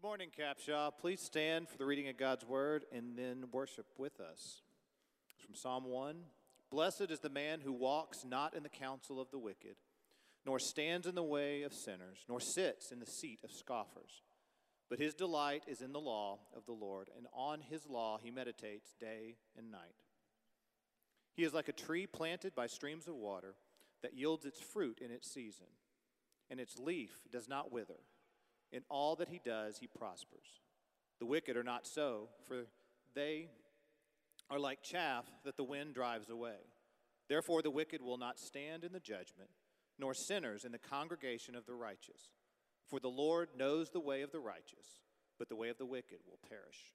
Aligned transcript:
Good 0.00 0.06
morning, 0.06 0.30
Capshaw. 0.30 0.92
Please 0.98 1.20
stand 1.20 1.68
for 1.68 1.76
the 1.76 1.84
reading 1.84 2.08
of 2.08 2.16
God's 2.16 2.46
word 2.46 2.86
and 2.90 3.18
then 3.18 3.44
worship 3.52 3.84
with 3.98 4.18
us. 4.18 4.62
From 5.44 5.54
Psalm 5.54 5.84
1 5.84 6.16
Blessed 6.70 7.10
is 7.10 7.18
the 7.18 7.28
man 7.28 7.60
who 7.60 7.72
walks 7.74 8.24
not 8.24 8.54
in 8.54 8.62
the 8.62 8.70
counsel 8.70 9.20
of 9.20 9.30
the 9.30 9.38
wicked, 9.38 9.76
nor 10.46 10.58
stands 10.58 11.06
in 11.06 11.14
the 11.14 11.22
way 11.22 11.64
of 11.64 11.74
sinners, 11.74 12.24
nor 12.30 12.40
sits 12.40 12.92
in 12.92 12.98
the 12.98 13.04
seat 13.04 13.40
of 13.44 13.50
scoffers. 13.52 14.22
But 14.88 15.00
his 15.00 15.12
delight 15.12 15.64
is 15.66 15.82
in 15.82 15.92
the 15.92 16.00
law 16.00 16.38
of 16.56 16.64
the 16.64 16.72
Lord, 16.72 17.10
and 17.14 17.26
on 17.34 17.60
his 17.60 17.86
law 17.86 18.18
he 18.22 18.30
meditates 18.30 18.94
day 18.98 19.36
and 19.54 19.70
night. 19.70 20.06
He 21.34 21.44
is 21.44 21.52
like 21.52 21.68
a 21.68 21.72
tree 21.72 22.06
planted 22.06 22.54
by 22.54 22.68
streams 22.68 23.06
of 23.06 23.16
water 23.16 23.54
that 24.00 24.16
yields 24.16 24.46
its 24.46 24.62
fruit 24.62 24.98
in 25.04 25.10
its 25.10 25.30
season, 25.30 25.66
and 26.48 26.58
its 26.58 26.78
leaf 26.78 27.10
does 27.30 27.48
not 27.48 27.70
wither. 27.70 28.00
In 28.72 28.82
all 28.88 29.16
that 29.16 29.28
he 29.28 29.40
does, 29.44 29.78
he 29.78 29.86
prospers. 29.86 30.60
The 31.18 31.26
wicked 31.26 31.56
are 31.56 31.64
not 31.64 31.86
so, 31.86 32.28
for 32.46 32.66
they 33.14 33.48
are 34.48 34.58
like 34.58 34.82
chaff 34.82 35.26
that 35.44 35.56
the 35.56 35.64
wind 35.64 35.94
drives 35.94 36.30
away. 36.30 36.56
Therefore, 37.28 37.62
the 37.62 37.70
wicked 37.70 38.02
will 38.02 38.18
not 38.18 38.38
stand 38.38 38.84
in 38.84 38.92
the 38.92 39.00
judgment, 39.00 39.50
nor 39.98 40.14
sinners 40.14 40.64
in 40.64 40.72
the 40.72 40.78
congregation 40.78 41.54
of 41.54 41.66
the 41.66 41.74
righteous. 41.74 42.30
For 42.88 42.98
the 42.98 43.08
Lord 43.08 43.50
knows 43.56 43.90
the 43.90 44.00
way 44.00 44.22
of 44.22 44.32
the 44.32 44.40
righteous, 44.40 45.00
but 45.38 45.48
the 45.48 45.56
way 45.56 45.68
of 45.68 45.78
the 45.78 45.86
wicked 45.86 46.18
will 46.26 46.40
perish. 46.48 46.94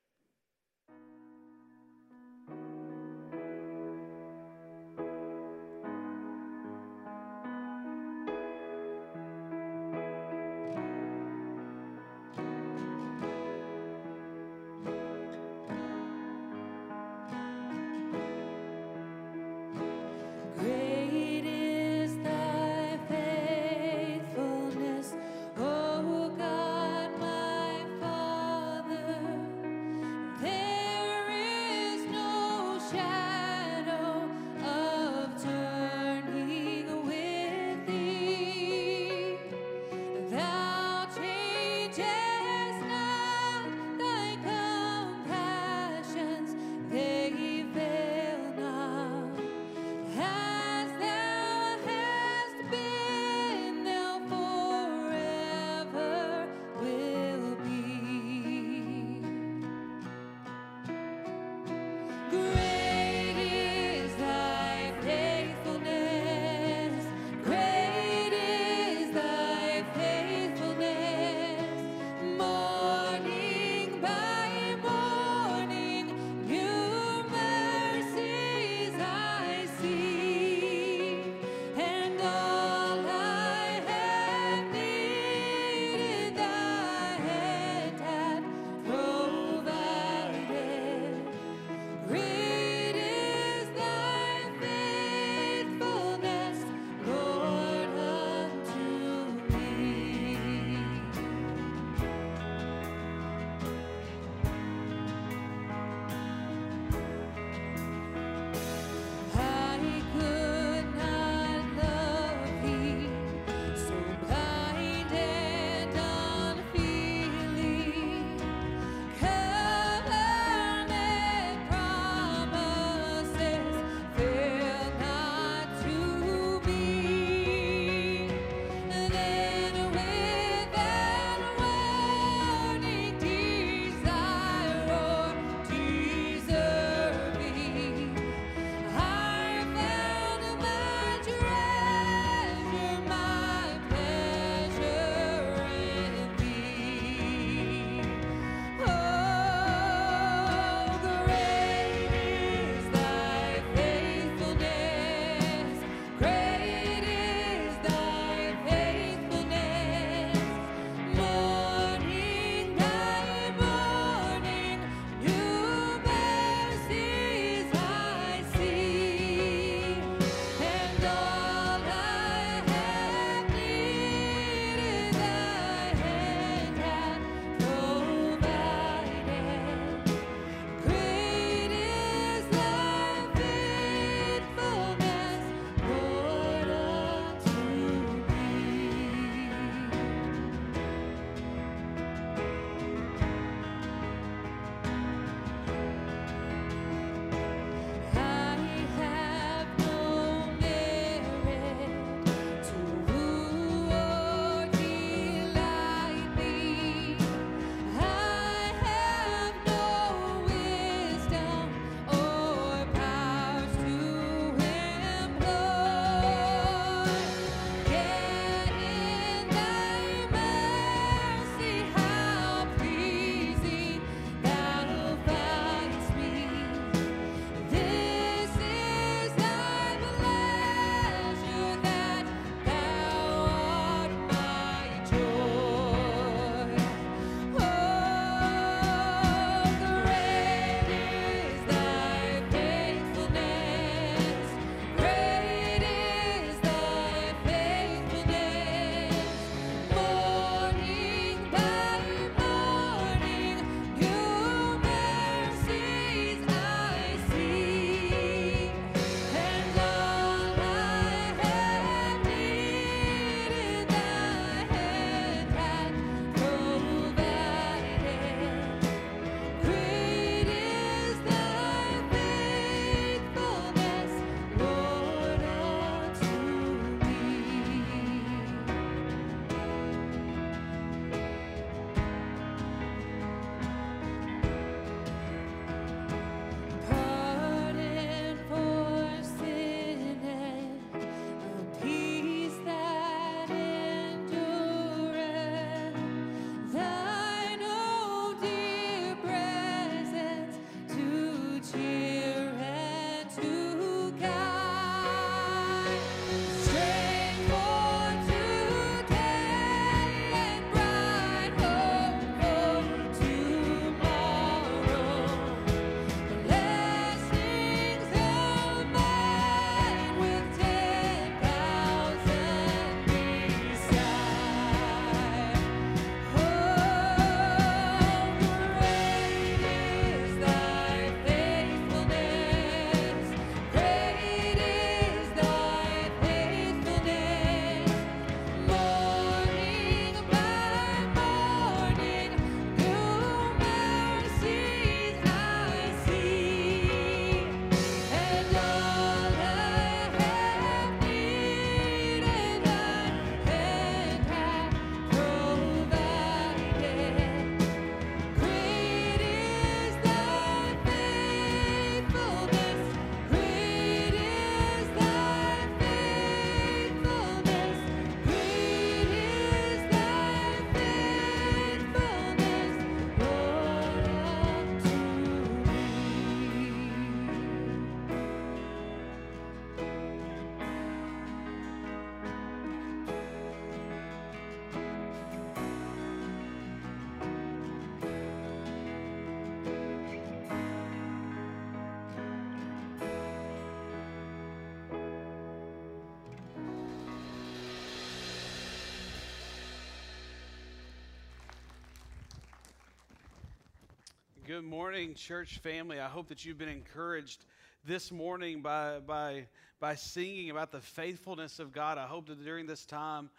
Good 404.56 404.64
morning, 404.64 405.16
church 405.16 405.57
family. 405.57 406.00
I 406.00 406.07
hope 406.07 406.30
that 406.30 406.45
you've 406.45 406.57
been 406.57 406.69
encouraged 406.69 407.44
this 407.83 408.09
morning 408.09 408.62
by, 408.62 409.00
by, 409.06 409.47
by 409.81 409.95
singing 409.95 410.50
about 410.50 410.71
the 410.71 410.80
faithfulness 410.80 411.59
of 411.59 411.74
God. 411.74 411.97
I 411.97 412.06
hope 412.06 412.28
that 412.28 412.42
during 412.42 412.66
this 412.66 412.85
time 412.85 413.30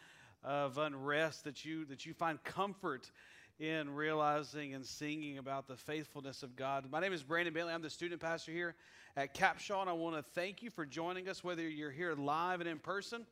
of 0.44 0.76
unrest 0.76 1.44
that 1.44 1.64
you, 1.64 1.86
that 1.86 2.04
you 2.04 2.12
find 2.12 2.44
comfort 2.44 3.10
in 3.58 3.94
realizing 3.94 4.74
and 4.74 4.84
singing 4.84 5.38
about 5.38 5.66
the 5.66 5.76
faithfulness 5.76 6.42
of 6.42 6.54
God. 6.54 6.84
My 6.92 7.00
name 7.00 7.14
is 7.14 7.22
Brandon 7.22 7.54
Bailey. 7.54 7.72
I'm 7.72 7.80
the 7.80 7.88
student 7.88 8.20
pastor 8.20 8.52
here 8.52 8.74
at 9.16 9.34
Capshaw, 9.34 9.80
and 9.80 9.88
I 9.88 9.94
want 9.94 10.16
to 10.16 10.22
thank 10.34 10.62
you 10.62 10.68
for 10.68 10.84
joining 10.84 11.30
us, 11.30 11.42
whether 11.42 11.66
you're 11.66 11.90
here 11.90 12.12
live 12.14 12.60
and 12.60 12.68
in 12.68 12.78
person 12.78 13.24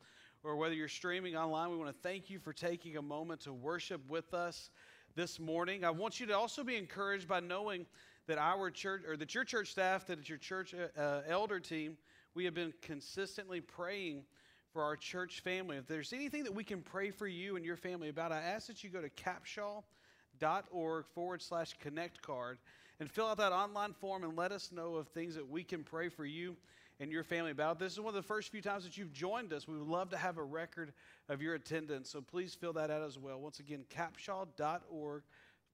or 0.43 0.57
whether 0.57 0.75
you're 0.75 0.89
streaming 0.89 1.37
online. 1.37 1.71
We 1.71 1.77
want 1.77 1.91
to 1.91 2.03
thank 2.03 2.31
you 2.31 2.39
for 2.39 2.55
taking 2.55 2.97
a 2.97 3.03
moment 3.03 3.43
to 3.43 3.53
worship 3.53 4.01
with 4.09 4.33
us 4.33 4.71
this 5.15 5.39
morning. 5.39 5.85
I 5.85 5.91
want 5.91 6.19
you 6.19 6.27
to 6.27 6.37
also 6.37 6.65
be 6.65 6.77
encouraged 6.77 7.29
by 7.29 7.41
knowing 7.41 7.87
that 8.27 8.39
our 8.39 8.71
church, 8.71 9.03
or 9.07 9.17
that 9.17 9.35
your 9.35 9.45
church 9.45 9.71
staff, 9.71 10.07
that 10.07 10.19
it's 10.19 10.29
your 10.29 10.39
church 10.39 10.75
uh, 10.75 11.01
uh, 11.01 11.23
elder 11.29 11.61
team, 11.61 11.97
we 12.35 12.45
have 12.45 12.55
been 12.55 12.73
consistently 12.83 13.61
praying 13.61 14.25
for 14.73 14.83
our 14.83 14.97
church 14.97 15.41
family. 15.41 15.77
If 15.77 15.87
there's 15.87 16.13
anything 16.13 16.43
that 16.45 16.55
we 16.55 16.65
can 16.65 16.81
pray 16.81 17.11
for 17.11 17.29
you 17.29 17.57
and 17.57 17.65
your 17.65 17.77
family 17.77 18.09
about, 18.09 18.33
I 18.33 18.41
ask 18.41 18.67
that 18.67 18.83
you 18.83 18.91
go 18.91 19.01
to 19.01 19.11
capshaw.org 19.11 21.07
forward 21.07 21.43
slash 21.43 21.75
connect 21.79 22.23
card 22.23 22.59
and 22.99 23.11
fill 23.11 23.27
out 23.27 23.37
that 23.39 23.53
online 23.53 23.93
form 23.93 24.25
and 24.25 24.37
let 24.37 24.51
us 24.51 24.73
know 24.73 24.97
of 24.97 25.07
things 25.09 25.35
that 25.37 25.49
we 25.49 25.63
can 25.63 25.85
pray 25.85 26.09
for 26.09 26.25
you 26.25 26.57
and 27.01 27.11
your 27.11 27.25
family 27.25 27.51
about. 27.51 27.79
This 27.79 27.93
is 27.93 28.01
one 28.01 28.09
of 28.09 28.15
the 28.15 28.27
first 28.27 28.51
few 28.51 28.63
times 28.63 28.85
that 28.85 28.97
you've 28.97 29.13
joined 29.13 29.53
us. 29.53 29.67
We 29.67 29.77
would 29.77 29.89
love 29.89 30.11
to 30.11 30.17
have 30.17 30.39
a 30.39 30.45
record 30.45 30.93
of 31.29 31.43
your 31.43 31.55
attendance, 31.55 32.11
so 32.11 32.21
please 32.21 32.55
fill 32.55 32.73
that 32.75 32.91
out 32.91 33.03
as 33.03 33.19
well. 33.19 33.41
Once 33.41 33.61
again, 33.61 33.85
capshaw.org 33.91 35.23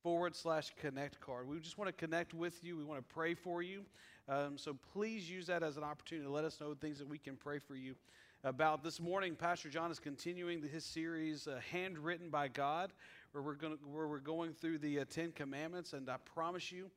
forward 0.02 0.34
slash 0.34 0.72
connect 0.80 1.20
card. 1.20 1.46
We 1.46 1.58
just 1.60 1.76
want 1.76 1.88
to 1.88 1.92
connect 1.92 2.32
with 2.32 2.64
you. 2.64 2.76
We 2.76 2.84
want 2.84 3.06
to 3.06 3.14
pray 3.14 3.34
for 3.34 3.62
you. 3.62 3.84
Um, 4.28 4.56
so 4.56 4.76
please 4.92 5.28
use 5.28 5.46
that 5.48 5.62
as 5.62 5.76
an 5.76 5.82
opportunity 5.82 6.26
to 6.26 6.32
let 6.32 6.44
us 6.44 6.60
know 6.60 6.72
things 6.74 6.98
that 6.98 7.08
we 7.08 7.18
can 7.18 7.36
pray 7.36 7.58
for 7.58 7.74
you 7.74 7.94
about. 8.42 8.82
This 8.82 9.00
morning, 9.00 9.34
Pastor 9.34 9.68
John 9.68 9.90
is 9.90 9.98
continuing 9.98 10.62
his 10.62 10.84
series, 10.84 11.46
uh, 11.46 11.60
Handwritten 11.70 12.30
by 12.30 12.48
God, 12.48 12.92
where 13.32 13.42
we're, 13.42 13.54
gonna, 13.54 13.76
where 13.92 14.06
we're 14.06 14.18
going 14.18 14.52
through 14.54 14.78
the 14.78 15.00
uh, 15.00 15.04
Ten 15.10 15.32
Commandments, 15.32 15.92
and 15.92 16.08
I 16.08 16.16
promise 16.34 16.72
you, 16.72 16.90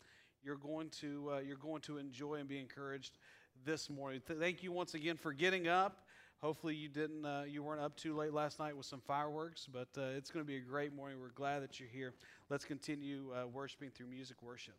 you're 0.44 0.56
going 0.58 0.90
to, 0.90 1.32
uh, 1.36 1.40
you're 1.40 1.58
going 1.58 1.82
to 1.82 1.98
enjoy 1.98 2.36
and 2.36 2.48
be 2.48 2.60
encouraged 2.60 3.18
this 3.66 3.90
morning. 3.90 4.22
Th- 4.28 4.40
thank 4.40 4.64
you 4.64 4.72
once 4.72 4.94
again 4.94 5.18
for 5.18 5.34
getting 5.34 5.68
up. 5.68 6.06
Hopefully 6.42 6.76
you 6.76 6.90
didn't 6.90 7.26
uh, 7.26 7.44
you 7.48 7.64
weren't 7.64 7.82
up 7.82 7.96
too 7.96 8.16
late 8.16 8.34
last 8.34 8.60
night 8.60 8.76
with 8.76 8.86
some 8.86 9.00
fireworks, 9.00 9.68
but 9.72 9.88
uh, 9.98 10.18
it's 10.18 10.30
going 10.30 10.44
to 10.44 10.48
be 10.48 10.58
a 10.58 10.62
great 10.62 10.94
morning. 10.94 11.20
We're 11.20 11.30
glad 11.30 11.64
that 11.64 11.80
you're 11.80 11.90
here. 11.90 12.14
Let's 12.50 12.66
continue 12.66 13.32
uh, 13.34 13.48
worshiping 13.48 13.92
through 13.92 14.08
music 14.08 14.44
worship. 14.44 14.76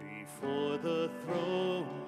Before 0.00 0.78
the 0.78 1.10
throne 1.24 2.06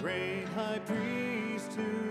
great 0.00 0.46
high 0.54 0.78
priest 0.86 1.72
whose 1.74 2.09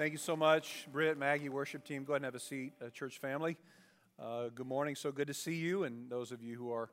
Thank 0.00 0.12
you 0.12 0.18
so 0.18 0.34
much, 0.34 0.88
Britt, 0.90 1.18
Maggie, 1.18 1.50
worship 1.50 1.84
team. 1.84 2.04
Go 2.04 2.14
ahead 2.14 2.22
and 2.22 2.24
have 2.24 2.34
a 2.34 2.40
seat, 2.40 2.72
uh, 2.82 2.88
church 2.88 3.18
family. 3.18 3.58
Uh, 4.18 4.48
good 4.48 4.66
morning. 4.66 4.94
So 4.94 5.12
good 5.12 5.26
to 5.26 5.34
see 5.34 5.56
you, 5.56 5.84
and 5.84 6.08
those 6.08 6.32
of 6.32 6.42
you 6.42 6.56
who 6.56 6.72
are 6.72 6.88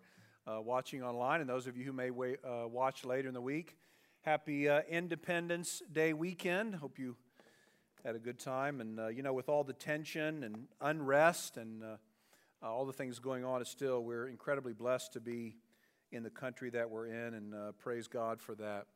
uh, 0.46 0.60
watching 0.60 1.02
online, 1.02 1.40
and 1.40 1.50
those 1.50 1.68
of 1.68 1.78
you 1.78 1.86
who 1.86 1.94
may 1.94 2.12
wait, 2.12 2.40
uh, 2.44 2.68
watch 2.68 3.06
later 3.06 3.30
in 3.30 3.34
the 3.34 3.40
week. 3.40 3.78
Happy 4.24 4.68
uh, 4.68 4.82
Independence 4.90 5.82
Day 5.90 6.12
weekend. 6.12 6.76
Hope 6.76 7.00
you 7.00 7.16
had 8.04 8.16
a 8.16 8.20
good 8.20 8.40
time. 8.40 8.82
And, 8.82 9.00
uh, 9.00 9.08
you 9.08 9.24
know, 9.24 9.32
with 9.32 9.48
all 9.48 9.64
the 9.64 9.72
tension 9.72 10.44
and 10.44 10.68
unrest 10.82 11.56
and 11.56 11.86
all 12.62 12.86
the 12.86 12.92
things 12.92 13.20
going 13.20 13.46
on, 13.46 13.64
still, 13.64 14.04
we're 14.04 14.28
incredibly 14.28 14.74
blessed 14.74 15.14
to 15.14 15.22
be 15.22 15.56
in 16.12 16.24
the 16.24 16.30
country 16.30 16.72
that 16.72 16.90
we're 16.90 17.08
in, 17.08 17.36
and 17.36 17.56
praise 17.78 18.10
God 18.10 18.42
for 18.42 18.54
that. 18.56 18.88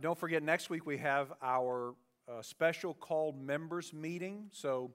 don't 0.00 0.16
forget, 0.16 0.44
next 0.44 0.70
week 0.70 0.86
we 0.86 0.98
have 0.98 1.32
our 1.42 1.96
a 2.28 2.42
special 2.42 2.94
called 2.94 3.40
members 3.40 3.92
meeting. 3.92 4.48
So 4.52 4.92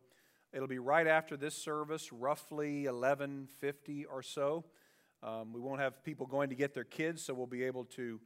it'll 0.53 0.67
be 0.67 0.79
right 0.79 1.07
after 1.07 1.37
this 1.37 1.55
service, 1.55 2.11
roughly 2.11 2.85
11:50 2.85 4.05
or 4.09 4.21
so. 4.21 4.65
Um, 5.21 5.51
we 5.51 5.59
won't 5.59 5.81
have 5.81 6.03
people 6.03 6.25
going 6.25 6.49
to 6.49 6.55
get 6.55 6.73
their 6.73 6.85
kids, 6.85 7.23
so 7.23 7.33
we'll 7.33 7.45
be 7.45 7.63
able 7.63 7.85
to 7.85 8.19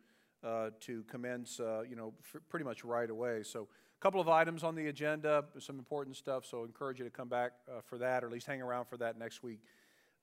uh, 0.43 0.69
to 0.81 1.03
commence, 1.03 1.59
uh, 1.59 1.83
you 1.89 1.95
know, 1.95 2.13
pretty 2.49 2.65
much 2.65 2.83
right 2.83 3.09
away. 3.09 3.43
So 3.43 3.61
a 3.61 4.01
couple 4.01 4.19
of 4.19 4.27
items 4.27 4.63
on 4.63 4.75
the 4.75 4.87
agenda, 4.87 5.45
some 5.59 5.79
important 5.79 6.17
stuff. 6.17 6.45
So 6.45 6.61
I 6.61 6.65
encourage 6.65 6.99
you 6.99 7.05
to 7.05 7.11
come 7.11 7.29
back 7.29 7.53
uh, 7.69 7.81
for 7.81 7.97
that, 7.99 8.23
or 8.23 8.27
at 8.27 8.33
least 8.33 8.47
hang 8.47 8.61
around 8.61 8.85
for 8.85 8.97
that 8.97 9.17
next 9.17 9.41
week 9.41 9.61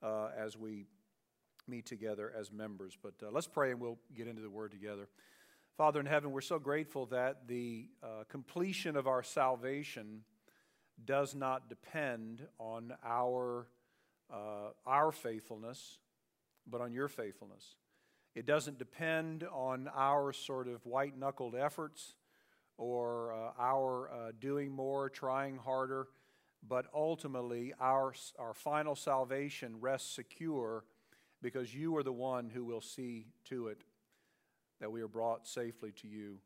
uh, 0.03 0.29
as 0.37 0.57
we 0.57 0.85
meet 1.67 1.87
together 1.87 2.33
as 2.39 2.53
members. 2.53 2.99
But 3.03 3.15
uh, 3.23 3.31
let's 3.33 3.47
pray, 3.47 3.71
and 3.71 3.81
we'll 3.81 3.99
get 4.15 4.27
into 4.27 4.43
the 4.43 4.51
Word 4.51 4.71
together. 4.73 5.09
Father 5.77 6.01
in 6.01 6.07
heaven, 6.07 6.33
we're 6.33 6.41
so 6.41 6.59
grateful 6.59 7.07
that 7.07 7.49
the 7.49 7.89
uh, 8.03 8.25
completion 8.29 8.97
of 8.97 9.07
our 9.07 9.23
salvation 9.23 10.25
does 11.07 11.35
not 11.35 11.71
depend 11.71 12.47
on 12.59 12.93
our, 13.05 13.67
uh, 14.31 14.71
our 14.85 15.11
faithfulness, 15.11 15.99
but 16.67 16.83
on 16.83 16.93
your 16.93 17.09
faithfulness. 17.09 17.77
It 18.35 18.45
doesn't 18.45 18.79
depend 18.79 19.45
on 19.45 19.89
our 19.95 20.33
sort 20.33 20.69
of 20.69 20.85
white 20.85 21.19
knuckled 21.19 21.55
efforts 21.55 22.15
or 22.77 23.33
uh, 23.33 23.53
our 23.59 24.11
uh, 24.11 24.33
doing 24.39 24.71
more, 24.71 25.09
trying 25.09 25.57
harder, 25.57 26.09
but 26.67 26.87
ultimately 26.95 27.73
our, 27.81 28.13
our 28.39 28.53
final 28.53 28.95
salvation 28.95 29.81
rests 29.81 30.15
secure 30.15 30.85
because 31.41 31.75
you 31.75 31.97
are 31.97 32.03
the 32.03 32.13
one 32.13 32.51
who 32.51 32.65
will 32.65 32.83
see 32.83 33.29
to 33.47 33.69
it 33.69 33.83
that 34.81 34.91
we 34.91 35.03
are 35.03 35.09
brought 35.09 35.47
safely 35.47 35.93
to 35.93 36.09
you. 36.09 36.39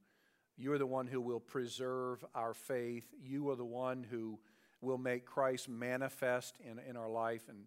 You 0.57 0.73
are 0.73 0.79
the 0.79 0.87
one 0.87 1.07
who 1.07 1.21
will 1.21 1.41
preserve 1.41 2.25
our 2.35 2.55
faith. 2.55 3.07
You 3.21 3.51
are 3.51 3.57
the 3.57 3.65
one 3.65 4.05
who 4.09 4.39
will 4.81 4.99
make 4.99 5.25
Christ 5.25 5.69
manifest 5.69 6.59
in, 6.61 6.79
in 6.89 6.97
our 6.97 7.09
life, 7.09 7.49
and 7.49 7.65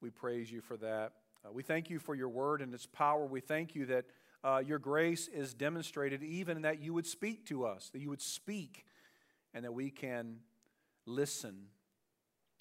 we 0.00 0.10
praise 0.10 0.50
you 0.50 0.60
for 0.60 0.76
that. 0.78 1.12
Uh, 1.44 1.52
we 1.52 1.62
thank 1.62 1.90
you 1.90 1.98
for 1.98 2.14
your 2.14 2.28
word 2.28 2.62
and 2.62 2.72
its 2.74 2.86
power. 2.86 3.26
We 3.26 3.40
thank 3.40 3.74
you 3.74 3.86
that 3.86 4.06
uh, 4.42 4.62
your 4.64 4.78
grace 4.78 5.28
is 5.28 5.54
demonstrated 5.54 6.22
even 6.22 6.62
that 6.62 6.80
you 6.80 6.94
would 6.94 7.06
speak 7.06 7.46
to 7.46 7.64
us, 7.66 7.90
that 7.92 8.00
you 8.00 8.08
would 8.08 8.22
speak, 8.22 8.86
and 9.54 9.64
that 9.64 9.72
we 9.72 9.90
can 9.90 10.38
listen. 11.04 11.66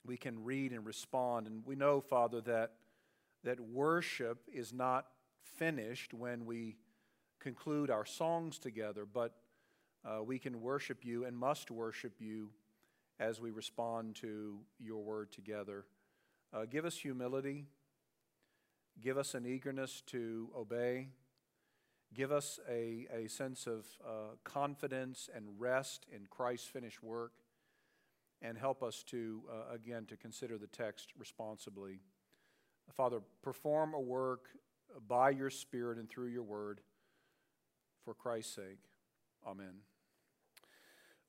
We 0.06 0.18
can 0.18 0.44
read 0.44 0.72
and 0.72 0.86
respond. 0.86 1.48
And 1.48 1.64
we 1.66 1.76
know, 1.76 2.02
Father, 2.02 2.42
that, 2.42 2.74
that 3.44 3.60
worship 3.60 4.40
is 4.54 4.74
not 4.74 5.08
finished 5.58 6.14
when 6.14 6.46
we 6.46 6.78
conclude 7.46 7.92
our 7.92 8.06
songs 8.06 8.58
together, 8.58 9.06
but 9.06 9.36
uh, 10.04 10.24
we 10.24 10.40
can 10.40 10.62
worship 10.62 11.06
you 11.06 11.26
and 11.26 11.38
must 11.38 11.70
worship 11.70 12.14
you 12.18 12.50
as 13.20 13.40
we 13.40 13.52
respond 13.52 14.16
to 14.16 14.58
your 14.80 15.04
word 15.04 15.32
together. 15.32 15.86
Uh, 16.52 16.66
give 16.66 16.86
us 16.86 16.98
humility. 16.98 17.68
Give 19.00 19.20
us 19.20 19.36
an 19.36 19.46
eagerness 19.46 20.02
to 20.08 20.50
obey. 20.58 21.10
Give 22.16 22.32
us 22.32 22.60
a, 22.68 23.06
a 23.14 23.30
sense 23.30 23.68
of 23.68 23.86
uh, 24.04 24.10
confidence 24.44 25.30
and 25.32 25.46
rest 25.60 26.08
in 26.12 26.26
Christ's 26.32 26.68
finished 26.68 27.04
work. 27.04 27.34
And 28.42 28.58
help 28.58 28.82
us 28.82 29.04
to, 29.12 29.44
uh, 29.52 29.76
again, 29.76 30.08
to 30.08 30.18
consider 30.18 30.58
the 30.58 30.66
text 30.66 31.10
responsibly. 31.16 32.00
Father, 32.92 33.20
perform 33.44 33.94
a 33.94 34.02
work 34.02 34.48
by 35.08 35.30
your 35.30 35.52
Spirit 35.52 36.00
and 36.00 36.10
through 36.10 36.30
your 36.30 36.42
word 36.42 36.82
for 38.06 38.14
Christ's 38.14 38.54
sake. 38.54 38.78
Amen. 39.48 39.74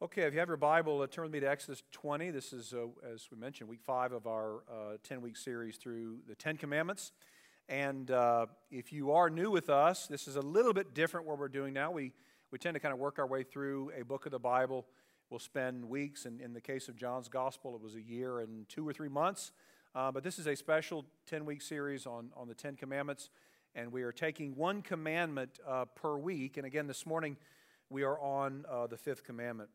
Okay, 0.03 0.23
if 0.23 0.35
you 0.35 0.41
have 0.41 0.49
your 0.49 0.59
Bible, 0.59 1.01
uh, 1.01 1.07
turn 1.07 1.25
with 1.25 1.33
me 1.33 1.41
to 1.41 1.49
Exodus 1.49 1.83
20. 1.93 2.31
This 2.31 2.53
is, 2.53 2.75
uh, 2.75 2.89
as 3.11 3.29
we 3.33 3.39
mentioned, 3.39 3.71
week 3.71 3.81
five 3.83 4.12
of 4.12 4.27
our 4.27 4.61
10 5.03 5.17
uh, 5.17 5.21
week 5.23 5.39
series 5.39 5.79
through 5.79 6.19
the 6.29 6.35
Ten 6.35 6.59
Commandments. 6.59 7.12
And 7.67 8.11
uh, 8.11 8.47
if 8.71 8.93
you 8.93 9.12
are 9.12 9.31
new 9.31 9.51
with 9.51 9.71
us, 9.71 10.07
this 10.07 10.29
is 10.29 10.37
a 10.37 10.43
little 10.43 10.75
bit 10.75 10.93
different 10.93 11.27
what 11.27 11.39
we're 11.39 11.49
doing 11.49 11.73
now. 11.73 11.91
We, 11.91 12.12
we 12.51 12.59
tend 12.59 12.75
to 12.75 12.81
kind 12.81 12.93
of 12.93 12.99
work 12.99 13.19
our 13.19 13.27
way 13.27 13.43
through 13.43 13.91
a 13.99 14.05
book 14.05 14.27
of 14.27 14.33
the 14.33 14.39
Bible. 14.39 14.85
We'll 15.31 15.41
spend 15.41 15.83
weeks, 15.83 16.27
and 16.27 16.43
in 16.43 16.53
the 16.53 16.61
case 16.61 16.89
of 16.89 16.97
John's 16.97 17.29
Gospel, 17.29 17.75
it 17.75 17.81
was 17.81 17.95
a 17.95 18.03
year 18.03 18.41
and 18.41 18.69
two 18.69 18.87
or 18.87 18.93
three 18.93 19.09
months. 19.09 19.51
Uh, 19.95 20.12
but 20.12 20.23
this 20.23 20.39
is 20.39 20.47
a 20.47 20.55
special 20.55 21.07
10 21.27 21.47
week 21.47 21.62
series 21.62 22.05
on, 22.05 22.29
on 22.37 22.49
the 22.49 22.55
Ten 22.55 22.77
Commandments 22.77 23.31
and 23.77 23.93
we 23.93 24.03
are 24.03 24.12
taking 24.12 24.57
one 24.57 24.81
commandment 24.81 25.61
uh, 25.69 25.85
per 25.85 26.17
week. 26.17 26.57
And 26.57 26.67
again, 26.67 26.87
this 26.87 27.05
morning 27.05 27.37
we 27.91 28.05
are 28.05 28.19
on 28.19 28.65
uh, 28.69 28.87
the 28.87 28.97
fifth 28.97 29.23
commandment. 29.23 29.69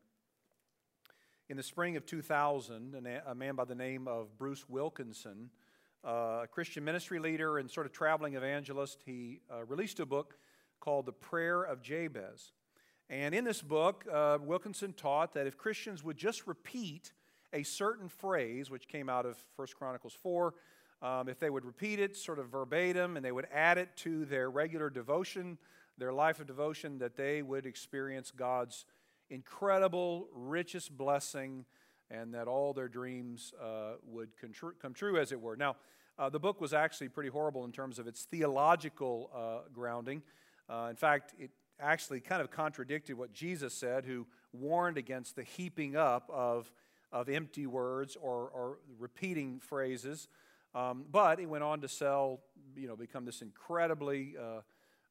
In 1.48 1.56
the 1.56 1.62
spring 1.62 1.96
of 1.96 2.04
2000, 2.04 3.22
a 3.26 3.34
man 3.34 3.54
by 3.54 3.64
the 3.64 3.76
name 3.76 4.08
of 4.08 4.36
Bruce 4.36 4.68
Wilkinson, 4.68 5.50
uh, 6.04 6.40
a 6.42 6.48
Christian 6.50 6.84
ministry 6.84 7.20
leader 7.20 7.58
and 7.58 7.70
sort 7.70 7.86
of 7.86 7.92
traveling 7.92 8.34
evangelist, 8.34 9.02
he 9.06 9.40
uh, 9.52 9.64
released 9.64 10.00
a 10.00 10.06
book 10.06 10.36
called 10.80 11.06
The 11.06 11.12
Prayer 11.12 11.62
of 11.62 11.80
Jabez. 11.80 12.52
And 13.08 13.34
in 13.34 13.44
this 13.44 13.62
book, 13.62 14.04
uh, 14.12 14.38
Wilkinson 14.42 14.94
taught 14.94 15.34
that 15.34 15.46
if 15.46 15.56
Christians 15.56 16.02
would 16.02 16.16
just 16.16 16.48
repeat 16.48 17.12
a 17.52 17.62
certain 17.62 18.08
phrase, 18.08 18.68
which 18.68 18.88
came 18.88 19.08
out 19.08 19.26
of 19.26 19.36
1 19.56 19.68
Chronicles 19.76 20.16
4, 20.22 20.54
um, 21.02 21.28
if 21.28 21.38
they 21.38 21.50
would 21.50 21.64
repeat 21.64 21.98
it 21.98 22.16
sort 22.16 22.38
of 22.38 22.48
verbatim 22.48 23.16
and 23.16 23.24
they 23.24 23.32
would 23.32 23.48
add 23.52 23.76
it 23.76 23.90
to 23.96 24.24
their 24.24 24.50
regular 24.50 24.88
devotion, 24.88 25.58
their 25.98 26.12
life 26.12 26.40
of 26.40 26.46
devotion, 26.46 26.98
that 26.98 27.16
they 27.16 27.42
would 27.42 27.66
experience 27.66 28.30
God's 28.30 28.86
incredible, 29.28 30.28
richest 30.32 30.96
blessing 30.96 31.64
and 32.10 32.34
that 32.34 32.46
all 32.46 32.72
their 32.72 32.88
dreams 32.88 33.52
uh, 33.60 33.94
would 34.04 34.28
come 34.80 34.92
true, 34.92 35.18
as 35.18 35.32
it 35.32 35.40
were. 35.40 35.56
Now, 35.56 35.76
uh, 36.18 36.28
the 36.28 36.38
book 36.38 36.60
was 36.60 36.74
actually 36.74 37.08
pretty 37.08 37.30
horrible 37.30 37.64
in 37.64 37.72
terms 37.72 37.98
of 37.98 38.06
its 38.06 38.24
theological 38.24 39.30
uh, 39.34 39.68
grounding. 39.72 40.22
Uh, 40.68 40.88
in 40.90 40.96
fact, 40.96 41.34
it 41.38 41.50
actually 41.80 42.20
kind 42.20 42.42
of 42.42 42.50
contradicted 42.50 43.16
what 43.16 43.32
Jesus 43.32 43.74
said, 43.74 44.04
who 44.04 44.26
warned 44.52 44.98
against 44.98 45.36
the 45.36 45.42
heaping 45.42 45.96
up 45.96 46.28
of, 46.30 46.70
of 47.10 47.28
empty 47.28 47.66
words 47.66 48.16
or, 48.20 48.50
or 48.50 48.78
repeating 48.98 49.58
phrases. 49.58 50.28
Um, 50.74 51.04
but 51.10 51.38
he 51.38 51.46
went 51.46 51.64
on 51.64 51.80
to 51.82 51.88
sell, 51.88 52.40
you 52.76 52.88
know, 52.88 52.96
become 52.96 53.24
this 53.24 53.42
incredibly 53.42 54.34
uh, 54.40 54.60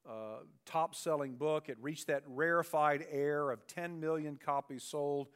uh, 0.10 0.38
top 0.66 0.96
selling 0.96 1.36
book. 1.36 1.70
It 1.70 1.78
reached 1.80 2.08
that 2.08 2.24
rarefied 2.26 3.06
air 3.12 3.52
of 3.52 3.68
10 3.68 4.00
million 4.00 4.38
copies 4.44 4.84
sold, 4.84 5.28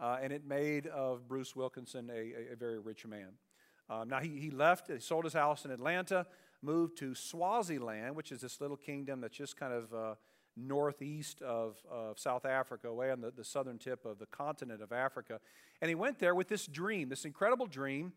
uh, 0.00 0.18
and 0.22 0.32
it 0.32 0.46
made 0.46 0.86
of 0.86 1.28
Bruce 1.28 1.54
Wilkinson 1.54 2.10
a, 2.10 2.52
a 2.52 2.56
very 2.56 2.78
rich 2.78 3.06
man. 3.06 3.32
Um, 3.88 4.08
now, 4.08 4.20
he, 4.20 4.40
he 4.40 4.50
left, 4.50 4.90
he 4.90 4.98
sold 4.98 5.24
his 5.24 5.34
house 5.34 5.64
in 5.64 5.70
Atlanta, 5.70 6.26
moved 6.62 6.96
to 6.98 7.14
Swaziland, 7.14 8.16
which 8.16 8.32
is 8.32 8.40
this 8.40 8.60
little 8.60 8.76
kingdom 8.76 9.20
that's 9.20 9.36
just 9.36 9.56
kind 9.56 9.72
of 9.72 9.94
uh, 9.94 10.14
northeast 10.56 11.42
of, 11.42 11.76
of 11.90 12.18
South 12.18 12.44
Africa, 12.46 12.92
way 12.92 13.10
on 13.10 13.20
the, 13.20 13.30
the 13.30 13.44
southern 13.44 13.78
tip 13.78 14.04
of 14.04 14.18
the 14.18 14.26
continent 14.26 14.82
of 14.82 14.90
Africa. 14.90 15.38
And 15.80 15.88
he 15.90 15.94
went 15.94 16.18
there 16.18 16.34
with 16.34 16.48
this 16.48 16.66
dream, 16.66 17.10
this 17.10 17.24
incredible 17.24 17.66
dream 17.66 18.12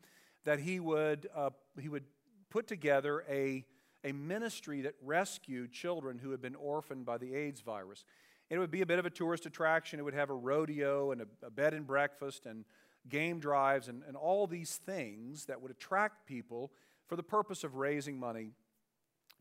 that 0.46 0.60
he 0.60 0.80
would, 0.80 1.28
uh, 1.36 1.50
he 1.80 1.90
would 1.90 2.06
put 2.50 2.68
together 2.68 3.24
a, 3.30 3.66
a 4.04 4.12
ministry 4.12 4.82
that 4.82 4.96
rescued 5.02 5.72
children 5.72 6.18
who 6.18 6.32
had 6.32 6.42
been 6.42 6.56
orphaned 6.56 7.06
by 7.06 7.18
the 7.18 7.36
AIDS 7.36 7.62
virus. 7.62 8.06
It 8.50 8.58
would 8.58 8.72
be 8.72 8.82
a 8.82 8.86
bit 8.86 9.00
of 9.00 9.06
a 9.06 9.10
tourist 9.10 9.46
attraction. 9.46 10.00
It 10.00 10.04
would 10.04 10.14
have 10.14 10.30
a 10.30 10.36
rodeo 10.36 11.12
and 11.12 11.22
a, 11.22 11.28
a 11.46 11.52
bed 11.52 11.74
and 11.74 11.86
breakfast 11.86 12.46
and 12.46 12.66
game 13.08 13.40
drives 13.40 13.88
and, 13.88 14.04
and 14.08 14.18
all 14.18 14.48
these 14.48 14.78
things 14.78 15.46
that 15.46 15.62
would 15.62 15.72
attract 15.72 16.26
people 16.26 16.72
for 17.08 17.16
the 17.16 17.24
purpose 17.24 17.64
of 17.64 17.76
raising 17.76 18.20
money 18.20 18.52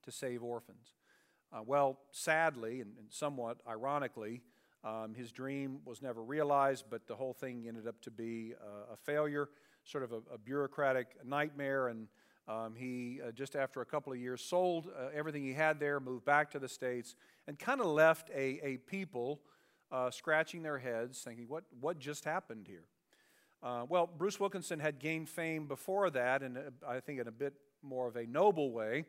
to 0.05 0.11
save 0.11 0.43
orphans. 0.43 0.95
Uh, 1.53 1.61
well, 1.65 1.99
sadly 2.13 2.81
and, 2.81 2.93
and 2.99 3.07
somewhat 3.11 3.59
ironically, 3.67 4.43
um, 4.85 5.15
his 5.15 5.33
dream 5.33 5.81
was 5.85 6.03
never 6.03 6.23
realized, 6.23 6.85
but 6.91 7.07
the 7.07 7.17
whole 7.17 7.33
thing 7.33 7.65
ended 7.67 7.87
up 7.87 8.01
to 8.03 8.11
be 8.11 8.55
uh, 8.61 8.93
a 8.93 8.97
failure 8.97 9.49
sort 9.85 10.05
of 10.05 10.12
a, 10.12 10.21
a 10.35 10.38
bureaucratic 10.38 11.09
nightmare. 11.25 11.88
And 11.88 12.09
um, 12.47 12.75
he, 12.77 13.21
uh, 13.27 13.31
just 13.33 13.57
after 13.57 13.81
a 13.81 13.87
couple 13.87 14.12
of 14.12 14.19
years, 14.19 14.43
sold 14.43 14.87
uh, 14.87 15.09
everything 15.14 15.43
he 15.43 15.53
had 15.53 15.79
there, 15.81 16.01
moved 16.01 16.25
back 16.25 16.51
to 16.53 16.59
the 16.59 16.69
States, 16.69 17.14
and 17.47 17.59
kind 17.59 17.81
of 17.81 17.87
left 17.87 18.31
a, 18.31 18.61
a 18.62 18.77
people 18.79 19.41
uh, 19.91 20.11
scratching 20.11 20.62
their 20.62 20.79
heads, 20.79 21.21
thinking, 21.21 21.47
what, 21.49 21.64
what 21.81 21.99
just 21.99 22.25
happened 22.25 22.67
here? 22.67 22.85
Uh, 23.62 23.85
well, 23.88 24.07
Bruce 24.07 24.38
Wilkinson 24.38 24.79
had 24.79 24.99
gained 24.99 25.29
fame 25.29 25.67
before 25.67 26.11
that, 26.11 26.43
and 26.43 26.59
I 26.87 27.01
think 27.01 27.21
in 27.21 27.27
a 27.27 27.33
bit 27.33 27.55
more 27.83 28.07
of 28.07 28.17
a 28.17 28.27
noble 28.27 28.71
way, 28.73 29.05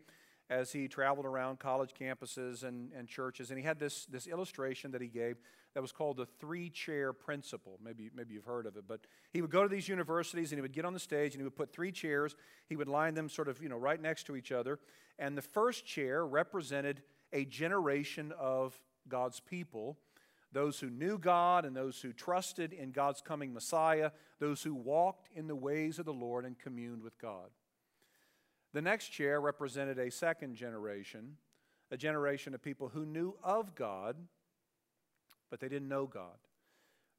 as 0.49 0.71
he 0.71 0.87
traveled 0.87 1.25
around 1.25 1.59
college 1.59 1.91
campuses 1.99 2.63
and, 2.63 2.91
and 2.93 3.07
churches. 3.07 3.51
And 3.51 3.59
he 3.59 3.65
had 3.65 3.79
this, 3.79 4.05
this 4.05 4.25
illustration 4.25 4.91
that 4.91 5.01
he 5.01 5.07
gave 5.07 5.37
that 5.73 5.81
was 5.81 5.91
called 5.91 6.17
the 6.17 6.25
three 6.25 6.69
chair 6.69 7.13
principle. 7.13 7.79
Maybe, 7.83 8.09
maybe 8.15 8.33
you've 8.33 8.45
heard 8.45 8.65
of 8.65 8.75
it. 8.75 8.85
But 8.87 9.01
he 9.31 9.41
would 9.41 9.51
go 9.51 9.63
to 9.63 9.69
these 9.69 9.87
universities 9.87 10.51
and 10.51 10.57
he 10.57 10.61
would 10.61 10.73
get 10.73 10.85
on 10.85 10.93
the 10.93 10.99
stage 10.99 11.33
and 11.33 11.41
he 11.41 11.43
would 11.43 11.55
put 11.55 11.71
three 11.71 11.91
chairs. 11.91 12.35
He 12.67 12.75
would 12.75 12.87
line 12.87 13.13
them 13.13 13.29
sort 13.29 13.47
of, 13.47 13.61
you 13.61 13.69
know, 13.69 13.77
right 13.77 14.01
next 14.01 14.23
to 14.25 14.35
each 14.35 14.51
other. 14.51 14.79
And 15.17 15.37
the 15.37 15.41
first 15.41 15.85
chair 15.85 16.25
represented 16.25 17.03
a 17.31 17.45
generation 17.45 18.33
of 18.37 18.79
God's 19.07 19.39
people 19.39 19.97
those 20.51 20.79
who 20.79 20.89
knew 20.89 21.17
God 21.17 21.65
and 21.65 21.75
those 21.75 22.01
who 22.01 22.11
trusted 22.11 22.73
in 22.73 22.91
God's 22.91 23.21
coming 23.21 23.53
Messiah, 23.53 24.11
those 24.39 24.63
who 24.63 24.73
walked 24.73 25.29
in 25.35 25.47
the 25.47 25.55
ways 25.55 25.99
of 25.99 26.05
the 26.05 26.13
Lord 26.13 26.45
and 26.45 26.57
communed 26.57 27.03
with 27.03 27.19
God. 27.19 27.49
The 28.73 28.81
next 28.81 29.09
chair 29.09 29.39
represented 29.39 29.99
a 29.99 30.11
second 30.11 30.55
generation, 30.55 31.37
a 31.91 31.97
generation 31.97 32.53
of 32.53 32.63
people 32.63 32.89
who 32.89 33.05
knew 33.05 33.35
of 33.43 33.75
God, 33.75 34.15
but 35.49 35.59
they 35.59 35.69
didn't 35.69 35.87
know 35.87 36.05
God. 36.05 36.37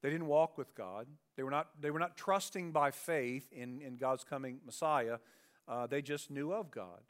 They 0.02 0.10
didn't 0.10 0.26
walk 0.26 0.56
with 0.56 0.74
God. 0.74 1.06
They 1.36 1.42
were 1.42 1.50
not, 1.50 1.68
they 1.80 1.90
were 1.90 1.98
not 1.98 2.16
trusting 2.16 2.72
by 2.72 2.90
faith 2.90 3.52
in, 3.52 3.80
in 3.82 3.96
God's 3.96 4.24
coming 4.24 4.60
Messiah. 4.64 5.18
Uh, 5.68 5.86
they 5.86 6.02
just 6.02 6.30
knew 6.30 6.52
of 6.52 6.70
God. 6.70 7.00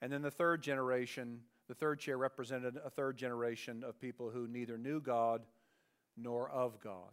And 0.00 0.12
then 0.12 0.22
the 0.22 0.30
third 0.30 0.62
generation 0.62 1.40
the 1.68 1.74
third 1.74 2.00
chair 2.00 2.16
represented 2.16 2.78
a 2.82 2.88
third 2.88 3.18
generation 3.18 3.84
of 3.84 4.00
people 4.00 4.30
who 4.30 4.48
neither 4.48 4.78
knew 4.78 5.00
God 5.00 5.42
nor 6.16 6.48
of 6.48 6.80
God. 6.80 7.12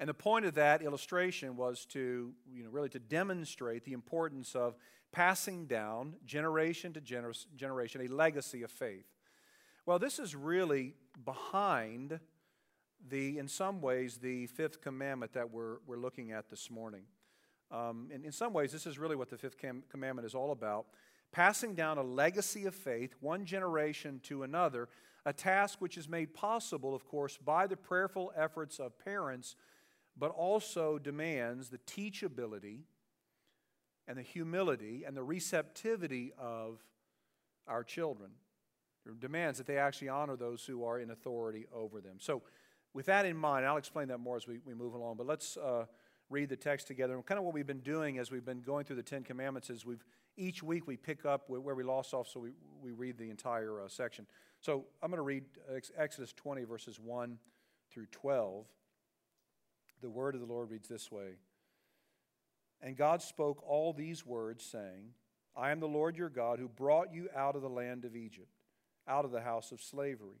And 0.00 0.08
the 0.08 0.14
point 0.14 0.46
of 0.46 0.54
that 0.54 0.82
illustration 0.82 1.56
was 1.56 1.84
to, 1.86 2.32
you 2.50 2.64
know, 2.64 2.70
really 2.70 2.88
to 2.90 2.98
demonstrate 2.98 3.84
the 3.84 3.92
importance 3.92 4.54
of 4.54 4.76
passing 5.12 5.66
down 5.66 6.16
generation 6.24 6.92
to 6.94 7.00
gener- 7.00 7.46
generation 7.54 8.00
a 8.00 8.08
legacy 8.08 8.62
of 8.62 8.70
faith. 8.70 9.06
Well, 9.84 9.98
this 9.98 10.18
is 10.18 10.34
really 10.34 10.94
behind 11.24 12.18
the, 13.08 13.38
in 13.38 13.48
some 13.48 13.80
ways, 13.80 14.18
the 14.18 14.46
fifth 14.46 14.80
commandment 14.80 15.32
that 15.32 15.50
we're, 15.50 15.78
we're 15.86 15.98
looking 15.98 16.32
at 16.32 16.48
this 16.48 16.70
morning. 16.70 17.02
Um, 17.70 18.10
and 18.12 18.24
in 18.24 18.32
some 18.32 18.52
ways, 18.52 18.72
this 18.72 18.86
is 18.86 18.98
really 18.98 19.16
what 19.16 19.30
the 19.30 19.36
fifth 19.36 19.60
com- 19.60 19.82
commandment 19.90 20.26
is 20.26 20.34
all 20.34 20.52
about 20.52 20.86
passing 21.32 21.74
down 21.74 21.98
a 21.98 22.02
legacy 22.02 22.64
of 22.64 22.74
faith, 22.74 23.14
one 23.20 23.44
generation 23.44 24.20
to 24.22 24.42
another, 24.42 24.88
a 25.26 25.32
task 25.32 25.80
which 25.80 25.98
is 25.98 26.08
made 26.08 26.32
possible, 26.32 26.94
of 26.94 27.06
course, 27.06 27.36
by 27.36 27.66
the 27.66 27.76
prayerful 27.76 28.32
efforts 28.36 28.78
of 28.78 28.98
parents, 28.98 29.56
but 30.16 30.30
also 30.30 30.98
demands 30.98 31.68
the 31.68 31.78
teachability 31.78 32.84
and 34.08 34.16
the 34.16 34.22
humility 34.22 35.04
and 35.06 35.16
the 35.16 35.22
receptivity 35.22 36.32
of 36.38 36.80
our 37.66 37.82
children. 37.84 38.30
It 39.04 39.20
demands 39.20 39.58
that 39.58 39.66
they 39.66 39.78
actually 39.78 40.08
honor 40.08 40.36
those 40.36 40.64
who 40.64 40.84
are 40.84 40.98
in 40.98 41.10
authority 41.10 41.66
over 41.72 42.00
them. 42.00 42.16
So, 42.18 42.42
with 42.96 43.06
that 43.06 43.26
in 43.26 43.36
mind, 43.36 43.66
I'll 43.66 43.76
explain 43.76 44.08
that 44.08 44.20
more 44.20 44.38
as 44.38 44.46
we, 44.46 44.58
we 44.64 44.72
move 44.72 44.94
along, 44.94 45.16
but 45.18 45.26
let's 45.26 45.58
uh, 45.58 45.84
read 46.30 46.48
the 46.48 46.56
text 46.56 46.86
together. 46.86 47.14
And 47.14 47.26
kind 47.26 47.38
of 47.38 47.44
what 47.44 47.52
we've 47.52 47.66
been 47.66 47.80
doing 47.80 48.16
as 48.16 48.30
we've 48.30 48.44
been 48.44 48.62
going 48.62 48.86
through 48.86 48.96
the 48.96 49.02
Ten 49.02 49.22
Commandments 49.22 49.68
is 49.68 49.84
we've 49.84 50.02
each 50.38 50.62
week 50.62 50.86
we 50.86 50.96
pick 50.96 51.26
up 51.26 51.44
where 51.48 51.74
we 51.74 51.84
lost 51.84 52.14
off, 52.14 52.26
so 52.26 52.40
we, 52.40 52.52
we 52.82 52.92
read 52.92 53.18
the 53.18 53.28
entire 53.28 53.82
uh, 53.82 53.88
section. 53.88 54.26
So 54.62 54.86
I'm 55.02 55.10
going 55.10 55.18
to 55.18 55.22
read 55.22 55.44
Exodus 55.98 56.32
20, 56.32 56.64
verses 56.64 56.98
1 56.98 57.36
through 57.92 58.06
12. 58.12 58.64
The 60.00 60.08
word 60.08 60.34
of 60.34 60.40
the 60.40 60.46
Lord 60.46 60.70
reads 60.70 60.88
this 60.88 61.12
way 61.12 61.32
And 62.80 62.96
God 62.96 63.20
spoke 63.20 63.62
all 63.62 63.92
these 63.92 64.24
words, 64.24 64.64
saying, 64.64 65.10
I 65.54 65.70
am 65.70 65.80
the 65.80 65.86
Lord 65.86 66.16
your 66.16 66.30
God 66.30 66.58
who 66.58 66.68
brought 66.68 67.12
you 67.12 67.28
out 67.36 67.56
of 67.56 67.62
the 67.62 67.68
land 67.68 68.06
of 68.06 68.16
Egypt, 68.16 68.62
out 69.06 69.26
of 69.26 69.32
the 69.32 69.42
house 69.42 69.70
of 69.70 69.82
slavery. 69.82 70.40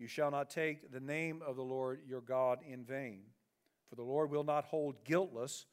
You 0.00 0.08
shall 0.08 0.30
not 0.30 0.48
take 0.48 0.90
the 0.90 0.98
name 0.98 1.42
of 1.46 1.56
the 1.56 1.62
Lord 1.62 2.00
your 2.08 2.22
God 2.22 2.60
in 2.66 2.84
vain, 2.84 3.20
for 3.90 3.96
the 3.96 4.02
Lord 4.02 4.30
will 4.30 4.44
not 4.44 4.64
hold 4.64 5.04
guiltless 5.04 5.66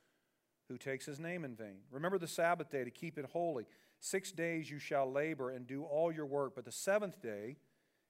who 0.67 0.77
takes 0.77 1.05
his 1.05 1.17
name 1.17 1.45
in 1.45 1.55
vain. 1.55 1.77
Remember 1.91 2.17
the 2.17 2.27
Sabbath 2.27 2.69
day 2.69 2.83
to 2.83 2.91
keep 2.91 3.17
it 3.17 3.25
holy. 3.31 3.65
Six 4.01 4.33
days 4.33 4.69
you 4.69 4.79
shall 4.79 5.09
labor 5.09 5.49
and 5.51 5.65
do 5.65 5.83
all 5.83 6.11
your 6.11 6.25
work, 6.25 6.55
but 6.55 6.65
the 6.65 6.73
seventh 6.73 7.21
day 7.21 7.55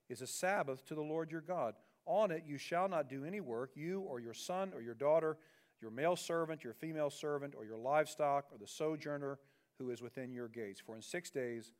is 0.08 0.20
a 0.20 0.26
Sabbath 0.26 0.84
to 0.86 0.96
the 0.96 1.00
Lord 1.00 1.30
your 1.30 1.40
God. 1.40 1.74
On 2.04 2.32
it 2.32 2.42
you 2.44 2.58
shall 2.58 2.88
not 2.88 3.08
do 3.08 3.24
any 3.24 3.40
work, 3.40 3.70
you 3.76 4.00
or 4.00 4.18
your 4.18 4.34
son 4.34 4.72
or 4.74 4.82
your 4.82 4.94
daughter, 4.94 5.36
your 5.80 5.92
male 5.92 6.16
servant, 6.16 6.64
your 6.64 6.72
female 6.72 7.10
servant, 7.10 7.54
or 7.56 7.64
your 7.64 7.78
livestock, 7.78 8.46
or 8.50 8.58
the 8.58 8.66
sojourner 8.66 9.38
who 9.78 9.90
is 9.90 10.02
within 10.02 10.32
your 10.32 10.48
gates. 10.48 10.80
For 10.84 10.96
in 10.96 11.02
six 11.02 11.30
days 11.30 11.70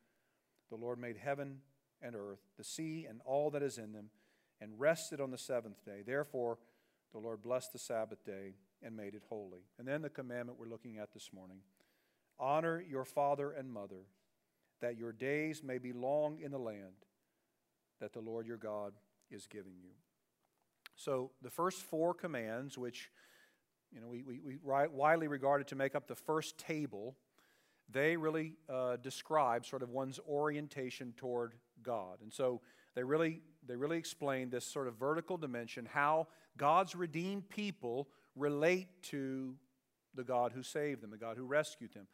the 0.71 0.77
Lord 0.77 1.01
made 1.01 1.17
heaven 1.17 1.59
and 2.01 2.15
earth, 2.15 2.39
the 2.57 2.63
sea 2.63 3.07
and 3.09 3.21
all 3.25 3.51
that 3.51 3.63
is 3.63 3.79
in 3.79 3.93
them, 3.93 4.11
and 4.61 4.79
rested 4.79 5.21
on 5.21 5.31
the 5.31 5.39
seventh 5.39 5.85
day. 5.85 6.03
Therefore, 6.05 6.59
the 7.13 7.19
Lord 7.19 7.43
blessed 7.43 7.73
the 7.73 7.79
Sabbath 7.79 8.25
day 8.25 8.55
and 8.83 8.97
made 8.97 9.15
it 9.15 9.23
holy. 9.29 9.63
And 9.79 9.87
then 9.87 10.03
the 10.03 10.11
commandment 10.11 10.59
we're 10.59 10.69
looking 10.69 10.99
at 10.99 11.13
this 11.13 11.31
morning 11.33 11.59
Honor 12.41 12.81
your 12.81 13.05
father 13.05 13.51
and 13.51 13.73
mother, 13.73 14.07
that 14.81 14.97
your 14.97 15.13
days 15.13 15.63
may 15.65 15.79
be 15.79 15.93
long 15.93 16.39
in 16.41 16.53
the 16.53 16.59
land 16.59 17.05
that 18.01 18.13
the 18.13 18.21
Lord 18.21 18.47
your 18.47 18.57
God 18.57 18.93
is 19.29 19.49
giving 19.49 19.75
you. 19.83 19.91
So, 20.95 21.33
the 21.43 21.51
first 21.51 21.83
four 21.83 22.15
commands, 22.15 22.79
which 22.79 23.11
you 23.93 24.01
know, 24.01 24.07
we, 24.07 24.23
we, 24.23 24.41
we 24.41 24.57
widely 24.63 25.29
regarded 25.29 25.67
to 25.69 25.77
make 25.77 25.95
up 25.95 26.07
the 26.07 26.15
first 26.15 26.59
table, 26.59 27.17
they 27.91 28.17
really 28.17 28.55
uh, 28.69 28.97
describe 28.97 29.65
sort 29.65 29.83
of 29.83 29.91
one's 29.91 30.21
orientation 30.29 31.15
toward 31.17 31.55
God. 31.83 32.19
And 32.23 32.33
so 32.33 32.61
they 32.95 33.03
really, 33.03 33.41
they 33.69 33.77
really 33.77 33.99
explain 33.99 34.51
this 34.51 34.65
sort 34.65 34.89
of 34.89 34.95
vertical 34.95 35.37
dimension, 35.37 35.87
how 35.91 36.27
God's 36.57 36.95
redeemed 36.95 37.49
people 37.49 38.09
relate 38.35 38.89
to 39.03 39.55
the 40.15 40.25
God 40.25 40.53
who 40.53 40.63
saved 40.63 41.03
them, 41.03 41.11
the 41.11 41.17
God 41.17 41.37
who 41.37 41.45
rescued 41.45 41.93
them. 41.93 42.07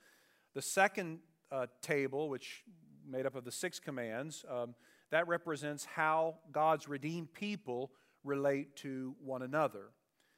The 0.55 0.63
second 0.63 1.21
uh, 1.51 1.67
table, 1.81 2.29
which 2.29 2.65
made 3.07 3.27
up 3.27 3.35
of 3.35 3.45
the 3.45 3.53
six 3.53 3.79
commands, 3.79 4.45
um, 4.51 4.75
that 5.11 5.29
represents 5.29 5.85
how 5.85 6.37
God's 6.51 6.89
redeemed 6.89 7.33
people 7.33 7.93
relate 8.25 8.77
to 8.77 9.15
one 9.23 9.43
another, 9.43 9.91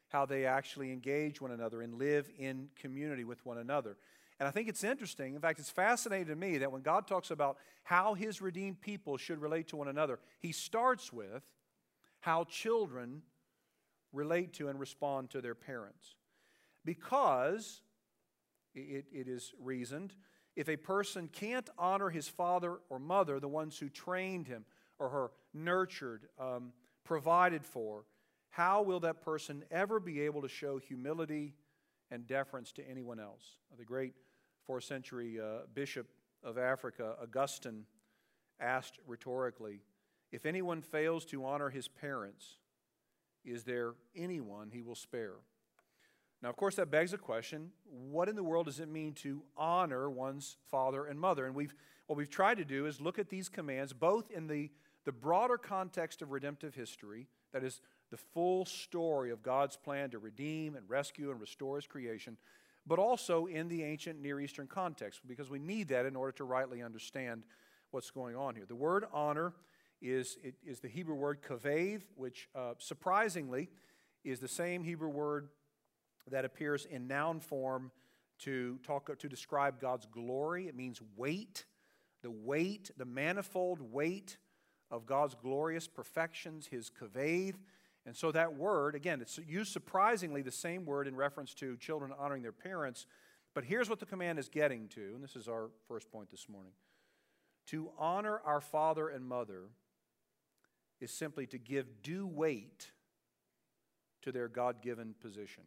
how 0.09 0.27
they 0.27 0.45
actually 0.45 0.93
engage 0.93 1.41
one 1.41 1.53
another 1.53 1.83
and 1.83 1.95
live 1.95 2.29
in 2.39 2.69
community 2.77 3.25
with 3.25 3.45
one 3.47 3.59
another. 3.59 3.97
And 4.39 4.47
I 4.47 4.51
think 4.51 4.69
it's 4.69 4.85
interesting, 4.85 5.35
in 5.35 5.41
fact, 5.41 5.59
it's 5.59 5.71
fascinating 5.71 6.27
to 6.27 6.37
me 6.37 6.59
that 6.59 6.71
when 6.71 6.83
God 6.83 7.07
talks 7.07 7.31
about 7.31 7.57
how 7.85 8.15
his 8.15 8.43
redeemed 8.43 8.81
people 8.81 9.17
should 9.17 9.41
relate 9.41 9.69
to 9.69 9.77
one 9.77 9.89
another, 9.89 10.19
he 10.41 10.53
starts 10.53 11.13
with 11.13 11.43
how 12.21 12.45
children 12.45 13.23
relate 14.13 14.53
to 14.55 14.69
and 14.69 14.79
respond 14.79 15.31
to 15.31 15.41
their 15.41 15.55
parents. 15.55 16.17
Because 16.85 17.81
it, 18.75 19.07
it 19.11 19.27
is 19.27 19.55
reasoned. 19.59 20.15
If 20.55 20.69
a 20.69 20.77
person 20.77 21.29
can't 21.29 21.69
honor 21.79 22.11
his 22.11 22.29
father 22.29 22.79
or 22.91 22.99
mother, 22.99 23.41
the 23.41 23.49
ones 23.49 23.79
who 23.79 23.89
trained 23.89 24.49
him 24.49 24.65
or 24.99 25.09
her, 25.09 25.31
nurtured, 25.55 26.29
um, 26.39 26.73
provided 27.05 27.65
for, 27.65 28.05
how 28.51 28.83
will 28.83 29.01
that 29.01 29.23
person 29.23 29.65
ever 29.71 30.01
be 30.01 30.21
able 30.23 30.43
to 30.43 30.49
show 30.49 30.79
humility 30.79 31.55
and 32.11 32.27
deference 32.27 32.73
to 32.73 32.89
anyone 32.89 33.21
else? 33.21 33.43
The 33.77 33.85
great 33.85 34.15
fourth 34.67 34.85
century 34.85 35.39
uh, 35.41 35.67
bishop 35.75 36.09
of 36.43 36.59
Africa, 36.59 37.15
Augustine, 37.23 37.85
asked 38.61 38.99
rhetorically 39.07 39.81
If 40.33 40.47
anyone 40.47 40.83
fails 40.83 41.25
to 41.27 41.45
honor 41.45 41.71
his 41.71 41.89
parents, 41.89 42.59
is 43.45 43.65
there 43.65 43.95
anyone 44.17 44.71
he 44.73 44.83
will 44.83 44.95
spare? 44.95 45.37
Now, 46.43 46.51
of 46.51 46.57
course, 46.57 46.77
that 46.77 46.91
begs 46.91 47.13
a 47.13 47.19
question 47.19 47.71
what 47.85 48.29
in 48.29 48.37
the 48.37 48.43
world 48.43 48.67
does 48.67 48.81
it 48.81 48.89
mean 48.89 49.15
to 49.15 49.43
honor 49.57 50.11
one's 50.11 50.57
father 50.71 51.07
and 51.07 51.19
mother? 51.19 51.47
And 51.47 51.55
we've, 51.55 51.75
what 52.07 52.17
we've 52.17 52.31
tried 52.31 52.59
to 52.59 52.65
do 52.65 52.87
is 52.87 53.01
look 53.01 53.19
at 53.19 53.29
these 53.29 53.49
commands 53.49 53.93
both 53.93 54.31
in 54.31 54.47
the, 54.47 54.71
the 55.05 55.13
broader 55.13 55.57
context 55.57 56.23
of 56.23 56.33
redemptive 56.33 56.75
history, 56.75 57.29
that 57.53 57.65
is, 57.65 57.81
the 58.11 58.17
full 58.17 58.65
story 58.65 59.33
of 59.33 59.43
God's 59.43 59.77
plan 59.77 60.11
to 60.11 60.19
redeem 60.19 60.77
and 60.77 60.89
rescue 60.89 61.31
and 61.31 61.41
restore 61.41 61.77
His 61.77 61.87
creation, 61.87 62.37
but 62.87 62.99
also 62.99 63.47
in 63.47 63.69
the 63.69 63.83
ancient 63.83 64.21
Near 64.21 64.41
Eastern 64.41 64.67
context, 64.67 65.21
because 65.27 65.51
we 65.51 65.59
need 65.59 65.89
that 65.89 66.07
in 66.07 66.17
order 66.17 66.33
to 66.33 66.45
rightly 66.45 66.83
understand 66.83 67.45
what's 67.91 68.11
going 68.11 68.37
on 68.37 68.55
here. 68.55 68.65
The 68.67 68.77
word 68.77 69.05
honor 69.13 69.55
is, 70.01 70.39
is 70.65 70.81
the 70.81 70.89
Hebrew 70.89 71.15
word 71.15 71.39
kaved, 71.43 72.07
which 72.15 72.49
uh, 72.55 72.75
surprisingly 72.79 73.71
is 74.25 74.41
the 74.41 74.49
same 74.49 74.85
Hebrew 74.85 75.09
word 75.09 75.49
that 76.31 76.45
appears 76.45 76.85
in 76.85 77.07
noun 77.07 77.41
form 77.41 77.91
to, 78.41 78.79
talk, 78.83 79.17
to 79.19 79.29
describe 79.29 79.81
God's 79.81 80.07
glory. 80.07 80.69
It 80.69 80.77
means 80.77 81.01
weight, 81.17 81.65
the 82.23 82.31
weight, 82.31 82.91
the 82.97 83.05
manifold 83.05 83.81
weight 83.81 84.37
of 84.91 85.07
God's 85.07 85.35
glorious 85.35 85.89
perfections, 85.89 86.67
his 86.67 86.91
kaved. 86.91 87.61
And 88.07 88.17
so 88.17 88.31
that 88.33 88.57
word, 88.57 88.95
again, 88.95 89.21
it's 89.21 89.39
used 89.47 89.73
surprisingly 89.73 90.41
the 90.41 90.53
same 90.53 90.87
word 90.87 91.09
in 91.09 91.17
reference 91.17 91.53
to 91.55 91.77
children 91.77 92.13
honoring 92.17 92.43
their 92.43 92.53
parents. 92.53 93.05
But 93.53 93.65
here's 93.65 93.91
what 93.91 93.99
the 93.99 94.07
command 94.07 94.39
is 94.39 94.49
getting 94.49 94.87
to, 94.89 95.13
and 95.15 95.25
this 95.25 95.35
is 95.35 95.49
our 95.49 95.71
first 95.89 96.11
point 96.13 96.31
this 96.31 96.49
morning. 96.49 96.73
To 97.69 97.91
honor 97.99 98.41
our 98.45 98.61
father 98.61 99.09
and 99.09 99.27
mother 99.27 99.71
is 101.01 101.11
simply 101.11 101.47
to 101.49 101.59
give 101.59 102.03
due 102.03 102.27
weight 102.27 102.93
to 104.23 104.31
their 104.31 104.47
God 104.47 104.81
given 104.81 105.15
position. 105.21 105.65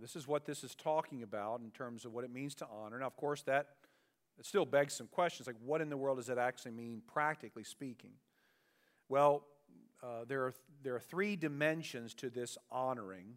This 0.00 0.14
is 0.14 0.28
what 0.28 0.46
this 0.46 0.62
is 0.62 0.76
talking 0.76 1.24
about 1.24 1.60
in 1.60 1.72
terms 1.72 2.04
of 2.04 2.12
what 2.12 2.22
it 2.22 2.32
means 2.32 2.54
to 2.56 2.66
honor. 2.70 3.00
Now, 3.00 3.08
of 3.08 3.16
course, 3.16 3.42
that 3.42 3.70
it 4.38 4.46
still 4.46 4.64
begs 4.64 4.94
some 4.94 5.08
questions 5.08 5.48
like, 5.48 5.56
what 5.64 5.80
in 5.80 5.90
the 5.90 5.96
world 5.96 6.18
does 6.18 6.28
that 6.28 6.38
actually 6.38 6.70
mean, 6.70 7.02
practically 7.12 7.64
speaking? 7.64 8.12
Well, 9.08 9.44
uh, 10.02 10.24
there, 10.26 10.44
are, 10.44 10.54
there 10.82 10.94
are 10.94 11.00
three 11.00 11.36
dimensions 11.36 12.14
to 12.14 12.30
this 12.30 12.56
honoring 12.70 13.36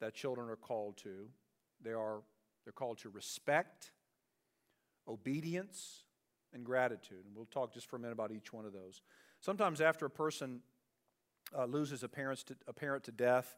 that 0.00 0.14
children 0.14 0.48
are 0.48 0.56
called 0.56 0.96
to. 0.98 1.28
They 1.82 1.92
are, 1.92 2.22
they're 2.64 2.72
called 2.72 2.98
to 2.98 3.08
respect, 3.08 3.92
obedience, 5.08 6.04
and 6.52 6.64
gratitude. 6.64 7.24
And 7.26 7.34
we'll 7.34 7.46
talk 7.46 7.72
just 7.72 7.88
for 7.88 7.96
a 7.96 7.98
minute 7.98 8.12
about 8.12 8.32
each 8.32 8.52
one 8.52 8.64
of 8.64 8.72
those. 8.72 9.02
Sometimes, 9.40 9.80
after 9.80 10.06
a 10.06 10.10
person 10.10 10.60
uh, 11.56 11.64
loses 11.64 12.02
a, 12.02 12.08
parent 12.08 12.40
to, 12.46 12.56
a 12.68 12.72
parent 12.72 13.04
to 13.04 13.12
death, 13.12 13.56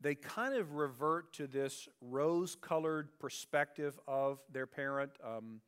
they 0.00 0.14
kind 0.14 0.54
of 0.54 0.74
revert 0.74 1.32
to 1.34 1.46
this 1.46 1.88
rose 2.00 2.56
colored 2.60 3.08
perspective 3.18 3.98
of 4.08 4.40
their 4.52 4.66
parent. 4.66 5.12
Um, 5.24 5.60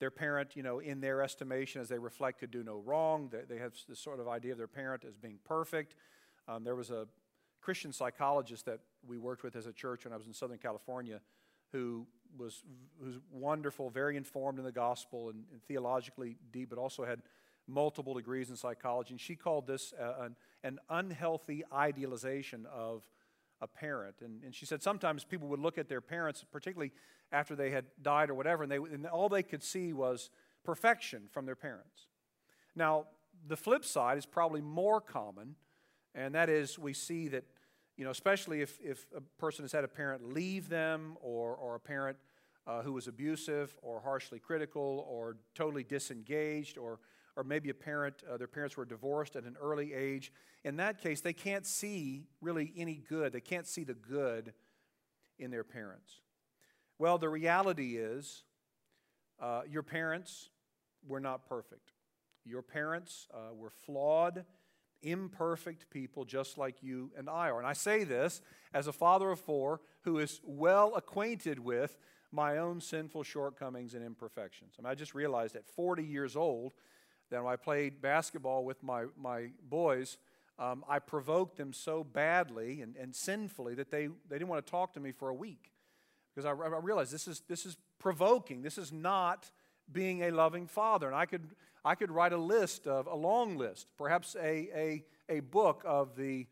their 0.00 0.10
parent, 0.10 0.56
you 0.56 0.62
know, 0.62 0.80
in 0.80 1.00
their 1.00 1.22
estimation, 1.22 1.80
as 1.80 1.88
they 1.88 1.98
reflect, 1.98 2.40
could 2.40 2.50
do 2.50 2.62
no 2.62 2.82
wrong. 2.84 3.28
They, 3.30 3.42
they 3.48 3.60
have 3.60 3.74
this 3.88 4.00
sort 4.00 4.20
of 4.20 4.28
idea 4.28 4.52
of 4.52 4.58
their 4.58 4.66
parent 4.68 5.04
as 5.04 5.16
being 5.16 5.38
perfect. 5.44 5.94
Um, 6.48 6.64
there 6.64 6.74
was 6.74 6.90
a 6.90 7.06
Christian 7.60 7.92
psychologist 7.92 8.66
that 8.66 8.80
we 9.06 9.18
worked 9.18 9.42
with 9.42 9.56
as 9.56 9.66
a 9.66 9.72
church 9.72 10.04
when 10.04 10.12
I 10.12 10.16
was 10.16 10.26
in 10.26 10.34
Southern 10.34 10.58
California 10.58 11.20
who 11.72 12.06
was 12.36 12.62
wonderful, 13.30 13.90
very 13.90 14.16
informed 14.16 14.58
in 14.58 14.64
the 14.64 14.72
gospel 14.72 15.30
and, 15.30 15.44
and 15.52 15.62
theologically 15.64 16.36
deep, 16.52 16.70
but 16.70 16.78
also 16.78 17.04
had 17.04 17.22
multiple 17.66 18.14
degrees 18.14 18.50
in 18.50 18.56
psychology. 18.56 19.12
And 19.12 19.20
she 19.20 19.36
called 19.36 19.66
this 19.66 19.92
uh, 20.00 20.24
an, 20.24 20.36
an 20.62 20.78
unhealthy 20.90 21.64
idealization 21.72 22.66
of 22.72 23.02
a 23.60 23.66
parent. 23.66 24.16
And, 24.20 24.42
and 24.44 24.54
she 24.54 24.66
said 24.66 24.82
sometimes 24.82 25.24
people 25.24 25.48
would 25.48 25.60
look 25.60 25.78
at 25.78 25.88
their 25.88 26.00
parents, 26.00 26.44
particularly 26.50 26.92
after 27.34 27.56
they 27.56 27.70
had 27.70 27.84
died 28.00 28.30
or 28.30 28.34
whatever, 28.34 28.62
and, 28.62 28.72
they, 28.72 28.76
and 28.76 29.06
all 29.06 29.28
they 29.28 29.42
could 29.42 29.62
see 29.62 29.92
was 29.92 30.30
perfection 30.64 31.22
from 31.30 31.46
their 31.46 31.56
parents. 31.56 32.06
Now, 32.74 33.06
the 33.46 33.56
flip 33.56 33.84
side 33.84 34.16
is 34.16 34.26
probably 34.26 34.60
more 34.60 35.00
common, 35.00 35.56
and 36.14 36.34
that 36.34 36.48
is 36.48 36.78
we 36.78 36.94
see 36.94 37.28
that, 37.28 37.44
you 37.96 38.04
know, 38.04 38.10
especially 38.10 38.62
if, 38.62 38.78
if 38.80 39.06
a 39.14 39.20
person 39.38 39.64
has 39.64 39.72
had 39.72 39.84
a 39.84 39.88
parent 39.88 40.32
leave 40.32 40.68
them 40.68 41.16
or, 41.20 41.54
or 41.56 41.74
a 41.74 41.80
parent 41.80 42.16
uh, 42.66 42.82
who 42.82 42.92
was 42.92 43.08
abusive 43.08 43.74
or 43.82 44.00
harshly 44.00 44.38
critical 44.38 45.04
or 45.08 45.36
totally 45.54 45.84
disengaged 45.84 46.78
or 46.78 47.00
or 47.36 47.42
maybe 47.42 47.70
a 47.70 47.74
parent, 47.74 48.22
uh, 48.30 48.36
their 48.36 48.46
parents 48.46 48.76
were 48.76 48.84
divorced 48.84 49.36
at 49.36 49.44
an 49.44 49.56
early 49.60 49.92
age. 49.92 50.32
In 50.62 50.76
that 50.76 51.00
case, 51.00 51.20
they 51.20 51.32
can't 51.32 51.66
see 51.66 52.28
really 52.40 52.72
any 52.76 53.02
good. 53.08 53.32
They 53.32 53.40
can't 53.40 53.66
see 53.66 53.84
the 53.84 53.94
good 53.94 54.52
in 55.38 55.50
their 55.50 55.64
parents. 55.64 56.20
Well, 56.98 57.18
the 57.18 57.28
reality 57.28 57.96
is, 57.96 58.44
uh, 59.40 59.62
your 59.68 59.82
parents 59.82 60.50
were 61.06 61.20
not 61.20 61.48
perfect. 61.48 61.92
Your 62.44 62.62
parents 62.62 63.26
uh, 63.32 63.54
were 63.54 63.70
flawed, 63.70 64.44
imperfect 65.02 65.90
people 65.90 66.24
just 66.24 66.56
like 66.56 66.82
you 66.82 67.10
and 67.16 67.28
I 67.28 67.50
are. 67.50 67.58
And 67.58 67.66
I 67.66 67.72
say 67.72 68.04
this 68.04 68.40
as 68.72 68.86
a 68.86 68.92
father 68.92 69.30
of 69.30 69.40
four 69.40 69.80
who 70.02 70.18
is 70.18 70.40
well 70.44 70.94
acquainted 70.94 71.58
with 71.58 71.98
my 72.30 72.58
own 72.58 72.80
sinful 72.80 73.22
shortcomings 73.22 73.94
and 73.94 74.04
imperfections. 74.04 74.74
I, 74.78 74.82
mean, 74.82 74.90
I 74.90 74.94
just 74.94 75.14
realized 75.14 75.56
at 75.56 75.66
40 75.66 76.04
years 76.04 76.36
old, 76.36 76.72
that 77.30 77.42
when 77.42 77.52
I 77.52 77.56
played 77.56 78.00
basketball 78.00 78.64
with 78.64 78.82
my, 78.82 79.06
my 79.16 79.48
boys, 79.68 80.18
um, 80.58 80.84
I 80.88 80.98
provoked 80.98 81.56
them 81.56 81.72
so 81.72 82.04
badly 82.04 82.80
and, 82.80 82.96
and 82.96 83.14
sinfully 83.14 83.74
that 83.74 83.90
they, 83.90 84.06
they 84.28 84.38
didn't 84.38 84.48
want 84.48 84.64
to 84.64 84.70
talk 84.70 84.92
to 84.94 85.00
me 85.00 85.12
for 85.12 85.28
a 85.28 85.34
week. 85.34 85.72
Because 86.34 86.46
I, 86.46 86.50
I 86.50 86.80
realized 86.80 87.12
this 87.12 87.28
is, 87.28 87.42
this 87.48 87.64
is 87.64 87.76
provoking. 87.98 88.62
This 88.62 88.78
is 88.78 88.92
not 88.92 89.50
being 89.90 90.24
a 90.24 90.30
loving 90.30 90.66
father. 90.66 91.06
And 91.06 91.14
I 91.14 91.26
could, 91.26 91.54
I 91.84 91.94
could 91.94 92.10
write 92.10 92.32
a 92.32 92.38
list 92.38 92.86
of, 92.86 93.06
a 93.06 93.14
long 93.14 93.56
list, 93.56 93.86
perhaps 93.96 94.34
a, 94.36 94.68
a, 94.74 95.04
a 95.28 95.40
book 95.40 95.82
of 95.86 96.16
the 96.16 96.46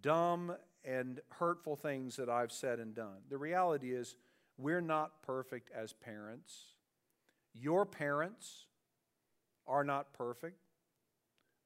dumb 0.00 0.54
and 0.84 1.20
hurtful 1.38 1.76
things 1.76 2.16
that 2.16 2.28
I've 2.28 2.52
said 2.52 2.78
and 2.78 2.94
done. 2.94 3.18
The 3.28 3.38
reality 3.38 3.92
is, 3.92 4.14
we're 4.56 4.80
not 4.80 5.22
perfect 5.22 5.70
as 5.74 5.92
parents. 5.92 6.54
Your 7.54 7.86
parents 7.86 8.66
are 9.66 9.84
not 9.84 10.12
perfect. 10.12 10.58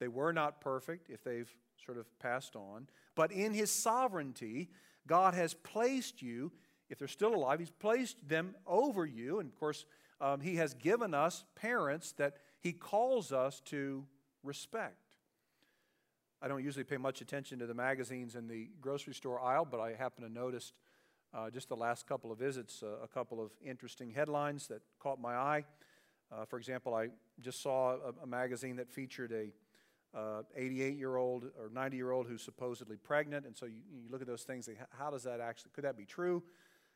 They 0.00 0.08
were 0.08 0.32
not 0.32 0.60
perfect 0.60 1.10
if 1.10 1.24
they've 1.24 1.52
sort 1.84 1.98
of 1.98 2.06
passed 2.18 2.56
on. 2.56 2.88
But 3.14 3.32
in 3.32 3.52
His 3.52 3.70
sovereignty, 3.70 4.70
God 5.06 5.34
has 5.34 5.54
placed 5.54 6.22
you, 6.22 6.52
if 6.90 6.98
they're 6.98 7.08
still 7.08 7.34
alive, 7.34 7.58
He's 7.58 7.70
placed 7.70 8.28
them 8.28 8.54
over 8.66 9.04
you. 9.06 9.40
And 9.40 9.48
of 9.48 9.58
course, 9.58 9.86
um, 10.20 10.40
He 10.40 10.56
has 10.56 10.74
given 10.74 11.14
us 11.14 11.44
parents 11.54 12.12
that 12.12 12.36
He 12.60 12.72
calls 12.72 13.32
us 13.32 13.60
to 13.66 14.04
respect. 14.42 14.96
I 16.42 16.48
don't 16.48 16.62
usually 16.62 16.84
pay 16.84 16.98
much 16.98 17.22
attention 17.22 17.58
to 17.60 17.66
the 17.66 17.74
magazines 17.74 18.36
in 18.36 18.48
the 18.48 18.68
grocery 18.80 19.14
store 19.14 19.40
aisle, 19.40 19.64
but 19.64 19.80
I 19.80 19.94
happen 19.94 20.24
to 20.24 20.30
notice 20.30 20.72
uh, 21.32 21.50
just 21.50 21.68
the 21.68 21.76
last 21.76 22.06
couple 22.06 22.30
of 22.30 22.38
visits 22.38 22.82
uh, 22.82 23.02
a 23.02 23.08
couple 23.08 23.42
of 23.42 23.50
interesting 23.64 24.10
headlines 24.10 24.68
that 24.68 24.82
caught 25.00 25.20
my 25.20 25.34
eye. 25.34 25.64
Uh, 26.30 26.44
for 26.44 26.58
example, 26.58 26.94
I 26.94 27.08
just 27.40 27.62
saw 27.62 27.92
a, 27.92 28.24
a 28.24 28.26
magazine 28.26 28.76
that 28.76 28.90
featured 28.90 29.32
a 29.32 29.52
88 30.56 30.92
uh, 30.92 30.96
year 30.96 31.16
old 31.16 31.44
or 31.58 31.68
90 31.72 31.96
year 31.96 32.12
old 32.12 32.26
who's 32.26 32.42
supposedly 32.42 32.96
pregnant. 32.96 33.46
And 33.46 33.56
so 33.56 33.66
you, 33.66 33.80
you 33.90 34.10
look 34.10 34.20
at 34.20 34.26
those 34.26 34.42
things, 34.42 34.68
how 34.96 35.10
does 35.10 35.24
that 35.24 35.40
actually, 35.40 35.72
could 35.74 35.84
that 35.84 35.96
be 35.96 36.04
true? 36.04 36.42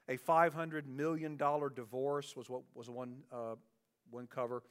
A 0.08 0.16
$500 0.16 0.86
million 0.86 1.36
divorce 1.36 2.34
was 2.34 2.48
what 2.48 2.62
was 2.74 2.88
one, 2.88 3.18
uh, 3.32 3.56
one 4.10 4.26
cover. 4.26 4.62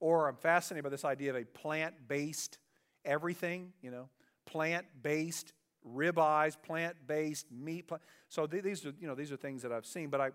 Or 0.00 0.28
I'm 0.28 0.36
fascinated 0.36 0.84
by 0.84 0.90
this 0.90 1.04
idea 1.04 1.30
of 1.30 1.36
a 1.36 1.44
plant 1.44 1.94
based 2.08 2.58
everything, 3.04 3.72
you 3.82 3.90
know, 3.90 4.08
plant 4.46 4.86
based 5.00 5.52
ribeyes, 5.86 6.56
plant 6.60 6.96
based 7.06 7.46
meat. 7.52 7.88
Plant. 7.88 8.02
So 8.28 8.46
th- 8.46 8.64
these 8.64 8.84
are, 8.84 8.92
you 9.00 9.06
know, 9.06 9.14
these 9.14 9.30
are 9.30 9.36
things 9.36 9.62
that 9.62 9.72
I've 9.72 9.86
seen. 9.86 10.08
But, 10.08 10.20
I, 10.20 10.30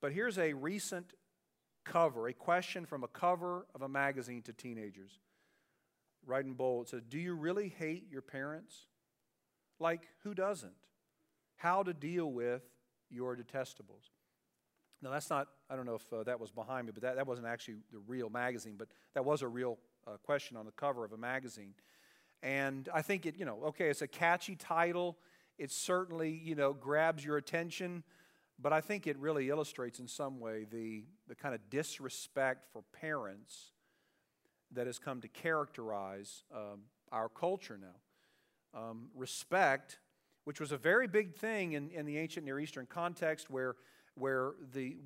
but 0.00 0.12
here's 0.12 0.38
a 0.38 0.52
recent 0.54 1.12
cover, 1.84 2.28
a 2.28 2.32
question 2.32 2.86
from 2.86 3.04
a 3.04 3.08
cover 3.08 3.66
of 3.74 3.82
a 3.82 3.88
magazine 3.88 4.42
to 4.42 4.52
teenagers. 4.52 5.18
Right 6.26 6.44
in 6.44 6.54
bold, 6.54 6.86
it 6.86 6.90
says, 6.90 7.02
Do 7.08 7.18
you 7.18 7.34
really 7.34 7.68
hate 7.68 8.06
your 8.10 8.22
parents? 8.22 8.86
Like, 9.78 10.08
who 10.22 10.34
doesn't? 10.34 10.72
How 11.56 11.82
to 11.82 11.92
deal 11.92 12.30
with 12.30 12.62
your 13.10 13.36
detestables. 13.36 14.10
Now, 15.02 15.10
that's 15.10 15.28
not, 15.28 15.48
I 15.68 15.76
don't 15.76 15.86
know 15.86 15.96
if 15.96 16.12
uh, 16.12 16.22
that 16.24 16.40
was 16.40 16.50
behind 16.50 16.86
me, 16.86 16.92
but 16.92 17.02
that, 17.02 17.16
that 17.16 17.26
wasn't 17.26 17.46
actually 17.46 17.76
the 17.92 17.98
real 18.06 18.30
magazine, 18.30 18.76
but 18.78 18.88
that 19.14 19.24
was 19.24 19.42
a 19.42 19.48
real 19.48 19.78
uh, 20.06 20.12
question 20.24 20.56
on 20.56 20.64
the 20.64 20.72
cover 20.72 21.04
of 21.04 21.12
a 21.12 21.16
magazine. 21.16 21.74
And 22.42 22.88
I 22.92 23.02
think 23.02 23.26
it, 23.26 23.38
you 23.38 23.44
know, 23.44 23.58
okay, 23.66 23.88
it's 23.88 24.02
a 24.02 24.06
catchy 24.06 24.56
title. 24.56 25.18
It 25.58 25.70
certainly, 25.70 26.30
you 26.30 26.54
know, 26.54 26.72
grabs 26.72 27.24
your 27.24 27.36
attention. 27.36 28.02
But 28.58 28.72
I 28.72 28.80
think 28.80 29.06
it 29.06 29.18
really 29.18 29.50
illustrates 29.50 29.98
in 29.98 30.06
some 30.06 30.40
way 30.40 30.66
the, 30.70 31.04
the 31.28 31.34
kind 31.34 31.54
of 31.54 31.60
disrespect 31.70 32.66
for 32.72 32.82
parents 32.92 33.72
that 34.72 34.86
has 34.86 34.98
come 34.98 35.20
to 35.20 35.28
characterize 35.28 36.44
um, 36.54 36.82
our 37.12 37.28
culture 37.28 37.78
now. 37.80 38.78
Um, 38.78 39.08
respect, 39.14 39.98
which 40.44 40.60
was 40.60 40.72
a 40.72 40.76
very 40.76 41.06
big 41.06 41.34
thing 41.34 41.72
in, 41.72 41.90
in 41.90 42.06
the 42.06 42.18
ancient 42.18 42.44
Near 42.44 42.60
Eastern 42.60 42.86
context, 42.86 43.50
where, 43.50 43.76
where 44.14 44.52
the 44.72 44.96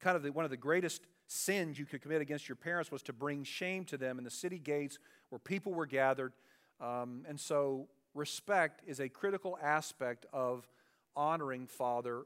kind 0.00 0.16
of 0.16 0.22
the, 0.22 0.32
one 0.32 0.44
of 0.44 0.50
the 0.50 0.56
greatest 0.56 1.02
sins 1.26 1.78
you 1.78 1.86
could 1.86 2.02
commit 2.02 2.20
against 2.20 2.48
your 2.48 2.56
parents 2.56 2.90
was 2.90 3.02
to 3.02 3.12
bring 3.12 3.44
shame 3.44 3.84
to 3.86 3.96
them 3.96 4.18
in 4.18 4.24
the 4.24 4.30
city 4.30 4.58
gates 4.58 4.98
where 5.30 5.38
people 5.38 5.72
were 5.72 5.86
gathered. 5.86 6.32
Um, 6.80 7.24
and 7.28 7.38
so, 7.38 7.88
respect 8.14 8.82
is 8.86 9.00
a 9.00 9.08
critical 9.08 9.58
aspect 9.62 10.26
of 10.32 10.68
honoring 11.16 11.66
father 11.66 12.24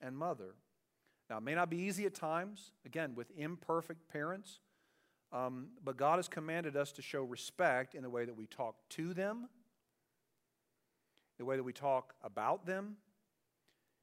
and 0.00 0.16
mother. 0.16 0.54
Now, 1.30 1.38
it 1.38 1.42
may 1.42 1.54
not 1.54 1.70
be 1.70 1.78
easy 1.78 2.04
at 2.04 2.14
times, 2.14 2.72
again, 2.84 3.14
with 3.14 3.30
imperfect 3.36 4.06
parents, 4.08 4.60
um, 5.32 5.68
but 5.82 5.96
God 5.96 6.16
has 6.16 6.28
commanded 6.28 6.76
us 6.76 6.92
to 6.92 7.02
show 7.02 7.22
respect 7.22 7.94
in 7.94 8.02
the 8.02 8.10
way 8.10 8.26
that 8.26 8.36
we 8.36 8.46
talk 8.46 8.76
to 8.90 9.14
them, 9.14 9.48
the 11.38 11.44
way 11.44 11.56
that 11.56 11.62
we 11.62 11.72
talk 11.72 12.14
about 12.22 12.66
them, 12.66 12.96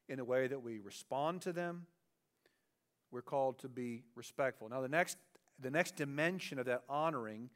in 0.08 0.18
the 0.18 0.26
way 0.26 0.48
that 0.48 0.62
we 0.62 0.80
respond 0.80 1.42
to 1.44 1.54
them. 1.54 1.86
We're 3.12 3.22
called 3.22 3.60
to 3.60 3.70
be 3.70 4.04
respectful. 4.16 4.70
Now, 4.70 4.82
the 4.82 4.90
next, 4.90 5.18
the 5.60 5.72
next 5.72 5.96
dimension 5.96 6.60
of 6.60 6.66
that 6.66 6.84
honoring 6.90 7.50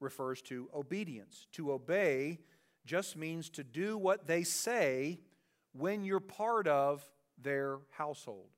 refers 0.00 0.42
to 0.42 0.68
obedience. 0.74 1.46
To 1.52 1.72
obey 1.72 2.38
just 2.84 3.16
means 3.16 3.50
to 3.50 3.64
do 3.64 3.98
what 3.98 4.26
they 4.26 4.42
say 4.42 5.20
when 5.72 6.04
you're 6.04 6.20
part 6.20 6.66
of 6.66 7.04
their 7.40 7.78
household. 7.90 8.48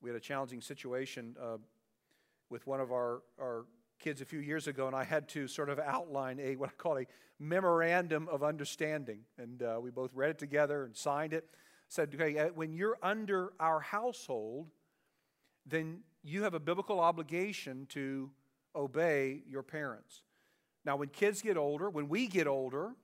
We 0.00 0.10
had 0.10 0.16
a 0.16 0.20
challenging 0.20 0.60
situation 0.60 1.36
uh, 1.40 1.58
with 2.50 2.66
one 2.66 2.80
of 2.80 2.92
our, 2.92 3.22
our 3.40 3.66
kids 3.98 4.20
a 4.20 4.24
few 4.24 4.40
years 4.40 4.66
ago, 4.66 4.86
and 4.86 4.96
I 4.96 5.04
had 5.04 5.28
to 5.30 5.48
sort 5.48 5.68
of 5.70 5.78
outline 5.78 6.38
a 6.40 6.56
what 6.56 6.70
I 6.70 6.72
call 6.72 6.98
a 6.98 7.06
memorandum 7.38 8.28
of 8.28 8.42
understanding. 8.42 9.20
And 9.38 9.62
uh, 9.62 9.78
we 9.80 9.90
both 9.90 10.12
read 10.14 10.30
it 10.30 10.38
together 10.38 10.84
and 10.84 10.96
signed 10.96 11.32
it. 11.32 11.48
Said, 11.88 12.12
okay, 12.14 12.38
uh, 12.38 12.48
when 12.48 12.72
you're 12.72 12.98
under 13.02 13.52
our 13.60 13.80
household, 13.80 14.68
then 15.64 16.00
you 16.22 16.42
have 16.42 16.54
a 16.54 16.60
biblical 16.60 16.98
obligation 17.00 17.86
to 17.90 18.30
obey 18.74 19.42
your 19.48 19.62
parents. 19.62 20.22
Now, 20.84 20.96
when 20.96 21.08
kids 21.08 21.42
get 21.42 21.56
older, 21.56 21.88
when 21.90 22.08
we 22.08 22.26
get 22.26 22.46
older, 22.46 22.94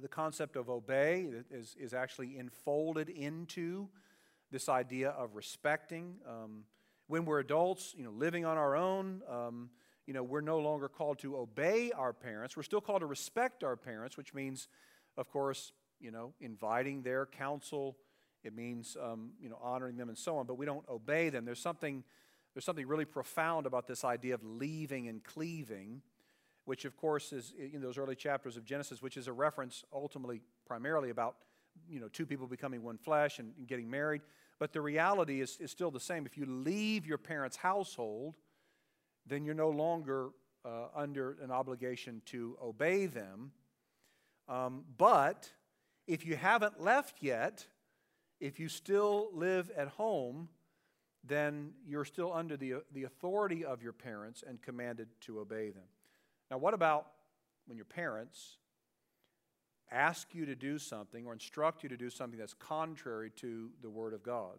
the 0.00 0.08
concept 0.08 0.56
of 0.56 0.68
obey 0.68 1.28
is, 1.50 1.76
is 1.78 1.94
actually 1.94 2.36
enfolded 2.36 3.08
into 3.08 3.88
this 4.50 4.68
idea 4.68 5.10
of 5.10 5.34
respecting. 5.34 6.16
Um, 6.28 6.64
when 7.06 7.24
we're 7.24 7.40
adults, 7.40 7.94
you 7.96 8.04
know, 8.04 8.10
living 8.10 8.44
on 8.44 8.56
our 8.56 8.76
own, 8.76 9.22
um, 9.28 9.70
you 10.06 10.14
know, 10.14 10.22
we're 10.22 10.40
no 10.40 10.58
longer 10.58 10.88
called 10.88 11.18
to 11.20 11.36
obey 11.36 11.92
our 11.92 12.12
parents. 12.12 12.56
We're 12.56 12.62
still 12.62 12.80
called 12.80 13.00
to 13.00 13.06
respect 13.06 13.64
our 13.64 13.76
parents, 13.76 14.16
which 14.16 14.34
means, 14.34 14.68
of 15.16 15.30
course, 15.30 15.72
you 16.00 16.10
know, 16.10 16.34
inviting 16.40 17.02
their 17.02 17.26
counsel. 17.26 17.96
It 18.42 18.54
means, 18.54 18.96
um, 19.02 19.30
you 19.40 19.48
know, 19.48 19.58
honoring 19.62 19.96
them 19.96 20.08
and 20.08 20.18
so 20.18 20.36
on. 20.36 20.46
But 20.46 20.58
we 20.58 20.66
don't 20.66 20.86
obey 20.88 21.30
them. 21.30 21.44
There's 21.44 21.60
something, 21.60 22.04
there's 22.54 22.64
something 22.64 22.86
really 22.86 23.06
profound 23.06 23.66
about 23.66 23.86
this 23.86 24.04
idea 24.04 24.34
of 24.34 24.44
leaving 24.44 25.08
and 25.08 25.24
cleaving 25.24 26.02
which 26.64 26.84
of 26.84 26.96
course 26.96 27.32
is 27.32 27.52
in 27.58 27.80
those 27.80 27.98
early 27.98 28.14
chapters 28.14 28.56
of 28.56 28.64
Genesis, 28.64 29.02
which 29.02 29.16
is 29.16 29.28
a 29.28 29.32
reference 29.32 29.84
ultimately 29.92 30.40
primarily 30.66 31.10
about 31.10 31.36
you 31.88 32.00
know 32.00 32.08
two 32.08 32.26
people 32.26 32.46
becoming 32.46 32.82
one 32.82 32.98
flesh 32.98 33.38
and, 33.38 33.52
and 33.58 33.66
getting 33.66 33.90
married. 33.90 34.22
But 34.58 34.72
the 34.72 34.80
reality 34.80 35.40
is, 35.40 35.58
is 35.58 35.70
still 35.70 35.90
the 35.90 36.00
same. 36.00 36.26
If 36.26 36.38
you 36.38 36.46
leave 36.46 37.06
your 37.06 37.18
parents' 37.18 37.56
household, 37.56 38.34
then 39.26 39.44
you're 39.44 39.54
no 39.54 39.70
longer 39.70 40.30
uh, 40.64 40.88
under 40.94 41.36
an 41.42 41.50
obligation 41.50 42.22
to 42.26 42.56
obey 42.62 43.06
them. 43.06 43.52
Um, 44.48 44.84
but 44.96 45.50
if 46.06 46.26
you 46.26 46.36
haven't 46.36 46.80
left 46.80 47.22
yet, 47.22 47.66
if 48.40 48.60
you 48.60 48.68
still 48.68 49.28
live 49.32 49.70
at 49.76 49.88
home, 49.88 50.48
then 51.26 51.72
you're 51.86 52.04
still 52.04 52.32
under 52.32 52.56
the, 52.56 52.74
the 52.92 53.04
authority 53.04 53.64
of 53.64 53.82
your 53.82 53.92
parents 53.92 54.44
and 54.46 54.60
commanded 54.60 55.08
to 55.22 55.40
obey 55.40 55.70
them. 55.70 55.84
Now, 56.50 56.58
what 56.58 56.74
about 56.74 57.06
when 57.66 57.76
your 57.76 57.86
parents 57.86 58.58
ask 59.90 60.34
you 60.34 60.44
to 60.46 60.54
do 60.54 60.78
something 60.78 61.26
or 61.26 61.32
instruct 61.32 61.82
you 61.82 61.88
to 61.88 61.96
do 61.96 62.10
something 62.10 62.38
that's 62.38 62.54
contrary 62.54 63.30
to 63.36 63.70
the 63.80 63.88
Word 63.88 64.12
of 64.12 64.22
God? 64.22 64.58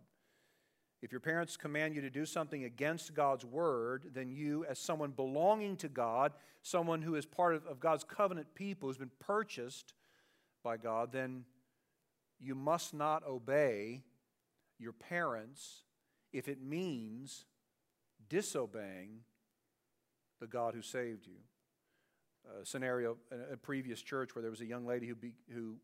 If 1.05 1.11
your 1.11 1.21
parents 1.21 1.55
command 1.55 1.93
you 1.93 2.01
to 2.01 2.09
do 2.09 2.25
something 2.25 2.63
against 2.63 3.13
God's 3.13 3.45
Word, 3.45 4.09
then 4.15 4.31
you, 4.31 4.65
as 4.67 4.79
someone 4.79 5.11
belonging 5.11 5.77
to 5.77 5.87
God, 5.87 6.33
someone 6.63 7.03
who 7.03 7.13
is 7.13 7.27
part 7.27 7.53
of, 7.53 7.63
of 7.67 7.79
God's 7.79 8.03
covenant 8.03 8.47
people, 8.55 8.89
who's 8.89 8.97
been 8.97 9.11
purchased 9.19 9.93
by 10.63 10.77
God, 10.77 11.11
then 11.11 11.45
you 12.39 12.55
must 12.55 12.95
not 12.95 13.21
obey 13.23 14.01
your 14.79 14.93
parents 14.93 15.83
if 16.33 16.47
it 16.47 16.59
means 16.59 17.45
disobeying 18.27 19.19
the 20.41 20.47
God 20.47 20.73
who 20.73 20.81
saved 20.81 21.27
you. 21.27 21.37
A 22.61 22.65
scenario 22.65 23.17
in 23.31 23.53
a 23.53 23.57
previous 23.57 24.01
church 24.01 24.33
where 24.33 24.41
there 24.41 24.49
was 24.49 24.61
a 24.61 24.65
young 24.65 24.87
lady 24.87 25.05
who, 25.05 25.13
be, 25.13 25.33
who 25.53 25.75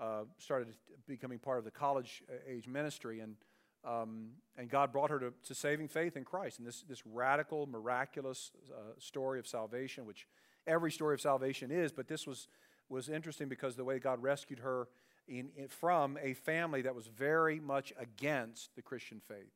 uh, 0.00 0.24
started 0.38 0.74
becoming 1.06 1.38
part 1.38 1.58
of 1.58 1.64
the 1.64 1.70
college 1.70 2.24
uh, 2.28 2.34
age 2.52 2.66
ministry, 2.66 3.20
and, 3.20 3.36
um, 3.84 4.30
and 4.56 4.68
God 4.68 4.92
brought 4.92 5.10
her 5.10 5.18
to, 5.18 5.32
to, 5.46 5.54
saving 5.54 5.88
faith 5.88 6.16
in 6.16 6.24
Christ. 6.24 6.58
And 6.58 6.66
this, 6.66 6.82
this 6.82 7.06
radical, 7.06 7.66
miraculous 7.66 8.50
uh, 8.72 8.98
story 8.98 9.38
of 9.38 9.46
salvation, 9.46 10.04
which 10.04 10.26
every 10.66 10.90
story 10.90 11.14
of 11.14 11.20
salvation 11.20 11.70
is, 11.70 11.92
but 11.92 12.08
this 12.08 12.26
was, 12.26 12.48
was 12.88 13.08
interesting 13.08 13.48
because 13.48 13.76
the 13.76 13.84
way 13.84 13.98
God 13.98 14.22
rescued 14.22 14.58
her 14.60 14.88
in, 15.28 15.50
in, 15.56 15.68
from 15.68 16.18
a 16.20 16.34
family 16.34 16.82
that 16.82 16.94
was 16.94 17.06
very 17.06 17.60
much 17.60 17.92
against 17.98 18.74
the 18.74 18.82
Christian 18.82 19.20
faith. 19.26 19.52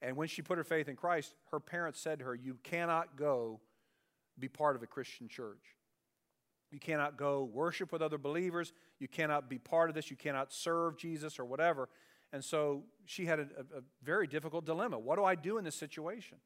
And 0.00 0.16
when 0.16 0.28
she 0.28 0.42
put 0.42 0.58
her 0.58 0.64
faith 0.64 0.88
in 0.88 0.96
Christ, 0.96 1.34
her 1.50 1.60
parents 1.60 2.00
said 2.00 2.18
to 2.20 2.24
her, 2.24 2.34
You 2.34 2.58
cannot 2.62 3.16
go 3.16 3.60
be 4.38 4.48
part 4.48 4.76
of 4.76 4.82
a 4.82 4.86
Christian 4.86 5.28
church. 5.28 5.76
You 6.70 6.80
cannot 6.80 7.18
go 7.18 7.44
worship 7.44 7.92
with 7.92 8.00
other 8.00 8.18
believers. 8.18 8.72
You 8.98 9.06
cannot 9.06 9.50
be 9.50 9.58
part 9.58 9.90
of 9.90 9.94
this. 9.94 10.10
You 10.10 10.16
cannot 10.16 10.52
serve 10.52 10.96
Jesus 10.96 11.38
or 11.38 11.44
whatever. 11.44 11.88
And 12.32 12.42
so 12.44 12.84
she 13.04 13.26
had 13.26 13.40
a, 13.40 13.42
a, 13.42 13.82
very 14.02 14.26
difficult 14.26 14.64
dilemma. 14.64 14.98
What 14.98 15.16
do 15.16 15.24
I 15.24 15.34
do 15.34 15.58
in 15.58 15.64
this 15.64 15.74
situation? 15.74 16.38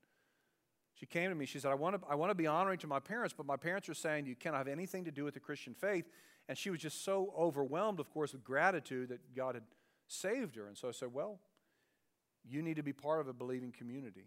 She 0.95 1.07
came 1.07 1.31
to 1.31 1.37
me. 1.37 1.47
She 1.47 1.61
said, 1.61 1.71
I 1.71 1.75
want, 1.75 2.01
to, 2.01 2.09
I 2.09 2.15
want 2.15 2.31
to 2.31 2.35
be 2.35 2.47
honoring 2.47 2.79
to 2.79 2.87
my 2.87 2.99
parents, 2.99 3.35
but 3.37 3.47
my 3.47 3.57
parents 3.57 3.89
are 3.89 3.95
saying 3.95 4.27
you 4.27 4.35
cannot 4.35 4.59
have 4.59 4.69
anything 4.69 5.05
to 5.05 5.11
do 5.11 5.25
with 5.25 5.35
the 5.35 5.41
Christian 5.41 5.75
faith. 5.75 6.07
And 6.49 6.57
she 6.57 6.71
was 6.71 6.81
just 6.81 7.05
so 7.05 7.33
overwhelmed, 7.39 8.01
of 8.01 8.11
course, 8.11 8.33
with 8.33 8.43
gratitude 8.43 9.11
that 9.11 9.35
God 9.35 9.55
had 9.55 9.65
saved 10.09 10.57
her. 10.57 10.67
And 10.67 10.77
so 10.77 10.89
I 10.89 10.93
said, 10.93 11.13
Well, 11.13 11.39
you 12.49 12.63
need 12.63 12.77
to 12.77 12.83
be 12.83 12.93
part 12.93 13.21
of 13.21 13.29
a 13.29 13.33
believing 13.33 13.73
community, 13.73 14.25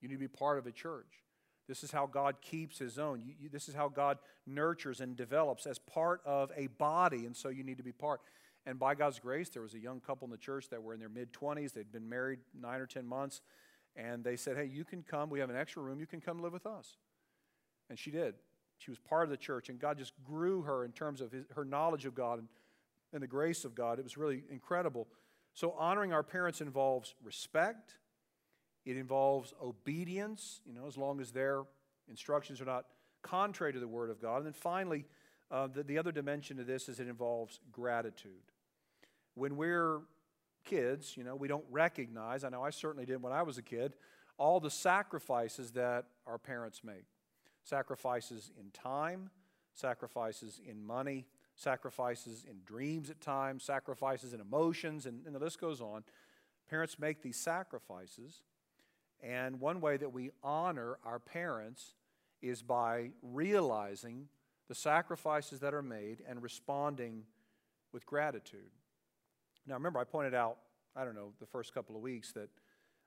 you 0.00 0.08
need 0.08 0.14
to 0.14 0.20
be 0.20 0.28
part 0.28 0.58
of 0.58 0.66
a 0.66 0.72
church. 0.72 1.22
This 1.68 1.82
is 1.82 1.90
how 1.90 2.06
God 2.06 2.36
keeps 2.40 2.78
his 2.78 2.96
own. 2.96 3.22
You, 3.24 3.34
you, 3.40 3.48
this 3.48 3.68
is 3.68 3.74
how 3.74 3.88
God 3.88 4.18
nurtures 4.46 5.00
and 5.00 5.16
develops 5.16 5.66
as 5.66 5.80
part 5.80 6.20
of 6.24 6.52
a 6.56 6.68
body, 6.68 7.26
and 7.26 7.36
so 7.36 7.48
you 7.48 7.64
need 7.64 7.78
to 7.78 7.82
be 7.82 7.90
part. 7.90 8.20
And 8.66 8.78
by 8.78 8.94
God's 8.94 9.18
grace, 9.20 9.48
there 9.48 9.62
was 9.62 9.74
a 9.74 9.78
young 9.78 10.00
couple 10.00 10.26
in 10.26 10.32
the 10.32 10.38
church 10.38 10.68
that 10.70 10.82
were 10.82 10.92
in 10.92 11.00
their 11.00 11.08
mid 11.08 11.32
20s. 11.32 11.72
They'd 11.72 11.92
been 11.92 12.08
married 12.08 12.40
nine 12.58 12.80
or 12.80 12.86
10 12.86 13.06
months, 13.06 13.40
and 13.94 14.24
they 14.24 14.36
said, 14.36 14.56
Hey, 14.56 14.64
you 14.64 14.84
can 14.84 15.02
come. 15.02 15.30
We 15.30 15.40
have 15.40 15.50
an 15.50 15.56
extra 15.56 15.82
room. 15.82 16.00
You 16.00 16.06
can 16.06 16.20
come 16.20 16.42
live 16.42 16.52
with 16.52 16.66
us. 16.66 16.96
And 17.88 17.98
she 17.98 18.10
did. 18.10 18.34
She 18.78 18.90
was 18.90 18.98
part 18.98 19.24
of 19.24 19.30
the 19.30 19.36
church, 19.36 19.68
and 19.68 19.78
God 19.78 19.96
just 19.96 20.12
grew 20.24 20.62
her 20.62 20.84
in 20.84 20.92
terms 20.92 21.20
of 21.20 21.32
his, 21.32 21.44
her 21.54 21.64
knowledge 21.64 22.04
of 22.04 22.14
God 22.14 22.40
and, 22.40 22.48
and 23.12 23.22
the 23.22 23.28
grace 23.28 23.64
of 23.64 23.74
God. 23.74 23.98
It 23.98 24.02
was 24.02 24.16
really 24.16 24.42
incredible. 24.50 25.06
So, 25.54 25.74
honoring 25.78 26.12
our 26.12 26.24
parents 26.24 26.60
involves 26.60 27.14
respect 27.22 27.94
it 28.86 28.96
involves 28.96 29.52
obedience, 29.60 30.60
you 30.64 30.72
know, 30.72 30.86
as 30.86 30.96
long 30.96 31.20
as 31.20 31.32
their 31.32 31.64
instructions 32.08 32.60
are 32.60 32.64
not 32.64 32.86
contrary 33.20 33.72
to 33.72 33.80
the 33.80 33.88
Word 33.88 34.10
of 34.10 34.22
God. 34.22 34.36
And 34.36 34.46
then 34.46 34.52
finally, 34.52 35.04
uh, 35.50 35.66
the, 35.66 35.82
the 35.82 35.98
other 35.98 36.12
dimension 36.12 36.60
of 36.60 36.68
this 36.68 36.88
is 36.88 37.00
it 37.00 37.08
involves 37.08 37.58
gratitude. 37.72 38.52
When 39.36 39.56
we're 39.56 40.00
kids, 40.64 41.16
you 41.16 41.22
know, 41.22 41.36
we 41.36 41.46
don't 41.46 41.64
recognize, 41.70 42.42
I 42.42 42.48
know 42.48 42.62
I 42.62 42.70
certainly 42.70 43.06
didn't 43.06 43.22
when 43.22 43.32
I 43.32 43.42
was 43.42 43.58
a 43.58 43.62
kid, 43.62 43.94
all 44.38 44.58
the 44.58 44.70
sacrifices 44.70 45.70
that 45.72 46.06
our 46.26 46.38
parents 46.38 46.82
make 46.82 47.04
sacrifices 47.62 48.50
in 48.60 48.70
time, 48.70 49.30
sacrifices 49.74 50.60
in 50.68 50.84
money, 50.84 51.26
sacrifices 51.56 52.44
in 52.48 52.60
dreams 52.64 53.10
at 53.10 53.20
times, 53.20 53.64
sacrifices 53.64 54.32
in 54.32 54.40
emotions, 54.40 55.06
and, 55.06 55.26
and 55.26 55.34
the 55.34 55.38
list 55.38 55.60
goes 55.60 55.80
on. 55.80 56.04
Parents 56.68 56.98
make 56.98 57.22
these 57.22 57.36
sacrifices 57.36 58.42
and 59.22 59.60
one 59.60 59.80
way 59.80 59.96
that 59.96 60.12
we 60.12 60.30
honor 60.42 60.98
our 61.04 61.18
parents 61.18 61.94
is 62.42 62.62
by 62.62 63.10
realizing 63.22 64.28
the 64.68 64.74
sacrifices 64.74 65.60
that 65.60 65.74
are 65.74 65.82
made 65.82 66.22
and 66.28 66.42
responding 66.42 67.24
with 67.92 68.04
gratitude. 68.04 68.70
Now, 69.66 69.74
remember, 69.74 69.98
I 69.98 70.04
pointed 70.04 70.34
out, 70.34 70.58
I 70.94 71.04
don't 71.04 71.14
know, 71.14 71.32
the 71.40 71.46
first 71.46 71.74
couple 71.74 71.96
of 71.96 72.02
weeks 72.02 72.32
that 72.32 72.48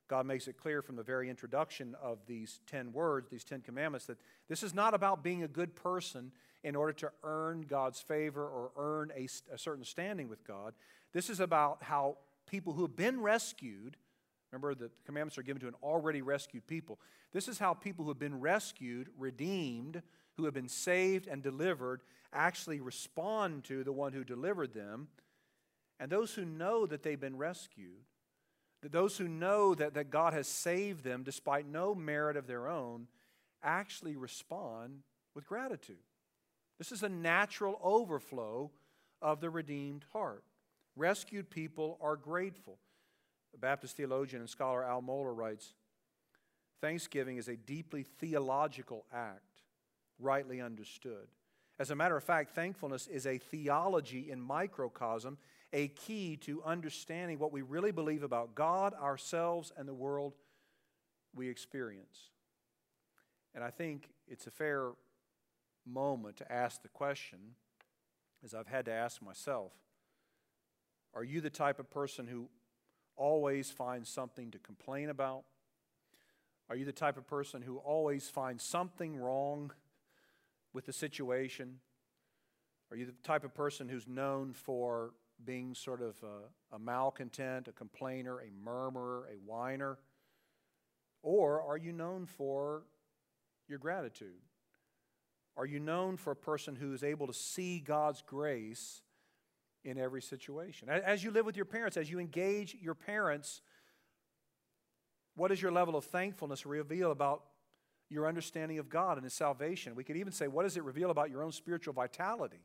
God 0.07 0.25
makes 0.25 0.47
it 0.47 0.57
clear 0.57 0.81
from 0.81 0.95
the 0.95 1.03
very 1.03 1.29
introduction 1.29 1.95
of 2.01 2.19
these 2.25 2.59
10 2.67 2.93
words, 2.93 3.29
these 3.29 3.43
10 3.43 3.61
commandments, 3.61 4.05
that 4.07 4.17
this 4.47 4.63
is 4.63 4.73
not 4.73 4.93
about 4.93 5.23
being 5.23 5.43
a 5.43 5.47
good 5.47 5.75
person 5.75 6.31
in 6.63 6.75
order 6.75 6.93
to 6.93 7.11
earn 7.23 7.61
God's 7.61 8.01
favor 8.01 8.45
or 8.45 8.71
earn 8.75 9.11
a, 9.15 9.27
a 9.53 9.57
certain 9.57 9.85
standing 9.85 10.27
with 10.27 10.45
God. 10.45 10.73
This 11.13 11.29
is 11.29 11.39
about 11.39 11.83
how 11.83 12.17
people 12.47 12.73
who 12.73 12.81
have 12.81 12.95
been 12.95 13.21
rescued 13.21 13.97
Remember, 14.51 14.73
the 14.73 14.89
commandments 15.05 15.37
are 15.37 15.43
given 15.43 15.61
to 15.61 15.67
an 15.67 15.75
already 15.83 16.21
rescued 16.21 16.65
people. 16.65 16.99
This 17.31 17.47
is 17.47 17.59
how 17.59 17.73
people 17.73 18.05
who 18.05 18.11
have 18.11 18.19
been 18.19 18.39
rescued, 18.39 19.09
redeemed, 19.17 20.01
who 20.37 20.45
have 20.45 20.53
been 20.53 20.69
saved 20.69 21.27
and 21.27 21.43
delivered 21.43 22.01
actually 22.33 22.79
respond 22.79 23.63
to 23.65 23.83
the 23.83 23.91
one 23.91 24.13
who 24.13 24.23
delivered 24.23 24.73
them. 24.73 25.07
And 25.99 26.11
those 26.11 26.33
who 26.33 26.45
know 26.45 26.85
that 26.85 27.03
they've 27.03 27.19
been 27.19 27.37
rescued, 27.37 28.05
that 28.81 28.91
those 28.91 29.17
who 29.17 29.27
know 29.27 29.75
that, 29.75 29.95
that 29.95 30.09
God 30.09 30.33
has 30.33 30.47
saved 30.47 31.03
them 31.03 31.23
despite 31.23 31.67
no 31.67 31.93
merit 31.93 32.37
of 32.37 32.47
their 32.47 32.69
own, 32.69 33.07
actually 33.61 34.15
respond 34.15 35.01
with 35.35 35.45
gratitude. 35.45 35.97
This 36.77 36.91
is 36.93 37.03
a 37.03 37.09
natural 37.09 37.79
overflow 37.83 38.71
of 39.21 39.41
the 39.41 39.49
redeemed 39.49 40.05
heart. 40.13 40.43
Rescued 40.95 41.49
people 41.49 41.97
are 42.01 42.15
grateful. 42.15 42.77
The 43.51 43.57
Baptist 43.57 43.97
theologian 43.97 44.41
and 44.41 44.49
scholar 44.49 44.83
Al 44.83 45.01
Mohler 45.01 45.35
writes 45.35 45.73
Thanksgiving 46.81 47.37
is 47.37 47.49
a 47.49 47.57
deeply 47.57 48.03
theological 48.03 49.05
act, 49.13 49.63
rightly 50.19 50.61
understood. 50.61 51.27
As 51.77 51.91
a 51.91 51.95
matter 51.95 52.15
of 52.15 52.23
fact, 52.23 52.51
thankfulness 52.51 53.07
is 53.07 53.25
a 53.25 53.37
theology 53.37 54.29
in 54.31 54.41
microcosm, 54.41 55.37
a 55.71 55.89
key 55.89 56.35
to 56.37 56.63
understanding 56.63 57.39
what 57.39 57.51
we 57.51 57.61
really 57.61 57.91
believe 57.91 58.23
about 58.23 58.55
God, 58.55 58.93
ourselves, 58.93 59.71
and 59.77 59.87
the 59.87 59.93
world 59.93 60.33
we 61.35 61.47
experience. 61.49 62.31
And 63.53 63.63
I 63.63 63.69
think 63.69 64.09
it's 64.27 64.47
a 64.47 64.51
fair 64.51 64.91
moment 65.85 66.37
to 66.37 66.51
ask 66.51 66.81
the 66.81 66.89
question, 66.89 67.39
as 68.43 68.53
I've 68.53 68.67
had 68.67 68.85
to 68.85 68.91
ask 68.91 69.21
myself 69.21 69.73
Are 71.13 71.23
you 71.23 71.41
the 71.41 71.49
type 71.49 71.79
of 71.79 71.89
person 71.89 72.27
who 72.27 72.49
always 73.15 73.69
finds 73.69 74.09
something 74.09 74.51
to 74.51 74.59
complain 74.59 75.09
about? 75.09 75.43
Are 76.69 76.75
you 76.75 76.85
the 76.85 76.91
type 76.91 77.17
of 77.17 77.27
person 77.27 77.61
who 77.63 77.77
always 77.77 78.29
finds 78.29 78.63
something 78.63 79.17
wrong 79.17 79.71
with 80.71 80.85
the 80.85 80.93
situation? 80.93 81.79
Are 82.91 82.97
you 82.97 83.05
the 83.05 83.15
type 83.23 83.43
of 83.43 83.53
person 83.53 83.89
who's 83.89 84.07
known 84.07 84.53
for 84.53 85.11
being 85.45 85.73
sort 85.73 86.01
of 86.01 86.15
a, 86.23 86.75
a 86.75 86.79
malcontent, 86.79 87.67
a 87.67 87.71
complainer, 87.71 88.39
a 88.39 88.51
murmurer, 88.63 89.27
a 89.31 89.37
whiner? 89.45 89.97
Or 91.21 91.61
are 91.61 91.77
you 91.77 91.91
known 91.91 92.25
for 92.25 92.83
your 93.67 93.79
gratitude? 93.79 94.41
Are 95.57 95.65
you 95.65 95.79
known 95.79 96.17
for 96.17 96.31
a 96.31 96.35
person 96.35 96.75
who 96.75 96.93
is 96.93 97.03
able 97.03 97.27
to 97.27 97.33
see 97.33 97.79
God's 97.79 98.21
grace 98.21 99.01
in 99.83 99.97
every 99.97 100.21
situation? 100.21 100.89
As 100.89 101.23
you 101.23 101.31
live 101.31 101.45
with 101.45 101.55
your 101.55 101.65
parents, 101.65 101.97
as 101.97 102.09
you 102.09 102.19
engage 102.19 102.77
your 102.81 102.95
parents, 102.95 103.61
what 105.35 105.49
does 105.49 105.61
your 105.61 105.71
level 105.71 105.95
of 105.95 106.05
thankfulness 106.05 106.65
reveal 106.65 107.11
about 107.11 107.43
your 108.09 108.27
understanding 108.27 108.79
of 108.79 108.89
God 108.89 109.17
and 109.17 109.23
His 109.23 109.33
salvation? 109.33 109.95
We 109.95 110.03
could 110.03 110.17
even 110.17 110.31
say, 110.31 110.47
what 110.47 110.63
does 110.63 110.77
it 110.77 110.83
reveal 110.83 111.11
about 111.11 111.29
your 111.29 111.43
own 111.43 111.51
spiritual 111.51 111.93
vitality? 111.93 112.61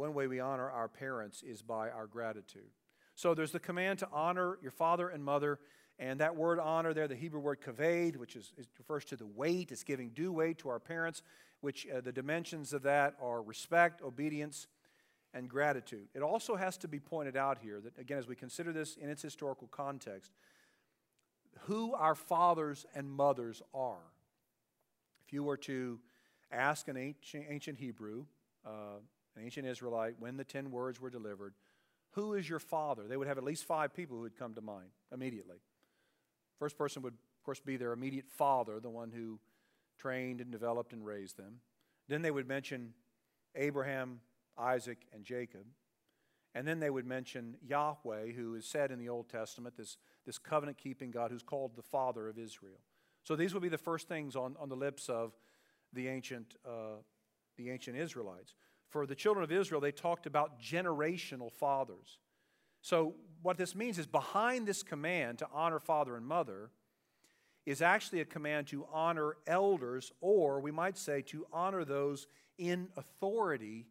One 0.00 0.14
way 0.14 0.26
we 0.28 0.40
honor 0.40 0.70
our 0.70 0.88
parents 0.88 1.42
is 1.42 1.60
by 1.60 1.90
our 1.90 2.06
gratitude. 2.06 2.70
So 3.16 3.34
there's 3.34 3.52
the 3.52 3.60
command 3.60 3.98
to 3.98 4.08
honor 4.10 4.56
your 4.62 4.70
father 4.70 5.10
and 5.10 5.22
mother. 5.22 5.58
And 5.98 6.20
that 6.20 6.36
word 6.36 6.58
honor 6.58 6.94
there, 6.94 7.06
the 7.06 7.14
Hebrew 7.14 7.40
word 7.40 7.58
kaved, 7.60 8.16
which 8.16 8.34
is, 8.34 8.50
refers 8.78 9.04
to 9.04 9.16
the 9.16 9.26
weight, 9.26 9.70
it's 9.70 9.84
giving 9.84 10.08
due 10.08 10.32
weight 10.32 10.56
to 10.60 10.70
our 10.70 10.78
parents, 10.80 11.20
which 11.60 11.86
uh, 11.86 12.00
the 12.00 12.12
dimensions 12.12 12.72
of 12.72 12.84
that 12.84 13.14
are 13.20 13.42
respect, 13.42 14.00
obedience, 14.00 14.68
and 15.34 15.50
gratitude. 15.50 16.08
It 16.14 16.22
also 16.22 16.56
has 16.56 16.78
to 16.78 16.88
be 16.88 16.98
pointed 16.98 17.36
out 17.36 17.58
here 17.58 17.78
that, 17.82 17.98
again, 17.98 18.16
as 18.16 18.26
we 18.26 18.34
consider 18.34 18.72
this 18.72 18.96
in 18.96 19.10
its 19.10 19.20
historical 19.20 19.68
context, 19.68 20.32
who 21.66 21.92
our 21.92 22.14
fathers 22.14 22.86
and 22.94 23.10
mothers 23.10 23.60
are. 23.74 24.08
If 25.26 25.34
you 25.34 25.44
were 25.44 25.58
to 25.58 25.98
ask 26.50 26.88
an 26.88 26.96
ancient, 26.96 27.44
ancient 27.50 27.78
Hebrew, 27.78 28.24
uh, 28.66 29.00
an 29.36 29.44
ancient 29.44 29.66
Israelite, 29.66 30.16
when 30.18 30.36
the 30.36 30.44
ten 30.44 30.70
words 30.70 31.00
were 31.00 31.10
delivered, 31.10 31.54
who 32.12 32.34
is 32.34 32.48
your 32.48 32.58
father? 32.58 33.06
They 33.06 33.16
would 33.16 33.28
have 33.28 33.38
at 33.38 33.44
least 33.44 33.64
five 33.64 33.94
people 33.94 34.16
who 34.16 34.22
would 34.22 34.36
come 34.36 34.54
to 34.54 34.60
mind 34.60 34.90
immediately. 35.12 35.58
First 36.58 36.76
person 36.76 37.02
would, 37.02 37.14
of 37.14 37.44
course, 37.44 37.60
be 37.60 37.76
their 37.76 37.92
immediate 37.92 38.28
father, 38.28 38.80
the 38.80 38.90
one 38.90 39.12
who 39.12 39.38
trained 39.98 40.40
and 40.40 40.50
developed 40.50 40.92
and 40.92 41.06
raised 41.06 41.36
them. 41.36 41.60
Then 42.08 42.22
they 42.22 42.30
would 42.30 42.48
mention 42.48 42.94
Abraham, 43.54 44.20
Isaac, 44.58 44.98
and 45.12 45.24
Jacob. 45.24 45.66
And 46.54 46.66
then 46.66 46.80
they 46.80 46.90
would 46.90 47.06
mention 47.06 47.56
Yahweh, 47.62 48.32
who 48.32 48.56
is 48.56 48.66
said 48.66 48.90
in 48.90 48.98
the 48.98 49.08
Old 49.08 49.28
Testament, 49.28 49.76
this, 49.76 49.96
this 50.26 50.36
covenant 50.36 50.78
keeping 50.78 51.12
God 51.12 51.30
who's 51.30 51.44
called 51.44 51.76
the 51.76 51.82
Father 51.82 52.28
of 52.28 52.38
Israel. 52.38 52.80
So 53.22 53.36
these 53.36 53.54
would 53.54 53.62
be 53.62 53.68
the 53.68 53.78
first 53.78 54.08
things 54.08 54.34
on, 54.34 54.56
on 54.58 54.68
the 54.68 54.74
lips 54.74 55.08
of 55.08 55.36
the 55.92 56.08
ancient, 56.08 56.56
uh, 56.66 57.02
the 57.56 57.70
ancient 57.70 57.96
Israelites. 57.96 58.54
For 58.90 59.06
the 59.06 59.14
children 59.14 59.44
of 59.44 59.52
Israel, 59.52 59.80
they 59.80 59.92
talked 59.92 60.26
about 60.26 60.60
generational 60.60 61.50
fathers. 61.52 62.18
So, 62.82 63.14
what 63.42 63.56
this 63.56 63.74
means 63.74 63.98
is 63.98 64.06
behind 64.06 64.66
this 64.66 64.82
command 64.82 65.38
to 65.38 65.48
honor 65.52 65.78
father 65.78 66.16
and 66.16 66.26
mother 66.26 66.70
is 67.64 67.80
actually 67.80 68.20
a 68.20 68.24
command 68.24 68.66
to 68.66 68.86
honor 68.92 69.36
elders, 69.46 70.12
or 70.20 70.60
we 70.60 70.70
might 70.70 70.98
say 70.98 71.22
to 71.22 71.46
honor 71.52 71.84
those 71.84 72.26
in 72.58 72.88
authority 72.96 73.86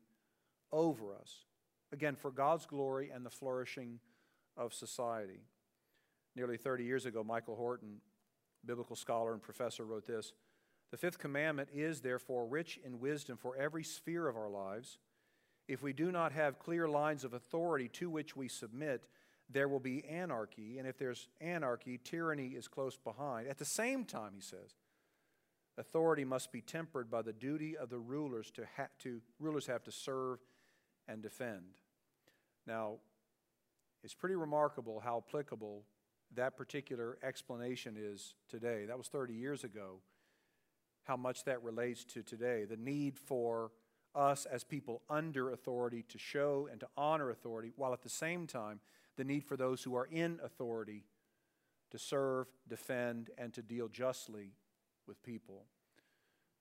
over 0.71 1.15
us. 1.15 1.45
Again, 1.91 2.15
for 2.15 2.29
God's 2.29 2.65
glory 2.65 3.09
and 3.09 3.25
the 3.25 3.29
flourishing 3.29 3.99
of 4.57 4.73
society. 4.73 5.41
Nearly 6.35 6.57
30 6.57 6.83
years 6.83 7.05
ago, 7.05 7.23
Michael 7.23 7.55
Horton, 7.55 8.01
biblical 8.65 8.95
scholar 8.95 9.33
and 9.33 9.41
professor, 9.41 9.85
wrote 9.85 10.05
this 10.05 10.33
The 10.91 10.97
fifth 10.97 11.19
commandment 11.19 11.69
is, 11.73 12.01
therefore, 12.01 12.47
rich 12.47 12.79
in 12.83 12.99
wisdom 12.99 13.37
for 13.37 13.55
every 13.55 13.83
sphere 13.83 14.27
of 14.27 14.35
our 14.35 14.49
lives. 14.49 14.97
If 15.67 15.83
we 15.83 15.93
do 15.93 16.11
not 16.11 16.31
have 16.31 16.57
clear 16.57 16.87
lines 16.87 17.23
of 17.23 17.33
authority 17.33 17.87
to 17.89 18.09
which 18.09 18.35
we 18.35 18.47
submit, 18.47 19.03
there 19.51 19.67
will 19.67 19.79
be 19.79 20.05
anarchy, 20.05 20.77
and 20.77 20.87
if 20.87 20.97
there's 20.97 21.27
anarchy, 21.41 21.99
tyranny 22.03 22.49
is 22.49 22.67
close 22.67 22.97
behind. 22.97 23.47
At 23.47 23.57
the 23.57 23.65
same 23.65 24.05
time, 24.05 24.33
he 24.35 24.41
says, 24.41 24.75
authority 25.77 26.23
must 26.23 26.51
be 26.51 26.61
tempered 26.61 27.09
by 27.09 27.21
the 27.21 27.33
duty 27.33 27.77
of 27.77 27.89
the 27.89 27.97
rulers 27.97 28.51
to, 28.51 28.65
ha- 28.77 28.89
to 28.99 29.21
rulers 29.39 29.65
have 29.67 29.83
to 29.83 29.91
serve 29.91 30.39
and 31.07 31.21
defend. 31.21 31.81
Now, 32.67 32.97
it's 34.03 34.13
pretty 34.13 34.35
remarkable 34.35 34.99
how 34.99 35.23
applicable 35.27 35.83
that 36.35 36.55
particular 36.55 37.17
explanation 37.23 37.95
is 37.97 38.35
today. 38.47 38.85
That 38.85 38.97
was 38.97 39.07
30 39.07 39.33
years 39.33 39.63
ago. 39.63 39.99
How 41.09 41.17
much 41.17 41.43
that 41.45 41.63
relates 41.63 42.05
to 42.05 42.21
today. 42.21 42.65
The 42.65 42.77
need 42.77 43.17
for 43.17 43.71
us 44.13 44.45
as 44.45 44.63
people 44.63 45.01
under 45.09 45.49
authority 45.49 46.05
to 46.07 46.19
show 46.19 46.69
and 46.71 46.79
to 46.81 46.87
honor 46.95 47.31
authority, 47.31 47.73
while 47.75 47.93
at 47.93 48.03
the 48.03 48.09
same 48.09 48.45
time, 48.45 48.79
the 49.17 49.23
need 49.23 49.43
for 49.43 49.57
those 49.57 49.81
who 49.81 49.95
are 49.95 50.05
in 50.05 50.39
authority 50.43 51.05
to 51.89 51.97
serve, 51.97 52.45
defend, 52.67 53.31
and 53.39 53.51
to 53.55 53.63
deal 53.63 53.87
justly 53.87 54.51
with 55.07 55.23
people. 55.23 55.65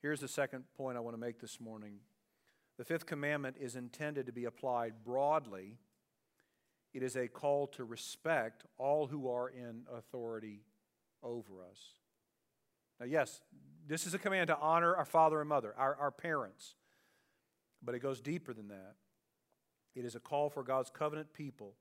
Here's 0.00 0.20
the 0.20 0.28
second 0.28 0.64
point 0.74 0.96
I 0.96 1.00
want 1.00 1.14
to 1.14 1.20
make 1.20 1.42
this 1.42 1.60
morning 1.60 1.98
the 2.78 2.86
fifth 2.86 3.04
commandment 3.04 3.56
is 3.60 3.76
intended 3.76 4.24
to 4.24 4.32
be 4.32 4.46
applied 4.46 5.04
broadly. 5.04 5.76
It 6.94 7.02
is 7.02 7.16
a 7.16 7.28
call 7.28 7.66
to 7.66 7.84
respect 7.84 8.64
all 8.78 9.08
who 9.08 9.28
are 9.28 9.50
in 9.50 9.82
authority 9.94 10.62
over 11.22 11.62
us. 11.70 11.98
Now, 13.00 13.06
yes, 13.06 13.40
this 13.86 14.06
is 14.06 14.14
a 14.14 14.18
command 14.18 14.48
to 14.48 14.58
honor 14.58 14.94
our 14.94 15.04
father 15.04 15.40
and 15.40 15.48
mother, 15.48 15.74
our, 15.78 15.96
our 15.96 16.10
parents, 16.10 16.74
but 17.82 17.94
it 17.94 18.00
goes 18.00 18.20
deeper 18.20 18.52
than 18.52 18.68
that. 18.68 18.94
It 19.94 20.04
is 20.04 20.14
a 20.14 20.20
call 20.20 20.50
for 20.50 20.62
God's 20.62 20.90
covenant 20.90 21.32
people 21.32 21.74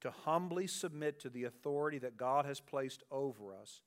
to 0.00 0.10
humbly 0.10 0.66
submit 0.66 1.20
to 1.20 1.28
the 1.28 1.44
authority 1.44 1.98
that 1.98 2.16
God 2.16 2.46
has 2.46 2.60
placed 2.60 3.02
over 3.10 3.54
us. 3.54 3.82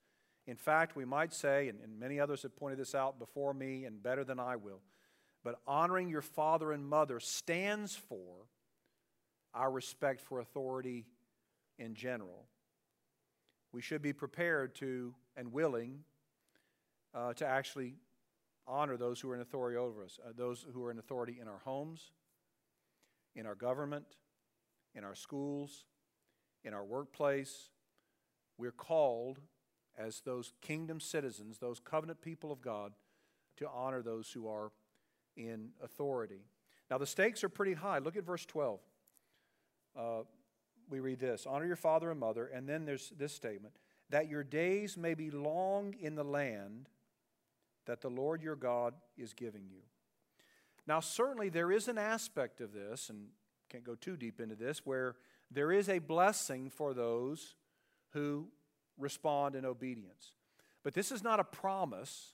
In 0.45 0.57
fact, 0.57 0.95
we 0.95 1.05
might 1.05 1.33
say, 1.33 1.69
and, 1.69 1.79
and 1.81 1.99
many 1.99 2.19
others 2.19 2.43
have 2.43 2.55
pointed 2.55 2.77
this 2.77 2.93
out 2.93 3.17
before 3.17 3.53
me 3.53 3.85
and 3.85 4.03
better 4.03 4.23
than 4.23 4.39
I 4.39 4.57
will, 4.57 4.81
but 5.43 5.59
honoring 5.65 6.09
your 6.09 6.21
father 6.21 6.71
and 6.71 6.85
mother 6.85 7.19
stands 7.19 7.95
for 7.95 8.47
our 9.53 9.71
respect 9.71 10.21
for 10.21 10.39
authority 10.39 11.05
in 11.79 11.95
general. 11.95 12.45
We 13.71 13.81
should 13.81 14.01
be 14.01 14.13
prepared 14.13 14.75
to 14.75 15.15
and 15.35 15.51
willing 15.51 15.99
uh, 17.13 17.33
to 17.33 17.45
actually 17.45 17.95
honor 18.67 18.97
those 18.97 19.19
who 19.19 19.29
are 19.29 19.35
in 19.35 19.41
authority 19.41 19.77
over 19.77 20.03
us, 20.03 20.19
uh, 20.25 20.31
those 20.35 20.65
who 20.73 20.83
are 20.83 20.91
in 20.91 20.99
authority 20.99 21.37
in 21.41 21.47
our 21.47 21.59
homes, 21.65 22.11
in 23.35 23.45
our 23.45 23.55
government, 23.55 24.05
in 24.95 25.03
our 25.03 25.15
schools, 25.15 25.85
in 26.63 26.73
our 26.73 26.83
workplace. 26.83 27.69
We're 28.57 28.71
called 28.71 29.39
as 29.97 30.21
those 30.21 30.53
kingdom 30.61 30.99
citizens, 30.99 31.57
those 31.57 31.79
covenant 31.79 32.21
people 32.21 32.51
of 32.51 32.61
God, 32.61 32.93
to 33.57 33.67
honor 33.69 34.01
those 34.01 34.31
who 34.31 34.47
are 34.47 34.71
in 35.35 35.69
authority. 35.83 36.41
Now, 36.89 36.97
the 36.97 37.05
stakes 37.05 37.43
are 37.43 37.49
pretty 37.49 37.73
high. 37.73 37.99
Look 37.99 38.15
at 38.15 38.23
verse 38.23 38.45
12. 38.45 38.79
Uh, 39.95 40.21
we 40.89 40.99
read 40.99 41.19
this 41.19 41.45
Honor 41.47 41.65
your 41.65 41.75
father 41.75 42.11
and 42.11 42.19
mother, 42.19 42.47
and 42.47 42.67
then 42.67 42.85
there's 42.85 43.11
this 43.17 43.33
statement 43.33 43.75
that 44.09 44.29
your 44.29 44.43
days 44.43 44.97
may 44.97 45.13
be 45.13 45.31
long 45.31 45.95
in 45.99 46.15
the 46.15 46.23
land 46.23 46.89
that 47.85 48.01
the 48.01 48.09
Lord 48.09 48.41
your 48.41 48.55
God 48.55 48.93
is 49.17 49.33
giving 49.33 49.67
you. 49.69 49.81
Now, 50.85 50.99
certainly 50.99 51.49
there 51.49 51.71
is 51.71 51.87
an 51.87 51.97
aspect 51.97 52.59
of 52.61 52.73
this, 52.73 53.09
and 53.09 53.27
can't 53.69 53.83
go 53.83 53.95
too 53.95 54.17
deep 54.17 54.39
into 54.39 54.55
this, 54.55 54.85
where 54.85 55.15
there 55.49 55.71
is 55.71 55.89
a 55.89 55.99
blessing 55.99 56.69
for 56.69 56.93
those 56.93 57.55
who 58.11 58.47
respond 58.97 59.55
in 59.55 59.65
obedience. 59.65 60.33
But 60.83 60.93
this 60.93 61.11
is 61.11 61.23
not 61.23 61.39
a 61.39 61.43
promise. 61.43 62.33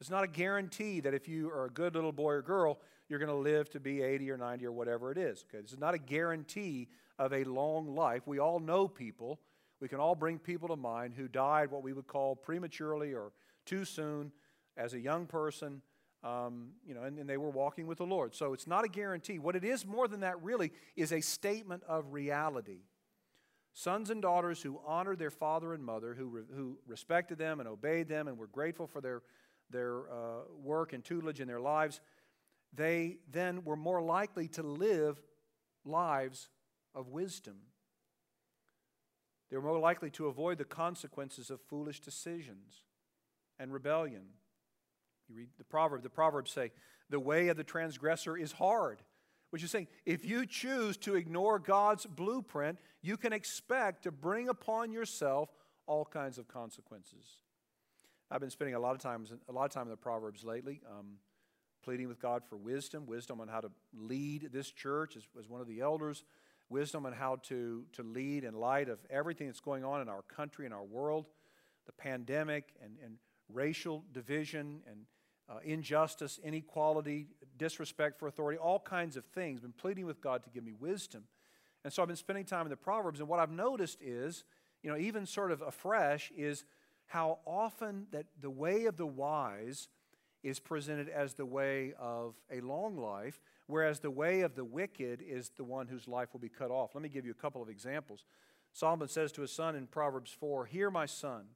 It's 0.00 0.10
not 0.10 0.24
a 0.24 0.28
guarantee 0.28 1.00
that 1.00 1.14
if 1.14 1.28
you 1.28 1.50
are 1.50 1.66
a 1.66 1.70
good 1.70 1.94
little 1.94 2.12
boy 2.12 2.34
or 2.34 2.42
girl, 2.42 2.78
you're 3.08 3.18
going 3.18 3.30
to 3.30 3.34
live 3.34 3.68
to 3.70 3.80
be 3.80 4.02
80 4.02 4.30
or 4.30 4.36
90 4.36 4.66
or 4.66 4.72
whatever 4.72 5.10
it 5.10 5.18
is. 5.18 5.44
Okay, 5.48 5.62
this 5.62 5.72
is 5.72 5.78
not 5.78 5.94
a 5.94 5.98
guarantee 5.98 6.88
of 7.18 7.32
a 7.32 7.44
long 7.44 7.94
life. 7.94 8.26
We 8.26 8.38
all 8.38 8.60
know 8.60 8.86
people. 8.86 9.40
We 9.80 9.88
can 9.88 9.98
all 9.98 10.14
bring 10.14 10.38
people 10.38 10.68
to 10.68 10.76
mind 10.76 11.14
who 11.14 11.26
died 11.26 11.70
what 11.70 11.82
we 11.82 11.92
would 11.92 12.06
call 12.06 12.36
prematurely 12.36 13.12
or 13.12 13.32
too 13.64 13.84
soon 13.84 14.32
as 14.78 14.94
a 14.94 15.00
young 15.00 15.26
person, 15.26 15.82
um, 16.24 16.70
you 16.86 16.94
know, 16.94 17.02
and, 17.02 17.18
and 17.18 17.28
they 17.28 17.36
were 17.36 17.50
walking 17.50 17.86
with 17.86 17.98
the 17.98 18.06
Lord. 18.06 18.34
So 18.34 18.52
it's 18.52 18.66
not 18.66 18.84
a 18.84 18.88
guarantee. 18.88 19.38
What 19.38 19.56
it 19.56 19.64
is 19.64 19.84
more 19.84 20.08
than 20.08 20.20
that, 20.20 20.42
really, 20.42 20.72
is 20.96 21.12
a 21.12 21.20
statement 21.20 21.82
of 21.86 22.12
reality. 22.12 22.80
Sons 23.74 24.10
and 24.10 24.22
daughters 24.22 24.62
who 24.62 24.80
honored 24.86 25.18
their 25.18 25.30
father 25.30 25.74
and 25.74 25.84
mother, 25.84 26.14
who, 26.14 26.26
re, 26.26 26.42
who 26.54 26.78
respected 26.86 27.38
them 27.38 27.60
and 27.60 27.68
obeyed 27.68 28.08
them 28.08 28.26
and 28.26 28.38
were 28.38 28.46
grateful 28.46 28.86
for 28.86 29.00
their, 29.00 29.22
their 29.70 30.10
uh, 30.10 30.40
work 30.60 30.92
and 30.92 31.04
tutelage 31.04 31.40
in 31.40 31.46
their 31.46 31.60
lives, 31.60 32.00
they 32.72 33.18
then 33.30 33.64
were 33.64 33.76
more 33.76 34.02
likely 34.02 34.48
to 34.48 34.62
live 34.62 35.20
lives 35.84 36.48
of 36.94 37.08
wisdom. 37.08 37.56
They 39.50 39.56
were 39.56 39.62
more 39.62 39.78
likely 39.78 40.10
to 40.10 40.26
avoid 40.26 40.58
the 40.58 40.64
consequences 40.64 41.50
of 41.50 41.60
foolish 41.60 42.00
decisions 42.00 42.82
and 43.58 43.72
rebellion. 43.72 44.24
You 45.28 45.36
read 45.36 45.48
the 45.58 45.64
proverb, 45.64 46.02
the 46.02 46.10
proverbs 46.10 46.50
say, 46.50 46.72
the 47.10 47.20
way 47.20 47.48
of 47.48 47.56
the 47.56 47.64
transgressor 47.64 48.36
is 48.36 48.52
hard. 48.52 49.02
Which 49.50 49.62
is 49.62 49.70
saying, 49.70 49.88
if 50.04 50.26
you 50.26 50.44
choose 50.44 50.98
to 50.98 51.14
ignore 51.14 51.58
God's 51.58 52.04
blueprint, 52.04 52.78
you 53.00 53.16
can 53.16 53.32
expect 53.32 54.02
to 54.02 54.12
bring 54.12 54.48
upon 54.48 54.92
yourself 54.92 55.48
all 55.86 56.04
kinds 56.04 56.36
of 56.36 56.48
consequences. 56.48 57.24
I've 58.30 58.40
been 58.40 58.50
spending 58.50 58.74
a 58.74 58.78
lot 58.78 58.94
of 58.94 59.00
times, 59.00 59.32
a 59.48 59.52
lot 59.52 59.64
of 59.64 59.70
time 59.70 59.84
in 59.84 59.90
the 59.90 59.96
Proverbs 59.96 60.44
lately. 60.44 60.82
Um, 60.86 61.16
pleading 61.82 62.08
with 62.08 62.20
God 62.20 62.42
for 62.46 62.56
wisdom, 62.56 63.06
wisdom 63.06 63.40
on 63.40 63.48
how 63.48 63.60
to 63.60 63.70
lead 63.94 64.50
this 64.52 64.70
church 64.70 65.16
as, 65.16 65.22
as 65.38 65.48
one 65.48 65.62
of 65.62 65.66
the 65.66 65.80
elders, 65.80 66.24
wisdom 66.68 67.06
on 67.06 67.14
how 67.14 67.36
to, 67.36 67.84
to 67.94 68.02
lead 68.02 68.44
in 68.44 68.52
light 68.52 68.90
of 68.90 68.98
everything 69.08 69.46
that's 69.46 69.60
going 69.60 69.84
on 69.84 70.02
in 70.02 70.08
our 70.08 70.20
country 70.22 70.66
and 70.66 70.74
our 70.74 70.84
world, 70.84 71.26
the 71.86 71.92
pandemic 71.92 72.74
and, 72.84 72.98
and 73.02 73.14
racial 73.50 74.04
division 74.12 74.82
and 74.86 75.06
uh, 75.48 75.58
injustice, 75.64 76.38
inequality, 76.42 77.26
disrespect 77.56 78.18
for 78.18 78.28
authority, 78.28 78.58
all 78.58 78.80
kinds 78.80 79.16
of 79.16 79.24
things. 79.24 79.60
Been 79.60 79.72
pleading 79.72 80.06
with 80.06 80.20
God 80.20 80.44
to 80.44 80.50
give 80.50 80.64
me 80.64 80.72
wisdom. 80.78 81.24
And 81.84 81.92
so 81.92 82.02
I've 82.02 82.08
been 82.08 82.16
spending 82.16 82.44
time 82.44 82.66
in 82.66 82.70
the 82.70 82.76
Proverbs, 82.76 83.20
and 83.20 83.28
what 83.28 83.38
I've 83.38 83.50
noticed 83.50 83.98
is, 84.00 84.44
you 84.82 84.90
know, 84.90 84.96
even 84.96 85.26
sort 85.26 85.52
of 85.52 85.62
afresh, 85.62 86.30
is 86.36 86.64
how 87.06 87.38
often 87.46 88.06
that 88.12 88.26
the 88.40 88.50
way 88.50 88.84
of 88.84 88.96
the 88.96 89.06
wise 89.06 89.88
is 90.42 90.60
presented 90.60 91.08
as 91.08 91.34
the 91.34 91.46
way 91.46 91.94
of 91.98 92.34
a 92.50 92.60
long 92.60 92.96
life, 92.96 93.40
whereas 93.66 94.00
the 94.00 94.10
way 94.10 94.42
of 94.42 94.54
the 94.54 94.64
wicked 94.64 95.22
is 95.26 95.50
the 95.56 95.64
one 95.64 95.88
whose 95.88 96.06
life 96.06 96.28
will 96.32 96.40
be 96.40 96.48
cut 96.48 96.70
off. 96.70 96.94
Let 96.94 97.02
me 97.02 97.08
give 97.08 97.24
you 97.24 97.32
a 97.32 97.42
couple 97.42 97.62
of 97.62 97.68
examples. 97.68 98.24
Solomon 98.72 99.08
says 99.08 99.32
to 99.32 99.42
his 99.42 99.52
son 99.52 99.74
in 99.74 99.86
Proverbs 99.86 100.30
4 100.30 100.66
Hear, 100.66 100.90
my 100.90 101.06
son, 101.06 101.46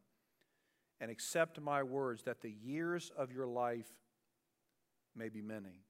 and 1.03 1.11
accept 1.11 1.61
my 1.61 1.82
words, 1.82 2.22
that 2.22 2.40
the 2.42 2.55
years 2.64 3.11
of 3.18 3.32
your 3.32 3.46
life 3.46 3.92
may 5.16 5.28
be 5.28 5.42
many. 5.42 5.82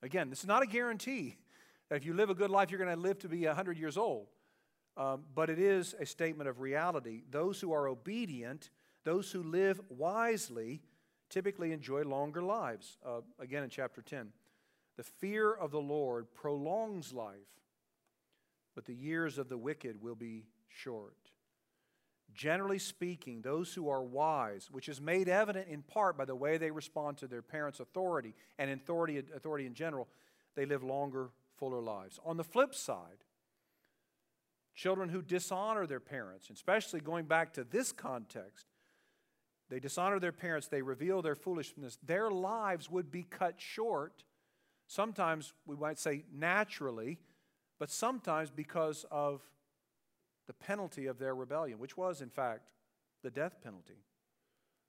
Again, 0.00 0.30
this 0.30 0.38
is 0.38 0.46
not 0.46 0.62
a 0.62 0.66
guarantee 0.66 1.36
that 1.90 1.96
if 1.96 2.06
you 2.06 2.14
live 2.14 2.30
a 2.30 2.34
good 2.34 2.48
life, 2.48 2.70
you're 2.70 2.78
going 2.78 2.94
to 2.94 3.00
live 3.00 3.18
to 3.18 3.28
be 3.28 3.46
100 3.46 3.76
years 3.76 3.96
old. 3.98 4.28
Um, 4.96 5.24
but 5.34 5.50
it 5.50 5.58
is 5.58 5.96
a 5.98 6.06
statement 6.06 6.48
of 6.48 6.60
reality. 6.60 7.22
Those 7.30 7.60
who 7.60 7.72
are 7.72 7.88
obedient, 7.88 8.70
those 9.02 9.32
who 9.32 9.42
live 9.42 9.80
wisely, 9.88 10.82
typically 11.28 11.72
enjoy 11.72 12.02
longer 12.02 12.42
lives. 12.42 12.98
Uh, 13.04 13.22
again, 13.40 13.64
in 13.64 13.70
chapter 13.70 14.02
10. 14.02 14.28
The 14.98 15.02
fear 15.02 15.52
of 15.52 15.72
the 15.72 15.80
Lord 15.80 16.32
prolongs 16.32 17.12
life, 17.12 17.36
but 18.76 18.84
the 18.84 18.94
years 18.94 19.36
of 19.36 19.48
the 19.48 19.58
wicked 19.58 20.00
will 20.00 20.14
be 20.14 20.46
short. 20.68 21.21
Generally 22.34 22.78
speaking, 22.78 23.42
those 23.42 23.74
who 23.74 23.88
are 23.88 24.02
wise, 24.02 24.68
which 24.70 24.88
is 24.88 25.00
made 25.00 25.28
evident 25.28 25.68
in 25.68 25.82
part 25.82 26.16
by 26.16 26.24
the 26.24 26.34
way 26.34 26.56
they 26.56 26.70
respond 26.70 27.18
to 27.18 27.26
their 27.26 27.42
parents' 27.42 27.80
authority 27.80 28.34
and 28.58 28.70
authority, 28.70 29.18
authority 29.18 29.66
in 29.66 29.74
general, 29.74 30.08
they 30.54 30.64
live 30.64 30.82
longer, 30.82 31.30
fuller 31.56 31.80
lives. 31.80 32.18
On 32.24 32.36
the 32.36 32.44
flip 32.44 32.74
side, 32.74 33.24
children 34.74 35.08
who 35.08 35.20
dishonor 35.20 35.86
their 35.86 36.00
parents, 36.00 36.48
especially 36.50 37.00
going 37.00 37.26
back 37.26 37.52
to 37.54 37.64
this 37.64 37.92
context, 37.92 38.66
they 39.68 39.80
dishonor 39.80 40.18
their 40.18 40.32
parents, 40.32 40.68
they 40.68 40.82
reveal 40.82 41.22
their 41.22 41.34
foolishness, 41.34 41.98
their 42.04 42.30
lives 42.30 42.90
would 42.90 43.10
be 43.10 43.22
cut 43.22 43.54
short. 43.58 44.24
Sometimes 44.86 45.54
we 45.66 45.76
might 45.76 45.98
say 45.98 46.24
naturally, 46.32 47.18
but 47.78 47.90
sometimes 47.90 48.50
because 48.50 49.06
of 49.10 49.40
the 50.46 50.52
penalty 50.52 51.06
of 51.06 51.18
their 51.18 51.34
rebellion, 51.34 51.78
which 51.78 51.96
was, 51.96 52.20
in 52.20 52.30
fact, 52.30 52.70
the 53.22 53.30
death 53.30 53.62
penalty. 53.62 54.04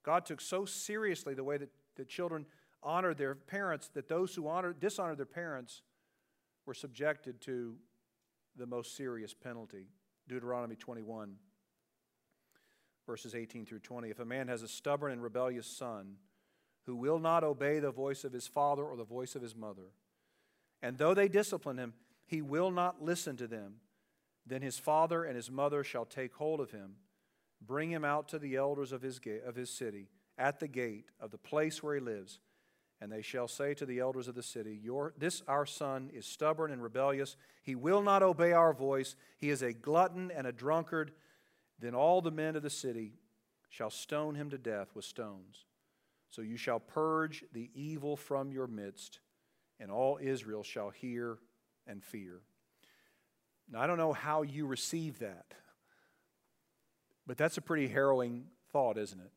God 0.04 0.26
took 0.26 0.42
so 0.42 0.66
seriously 0.66 1.34
the 1.34 1.44
way 1.44 1.58
that, 1.58 1.70
the 1.96 2.06
children 2.06 2.48
honored 2.82 3.20
their 3.20 3.36
parents 3.36 3.88
that 3.94 4.10
those 4.10 4.34
who 4.34 4.48
honored, 4.48 4.80
dishonored 4.80 5.20
their 5.20 5.26
parents 5.28 5.84
were 6.66 6.74
subjected 6.74 7.40
to 7.42 7.76
the 8.56 8.66
most 8.66 8.98
serious 8.98 9.34
penalty. 9.34 9.86
Deuteronomy 10.28 10.76
21 10.76 11.36
verses 13.06 13.36
18 13.36 13.66
through 13.66 13.80
20. 13.80 14.10
If 14.10 14.20
a 14.20 14.26
man 14.26 14.48
has 14.48 14.62
a 14.62 14.68
stubborn 14.68 15.12
and 15.12 15.22
rebellious 15.22 15.68
son 15.68 16.16
who 16.86 16.96
will 16.96 17.20
not 17.20 17.44
obey 17.44 17.80
the 17.80 17.92
voice 17.92 18.24
of 18.24 18.34
his 18.34 18.48
father 18.48 18.84
or 18.84 18.96
the 18.96 19.04
voice 19.04 19.36
of 19.36 19.42
his 19.42 19.56
mother, 19.56 19.92
and 20.82 20.98
though 20.98 21.14
they 21.14 21.28
discipline 21.28 21.78
him, 21.78 21.94
he 22.26 22.42
will 22.42 22.72
not 22.72 23.02
listen 23.02 23.38
to 23.38 23.48
them, 23.48 23.76
then 24.46 24.62
his 24.62 24.78
father 24.78 25.24
and 25.24 25.36
his 25.36 25.50
mother 25.50 25.84
shall 25.84 26.06
take 26.06 26.34
hold 26.36 26.60
of 26.60 26.72
him, 26.72 26.96
bring 27.62 27.90
him 27.90 28.04
out 28.04 28.28
to 28.30 28.40
the 28.40 28.56
elders 28.56 28.92
of 28.92 29.02
his, 29.02 29.20
ga- 29.20 29.42
of 29.46 29.56
his 29.56 29.70
city, 29.70 30.10
at 30.38 30.60
the 30.60 30.68
gate 30.68 31.06
of 31.20 31.32
the 31.32 31.38
place 31.38 31.82
where 31.82 31.96
he 31.96 32.02
lives. 32.02 32.40
And 33.00 33.12
they 33.12 33.22
shall 33.22 33.48
say 33.48 33.74
to 33.76 33.86
the 33.86 34.00
elders 34.00 34.28
of 34.28 34.36
the 34.36 34.44
city, 34.44 34.80
your, 34.82 35.14
This 35.18 35.42
our 35.48 35.66
son 35.66 36.10
is 36.14 36.26
stubborn 36.26 36.72
and 36.72 36.82
rebellious. 36.82 37.36
He 37.62 37.76
will 37.76 38.02
not 38.02 38.24
obey 38.24 38.54
our 38.54 38.74
voice. 38.74 39.16
He 39.38 39.50
is 39.50 39.62
a 39.62 39.74
glutton 39.74 40.32
and 40.32 40.48
a 40.48 40.52
drunkard 40.52 41.12
then 41.84 41.96
all 41.96 42.22
the 42.22 42.32
men 42.32 42.56
of 42.56 42.64
the 42.64 42.70
city 42.70 43.14
shall 43.70 43.90
stone 43.90 44.36
him 44.36 44.50
to 44.52 44.58
death 44.58 44.96
with 44.96 45.04
stones. 45.04 45.66
So 46.30 46.42
you 46.42 46.56
shall 46.56 46.80
purge 46.80 47.44
the 47.52 47.70
evil 47.76 48.16
from 48.16 48.54
your 48.54 48.68
midst, 48.68 49.20
and 49.82 49.92
all 49.92 50.18
Israel 50.22 50.64
shall 50.64 50.92
hear 50.92 51.40
and 51.86 52.02
fear. 52.02 52.42
Now, 53.74 53.82
I 53.82 53.88
don't 53.88 53.98
know 53.98 54.14
how 54.14 54.44
you 54.44 54.66
receive 54.66 55.20
that, 55.20 55.54
but 57.28 57.38
that's 57.38 57.58
a 57.58 57.62
pretty 57.62 57.88
harrowing 57.88 58.46
thought, 58.72 58.98
isn't 58.98 59.20
it? 59.20 59.32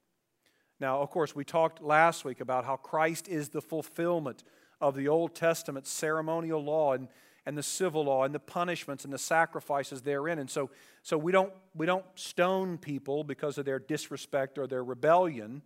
Now, 0.78 1.00
of 1.00 1.10
course, 1.10 1.34
we 1.34 1.44
talked 1.44 1.82
last 1.82 2.24
week 2.24 2.40
about 2.40 2.64
how 2.64 2.76
Christ 2.76 3.28
is 3.28 3.48
the 3.48 3.62
fulfillment 3.62 4.44
of 4.80 4.94
the 4.94 5.08
Old 5.08 5.34
Testament 5.34 5.86
ceremonial 5.86 6.62
law, 6.62 6.92
and 6.92 7.08
and 7.46 7.56
the 7.56 7.62
civil 7.62 8.04
law 8.04 8.24
and 8.24 8.34
the 8.34 8.40
punishments 8.40 9.04
and 9.04 9.12
the 9.12 9.18
sacrifices 9.18 10.02
therein. 10.02 10.40
And 10.40 10.50
so, 10.50 10.68
so 11.02 11.16
we, 11.16 11.30
don't, 11.30 11.52
we 11.76 11.86
don't 11.86 12.04
stone 12.16 12.76
people 12.76 13.22
because 13.22 13.56
of 13.56 13.64
their 13.64 13.78
disrespect 13.78 14.58
or 14.58 14.66
their 14.66 14.82
rebellion. 14.82 15.62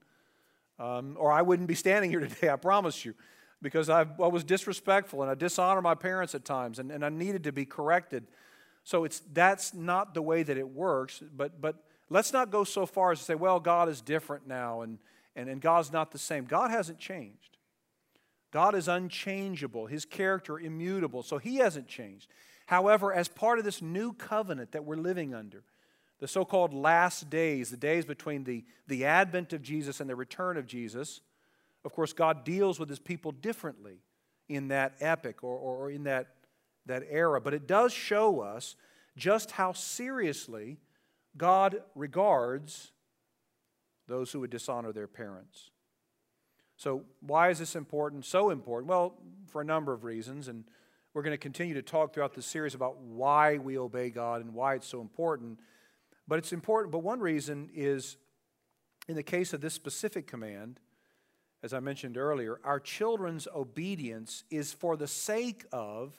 Um, 0.79 1.17
or 1.19 1.33
I 1.33 1.41
wouldn't 1.41 1.69
be 1.69 1.75
standing 1.75 2.11
here 2.11 2.21
today, 2.29 2.51
I 2.51 2.57
promise 2.57 3.05
you, 3.05 3.15
because 3.63 3.89
I, 3.89 4.01
I 4.03 4.27
was 4.27 4.45
disrespectful 4.45 5.23
and 5.23 5.31
I 5.31 5.35
dishonored 5.35 5.83
my 5.83 5.95
parents 5.95 6.35
at 6.35 6.45
times 6.45 6.79
and, 6.79 6.93
and 6.93 7.03
I 7.03 7.09
needed 7.09 7.45
to 7.45 7.53
be 7.53 7.65
corrected. 7.65 8.27
So 8.85 9.05
it's, 9.05 9.23
that's 9.33 9.75
not 9.75 10.15
the 10.15 10.23
way 10.23 10.43
that 10.43 10.57
it 10.57 10.69
works. 10.69 11.23
But, 11.37 11.61
but 11.61 11.77
let's 12.09 12.33
not 12.33 12.51
go 12.51 12.65
so 12.65 12.87
far 12.87 13.13
as 13.13 13.19
to 13.19 13.25
say, 13.25 13.35
well, 13.35 13.61
God 13.61 13.89
is 13.89 14.01
different 14.01 14.47
now 14.47 14.81
and, 14.83 14.99
and, 15.37 15.49
and 15.49 15.61
God's 15.61 15.93
not 15.93 16.11
the 16.11 16.19
same. 16.19 16.45
God 16.45 16.71
hasn't 16.71 16.99
changed. 16.99 17.57
God 18.53 18.75
is 18.75 18.89
unchangeable, 18.89 19.87
his 19.87 20.05
character 20.05 20.59
immutable, 20.59 21.23
so 21.23 21.39
he 21.39 21.57
hasn't 21.57 21.87
changed. 21.87 22.27
However, 22.67 23.13
as 23.13 23.29
part 23.29 23.59
of 23.59 23.65
this 23.65 23.81
new 23.81 24.13
covenant 24.13 24.73
that 24.73 24.85
we're 24.85 24.97
living 24.97 25.35
under, 25.35 25.63
the 26.19 26.29
so 26.29 26.45
called 26.45 26.75
last 26.75 27.31
days, 27.31 27.71
the 27.71 27.77
days 27.77 28.05
between 28.05 28.45
the, 28.45 28.65
the 28.87 29.05
advent 29.05 29.53
of 29.53 29.63
Jesus 29.63 30.01
and 30.01 30.11
the 30.11 30.17
return 30.17 30.57
of 30.57 30.67
Jesus, 30.67 31.21
of 31.85 31.93
course, 31.93 32.13
God 32.13 32.45
deals 32.45 32.79
with 32.79 32.89
his 32.89 32.99
people 32.99 33.33
differently 33.33 34.03
in 34.49 34.69
that 34.69 34.95
epic 35.01 35.43
or, 35.43 35.57
or 35.57 35.91
in 35.91 36.05
that, 36.05 36.29
that 36.87 37.05
era. 37.09 37.41
But 37.41 37.55
it 37.55 37.67
does 37.67 37.93
show 37.93 38.41
us 38.41 38.77
just 39.17 39.53
how 39.53 39.73
seriously 39.73 40.79
God 41.37 41.83
regards 41.95 42.93
those 44.09 44.33
who 44.33 44.41
would 44.41 44.51
dishonor 44.51 44.93
their 44.93 45.07
parents. 45.07 45.71
So, 46.77 47.05
why 47.21 47.51
is 47.51 47.59
this 47.59 47.77
important? 47.77 48.25
So 48.25 48.51
important? 48.51 48.89
Well, 48.89 49.15
for 49.47 49.61
a 49.61 49.65
number 49.65 49.93
of 49.93 50.05
reasons. 50.05 50.49
And 50.49 50.65
we're 51.13 51.23
going 51.23 51.35
to 51.35 51.39
continue 51.39 51.75
to 51.75 51.83
talk 51.83 52.15
throughout 52.15 52.35
this 52.35 52.47
series 52.47 52.75
about 52.75 52.99
why 52.99 53.59
we 53.59 53.77
obey 53.79 54.11
God 54.11 54.43
and 54.43 54.55
why 54.55 54.75
it's 54.77 54.87
so 54.87 55.01
important. 55.01 55.59
But 56.29 56.39
it's 56.39 56.53
important, 56.53 56.93
but 56.93 57.01
one 57.01 57.19
reason 57.19 57.69
is 57.75 58.17
in 59.09 59.17
the 59.17 59.23
case 59.23 59.53
of 59.53 59.61
this 59.61 59.75
specific 59.75 60.29
command, 60.29 60.79
as 61.63 61.75
I 61.75 61.81
mentioned 61.81 62.17
earlier, 62.17 62.61
our 62.63 62.79
children's 62.79 63.49
obedience 63.55 64.45
is 64.51 64.73
for 64.73 64.97
the 64.97 65.09
sake 65.09 65.65
of 65.73 66.17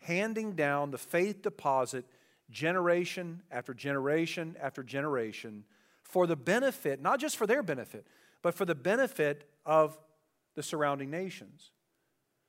handing 0.00 0.52
down 0.52 0.90
the 0.90 0.98
faith 0.98 1.42
deposit 1.42 2.04
generation 2.50 3.42
after 3.50 3.72
generation 3.72 4.56
after 4.60 4.82
generation 4.82 5.64
for 6.02 6.26
the 6.26 6.36
benefit, 6.36 7.00
not 7.00 7.20
just 7.20 7.36
for 7.36 7.46
their 7.46 7.62
benefit, 7.62 8.06
but 8.42 8.54
for 8.54 8.64
the 8.64 8.74
benefit 8.74 9.48
of 9.64 9.98
the 10.56 10.62
surrounding 10.62 11.10
nations. 11.10 11.70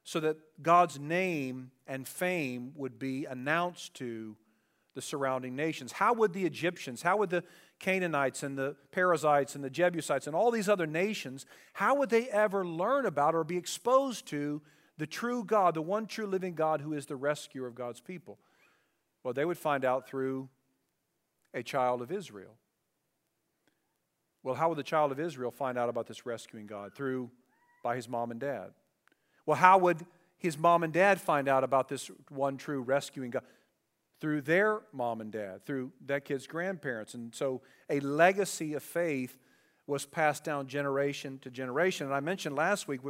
So 0.04 0.20
that 0.22 0.38
God's 0.64 0.99
name 0.99 1.72
and 1.86 2.08
fame 2.08 2.74
would 2.76 2.97
be 2.97 3.26
announced 3.26 3.93
to 3.95 4.36
the 4.95 5.02
surrounding 5.02 5.56
nations. 5.56 5.91
How 5.91 6.14
would 6.14 6.34
the 6.34 6.45
Egyptians, 6.45 7.04
how 7.04 7.18
would 7.18 7.30
the 7.30 7.43
Canaanites 7.80 8.43
and 8.43 8.58
the 8.58 8.76
Perizzites 8.91 9.56
and 9.56 9.64
the 9.64 9.70
Jebusites 9.70 10.28
and 10.28 10.36
all 10.36 10.52
these 10.52 10.68
other 10.68 10.88
nations, 10.88 11.45
how 11.74 11.95
would 11.95 12.10
they 12.10 12.30
ever 12.30 12.66
learn 12.66 13.06
about 13.06 13.36
or 13.36 13.43
be 13.43 13.58
exposed 13.58 14.26
to 14.28 14.62
the 15.02 15.08
true 15.08 15.43
God, 15.43 15.74
the 15.74 15.82
one 15.82 16.06
true 16.06 16.28
living 16.28 16.54
God 16.54 16.80
who 16.80 16.93
is 16.93 17.08
the 17.08 17.16
rescuer 17.16 17.66
of 17.66 17.74
God's 17.74 17.99
people? 17.99 18.38
Well, 19.24 19.34
they 19.34 19.45
would 19.45 19.58
find 19.58 19.84
out 19.84 20.08
through 20.08 20.47
a 21.56 21.64
child 21.64 22.04
of 22.04 22.12
Israel. 22.12 22.54
Well, 24.43 24.54
how 24.54 24.70
would 24.70 24.78
the 24.78 24.84
child 24.84 25.12
of 25.12 25.20
Israel 25.20 25.49
find 25.49 25.76
out 25.76 25.89
about 25.89 26.06
this 26.06 26.28
rescuing 26.28 26.68
God? 26.68 26.93
Through 26.93 27.32
by 27.84 27.95
his 27.95 28.08
mom 28.08 28.30
and 28.30 28.39
dad. 28.39 28.74
Well, 29.47 29.58
how 29.58 29.80
would 29.80 30.06
his 30.38 30.56
mom 30.56 30.84
and 30.84 30.93
dad 30.93 31.20
find 31.20 31.47
out 31.47 31.64
about 31.64 31.89
this 31.89 32.12
one 32.30 32.58
true 32.58 32.82
rescuing 32.84 33.32
God? 33.32 33.43
Through 34.20 34.41
their 34.41 34.82
mom 34.93 35.20
and 35.20 35.32
dad, 35.32 35.66
through 35.66 35.93
that 36.06 36.26
kid's 36.26 36.45
grandparents. 36.45 37.16
And 37.16 37.34
so 37.34 37.64
a 37.89 37.99
legacy 38.02 38.76
of 38.76 38.84
faith 38.84 39.36
was 39.88 40.06
passed 40.06 40.43
down 40.43 40.68
generation 40.68 41.39
to 41.39 41.49
generation. 41.49 42.06
And 42.06 42.14
I 42.14 42.20
mentioned 42.20 42.56
last 42.56 42.88
week, 42.88 43.02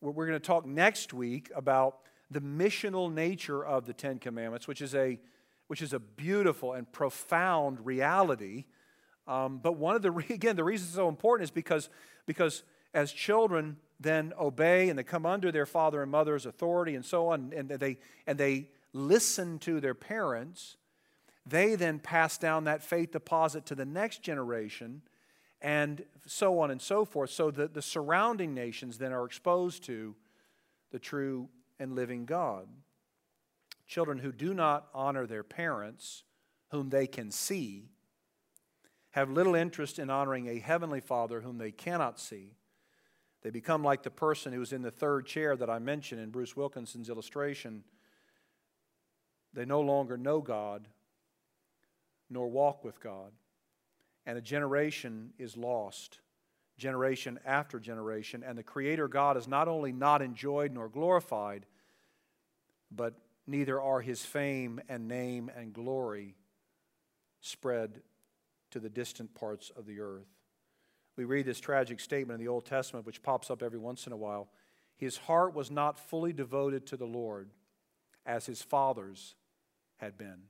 we're, 0.00 0.26
going 0.26 0.38
to 0.38 0.46
talk 0.46 0.64
next 0.66 1.12
week 1.12 1.50
about 1.54 1.98
the 2.30 2.40
missional 2.40 3.12
nature 3.12 3.64
of 3.64 3.86
the 3.86 3.92
Ten 3.92 4.18
Commandments, 4.18 4.68
which 4.68 4.80
is 4.80 4.94
a, 4.94 5.18
which 5.66 5.82
is 5.82 5.92
a 5.92 5.98
beautiful 5.98 6.74
and 6.74 6.90
profound 6.92 7.84
reality. 7.84 8.64
Um, 9.26 9.58
but 9.58 9.76
one 9.76 9.96
of 9.96 10.02
the, 10.02 10.12
again, 10.30 10.56
the 10.56 10.64
reason 10.64 10.86
it's 10.86 10.94
so 10.94 11.08
important 11.08 11.44
is 11.44 11.50
because, 11.50 11.88
because 12.26 12.62
as 12.94 13.12
children 13.12 13.76
then 14.00 14.32
obey 14.38 14.88
and 14.88 14.98
they 14.98 15.02
come 15.02 15.26
under 15.26 15.50
their 15.50 15.66
father 15.66 16.02
and 16.02 16.10
mother's 16.10 16.46
authority 16.46 16.94
and 16.94 17.04
so 17.04 17.28
on, 17.28 17.52
and 17.56 17.68
they, 17.68 17.98
and 18.26 18.38
they 18.38 18.68
listen 18.92 19.58
to 19.58 19.80
their 19.80 19.94
parents, 19.94 20.76
they 21.44 21.74
then 21.74 21.98
pass 21.98 22.38
down 22.38 22.64
that 22.64 22.82
faith 22.82 23.10
deposit 23.10 23.66
to 23.66 23.74
the 23.74 23.84
next 23.84 24.22
generation 24.22 25.02
and 25.60 26.04
so 26.26 26.60
on 26.60 26.70
and 26.70 26.80
so 26.80 27.04
forth. 27.04 27.30
So 27.30 27.50
that 27.50 27.74
the 27.74 27.82
surrounding 27.82 28.54
nations 28.54 28.98
then 28.98 29.12
are 29.12 29.24
exposed 29.24 29.84
to 29.84 30.14
the 30.90 30.98
true 30.98 31.48
and 31.78 31.94
living 31.94 32.24
God. 32.24 32.68
Children 33.86 34.18
who 34.18 34.32
do 34.32 34.54
not 34.54 34.88
honor 34.94 35.26
their 35.26 35.42
parents, 35.42 36.24
whom 36.70 36.90
they 36.90 37.06
can 37.06 37.30
see, 37.30 37.88
have 39.12 39.30
little 39.30 39.54
interest 39.54 39.98
in 39.98 40.10
honoring 40.10 40.48
a 40.48 40.58
heavenly 40.58 41.00
Father 41.00 41.40
whom 41.40 41.58
they 41.58 41.72
cannot 41.72 42.20
see. 42.20 42.54
They 43.42 43.50
become 43.50 43.82
like 43.82 44.02
the 44.02 44.10
person 44.10 44.52
who 44.52 44.60
was 44.60 44.72
in 44.72 44.82
the 44.82 44.90
third 44.90 45.26
chair 45.26 45.56
that 45.56 45.70
I 45.70 45.78
mentioned 45.78 46.20
in 46.20 46.30
Bruce 46.30 46.56
Wilkinson's 46.56 47.08
illustration. 47.08 47.84
They 49.54 49.64
no 49.64 49.80
longer 49.80 50.16
know 50.16 50.40
God 50.40 50.88
nor 52.30 52.48
walk 52.48 52.84
with 52.84 53.00
God. 53.00 53.32
And 54.28 54.36
a 54.36 54.42
generation 54.42 55.32
is 55.38 55.56
lost, 55.56 56.18
generation 56.76 57.40
after 57.46 57.80
generation. 57.80 58.44
And 58.46 58.58
the 58.58 58.62
Creator 58.62 59.08
God 59.08 59.38
is 59.38 59.48
not 59.48 59.68
only 59.68 59.90
not 59.90 60.20
enjoyed 60.20 60.70
nor 60.70 60.90
glorified, 60.90 61.64
but 62.90 63.14
neither 63.46 63.80
are 63.80 64.02
his 64.02 64.26
fame 64.26 64.82
and 64.86 65.08
name 65.08 65.50
and 65.56 65.72
glory 65.72 66.34
spread 67.40 68.02
to 68.70 68.80
the 68.80 68.90
distant 68.90 69.34
parts 69.34 69.72
of 69.74 69.86
the 69.86 70.00
earth. 70.00 70.28
We 71.16 71.24
read 71.24 71.46
this 71.46 71.58
tragic 71.58 71.98
statement 71.98 72.38
in 72.38 72.44
the 72.44 72.52
Old 72.52 72.66
Testament, 72.66 73.06
which 73.06 73.22
pops 73.22 73.50
up 73.50 73.62
every 73.62 73.78
once 73.78 74.06
in 74.06 74.12
a 74.12 74.16
while. 74.18 74.50
His 74.98 75.16
heart 75.16 75.54
was 75.54 75.70
not 75.70 75.98
fully 75.98 76.34
devoted 76.34 76.86
to 76.88 76.98
the 76.98 77.06
Lord 77.06 77.48
as 78.26 78.44
his 78.44 78.60
father's 78.60 79.36
had 79.96 80.18
been. 80.18 80.42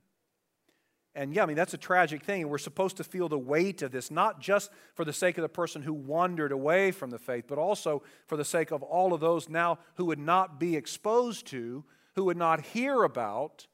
And 1.15 1.33
yeah, 1.33 1.43
I 1.43 1.45
mean, 1.47 1.55
that's 1.55 1.73
a 1.73 1.77
tragic 1.77 2.23
thing. 2.23 2.47
We're 2.47 2.59
supposed 2.59 2.97
to 2.97 3.03
feel 3.03 3.29
the 3.29 3.37
weight 3.37 3.81
of 3.81 3.91
this, 3.91 4.11
not 4.11 4.39
just 4.39 4.69
for 4.93 5.03
the 5.03 5.13
sake 5.13 5.37
of 5.37 5.41
the 5.41 5.49
person 5.49 5.81
who 5.81 5.93
wandered 5.93 6.51
away 6.51 6.91
from 6.91 7.09
the 7.09 7.17
faith, 7.17 7.45
but 7.47 7.57
also 7.57 8.03
for 8.27 8.37
the 8.37 8.45
sake 8.45 8.71
of 8.71 8.83
all 8.83 9.13
of 9.13 9.19
those 9.19 9.49
now 9.49 9.79
who 9.95 10.05
would 10.05 10.19
not 10.19 10.59
be 10.59 10.75
exposed 10.75 11.47
to, 11.47 11.83
who 12.15 12.25
would 12.25 12.37
not 12.37 12.61
hear 12.61 13.03
about 13.03 13.67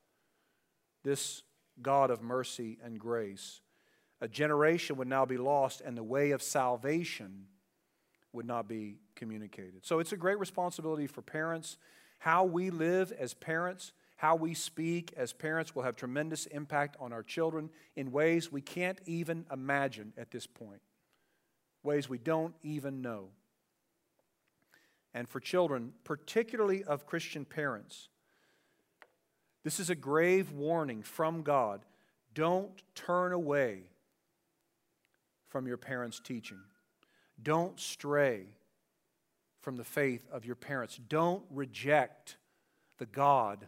this 1.04 1.44
God 1.82 2.10
of 2.10 2.22
mercy 2.22 2.78
and 2.84 3.00
grace 3.00 3.62
a 4.22 4.28
generation 4.28 4.96
would 4.98 5.08
now 5.08 5.26
be 5.26 5.38
lost 5.38 5.82
and 5.82 5.98
the 5.98 6.04
way 6.04 6.32
of 6.32 6.42
salvation 6.42 7.46
would 8.34 8.46
not 8.46 8.68
be 8.68 8.98
communicated. 9.16 9.86
So 9.86 10.00
it's 10.00 10.12
a 10.12 10.18
great 10.18 10.40
responsibility 10.40 11.08
for 11.08 11.22
parents. 11.22 11.78
How 12.20 12.44
we 12.44 12.70
live 12.70 13.12
as 13.12 13.34
parents, 13.34 13.92
how 14.18 14.36
we 14.36 14.54
speak 14.54 15.14
as 15.18 15.34
parents 15.34 15.76
will 15.76 15.84
have 15.84 15.96
tremendous 15.96 16.46
impact 16.48 16.96
on 17.00 17.12
our 17.12 17.24
children 17.24 17.70
in 17.96 18.12
ways 18.12 18.52
we 18.52 18.62
can't 18.62 19.00
even 19.06 19.46
imagine 19.52 20.14
at 20.18 20.32
this 20.32 20.48
point, 20.48 20.82
ways 21.84 22.08
we 22.08 22.18
don't 22.18 22.56
even 22.64 23.02
know. 23.02 23.30
And 25.14 25.28
for 25.28 25.40
children, 25.40 25.94
particularly 26.04 26.84
of 26.84 27.06
Christian 27.06 27.46
parents, 27.46 28.10
this 29.64 29.80
is 29.80 29.90
a 29.90 29.96
grave 29.96 30.52
warning 30.52 31.04
from 31.04 31.42
God. 31.42 31.82
Don't 32.34 32.84
turn 32.94 33.32
away 33.32 33.84
from 35.48 35.68
your 35.68 35.78
parents' 35.78 36.20
teaching. 36.20 36.60
Don't 37.42 37.80
stray 37.80 38.46
from 39.62 39.78
the 39.78 39.84
faith 39.84 40.28
of 40.32 40.46
your 40.46 40.56
parents. 40.56 41.00
Don't 41.10 41.44
reject 41.50 42.38
the 42.98 43.06
God 43.06 43.68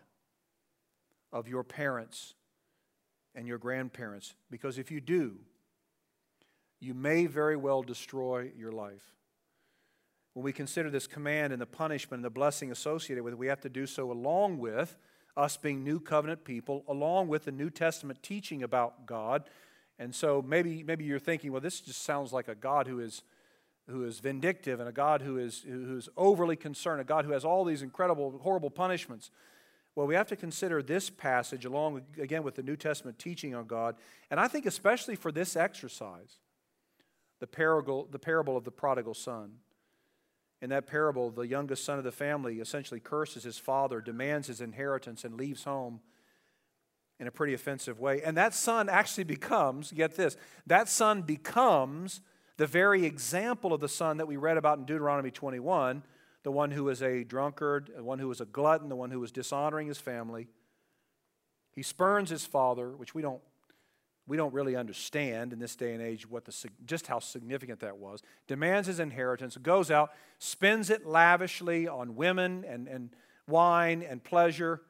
of 1.31 1.47
your 1.47 1.63
parents 1.63 2.33
and 3.35 3.47
your 3.47 3.57
grandparents, 3.57 4.35
because 4.49 4.77
if 4.77 4.89
you 4.91 5.01
do, 5.01 5.37
you 6.79 6.93
may 6.93 7.25
very 7.25 7.55
well 7.55 7.83
destroy 7.83 8.51
your 8.57 8.71
life. 8.71 9.15
When 10.33 10.43
we 10.43 10.53
consider 10.53 10.89
this 10.89 11.07
command 11.07 11.51
and 11.51 11.61
the 11.61 11.65
punishment 11.65 12.19
and 12.19 12.25
the 12.25 12.29
blessing 12.29 12.71
associated 12.71 13.23
with 13.23 13.33
it, 13.33 13.39
we 13.39 13.47
have 13.47 13.61
to 13.61 13.69
do 13.69 13.87
so 13.87 14.11
along 14.11 14.59
with 14.59 14.97
us 15.35 15.57
being 15.57 15.83
new 15.83 15.99
covenant 15.99 16.43
people, 16.43 16.83
along 16.87 17.27
with 17.27 17.45
the 17.45 17.51
New 17.51 17.69
Testament 17.69 18.21
teaching 18.23 18.63
about 18.63 19.05
God, 19.05 19.49
and 19.99 20.13
so 20.13 20.43
maybe, 20.45 20.83
maybe 20.83 21.05
you're 21.05 21.19
thinking, 21.19 21.51
well, 21.51 21.61
this 21.61 21.79
just 21.79 22.03
sounds 22.03 22.31
like 22.31 22.47
a 22.47 22.55
God 22.55 22.87
who 22.87 22.99
is, 22.99 23.23
who 23.89 24.05
is 24.05 24.19
vindictive 24.19 24.79
and 24.79 24.87
a 24.87 24.91
God 24.91 25.21
who 25.21 25.37
is, 25.37 25.63
who 25.67 25.97
is 25.97 26.07
overly 26.15 26.55
concerned, 26.55 27.01
a 27.01 27.03
God 27.03 27.25
who 27.25 27.31
has 27.31 27.43
all 27.43 27.65
these 27.65 27.81
incredible, 27.81 28.39
horrible 28.43 28.69
punishments. 28.69 29.31
Well, 29.97 30.05
we 30.05 30.13
have 30.13 30.27
to 30.27 30.35
consider 30.35 30.83
this 30.83 31.09
passage 31.09 31.65
along, 31.65 32.03
again, 32.21 32.43
with 32.43 32.53
the 32.53 32.61
New 32.61 32.75
Testament 32.75 33.17
teaching 33.17 33.55
on 33.55 33.65
God. 33.65 33.95
And 34.29 34.39
I 34.39 34.47
think, 34.47 34.67
especially 34.67 35.15
for 35.15 35.31
this 35.31 35.55
exercise, 35.55 36.37
the 37.39 37.47
parable, 37.47 38.07
the 38.11 38.19
parable 38.19 38.55
of 38.55 38.63
the 38.63 38.69
prodigal 38.69 39.15
son. 39.15 39.53
In 40.61 40.69
that 40.69 40.85
parable, 40.85 41.31
the 41.31 41.47
youngest 41.47 41.83
son 41.83 41.97
of 41.97 42.03
the 42.03 42.11
family 42.11 42.59
essentially 42.59 42.99
curses 42.99 43.41
his 43.41 43.57
father, 43.57 43.99
demands 43.99 44.49
his 44.49 44.61
inheritance, 44.61 45.23
and 45.23 45.33
leaves 45.33 45.63
home 45.63 45.99
in 47.19 47.25
a 47.25 47.31
pretty 47.31 47.55
offensive 47.55 47.99
way. 47.99 48.21
And 48.21 48.37
that 48.37 48.53
son 48.53 48.89
actually 48.89 49.23
becomes, 49.23 49.91
get 49.91 50.15
this, 50.15 50.37
that 50.67 50.89
son 50.89 51.23
becomes 51.23 52.21
the 52.57 52.67
very 52.67 53.03
example 53.03 53.73
of 53.73 53.81
the 53.81 53.89
son 53.89 54.17
that 54.17 54.27
we 54.27 54.37
read 54.37 54.57
about 54.57 54.77
in 54.77 54.85
Deuteronomy 54.85 55.31
21 55.31 56.03
the 56.47 56.51
one 56.51 56.71
who 56.71 56.85
was 56.85 57.03
a 57.03 57.25
drunkard, 57.25 57.91
the 57.93 58.01
one 58.01 58.19
who 58.19 58.29
was 58.29 58.39
a 58.39 58.45
glutton, 58.45 58.87
the 58.87 58.95
one 58.95 59.11
who 59.11 59.19
was 59.19 59.33
dishonoring 59.33 59.85
his 59.85 59.97
family. 59.97 60.47
He 61.73 61.83
spurns 61.83 62.29
his 62.29 62.45
father, 62.45 62.95
which 62.95 63.13
we 63.13 63.21
don't, 63.21 63.41
we 64.27 64.37
don't 64.37 64.53
really 64.53 64.73
understand 64.73 65.51
in 65.51 65.59
this 65.59 65.75
day 65.75 65.91
and 65.91 66.01
age 66.01 66.25
what 66.25 66.45
the, 66.45 66.69
just 66.85 67.07
how 67.07 67.19
significant 67.19 67.81
that 67.81 67.97
was. 67.97 68.21
Demands 68.47 68.87
his 68.87 69.01
inheritance, 69.01 69.57
goes 69.57 69.91
out, 69.91 70.11
spends 70.39 70.89
it 70.89 71.05
lavishly 71.05 71.85
on 71.85 72.15
women 72.15 72.63
and, 72.65 72.87
and 72.87 73.09
wine 73.45 74.01
and 74.01 74.23
pleasure, 74.23 74.83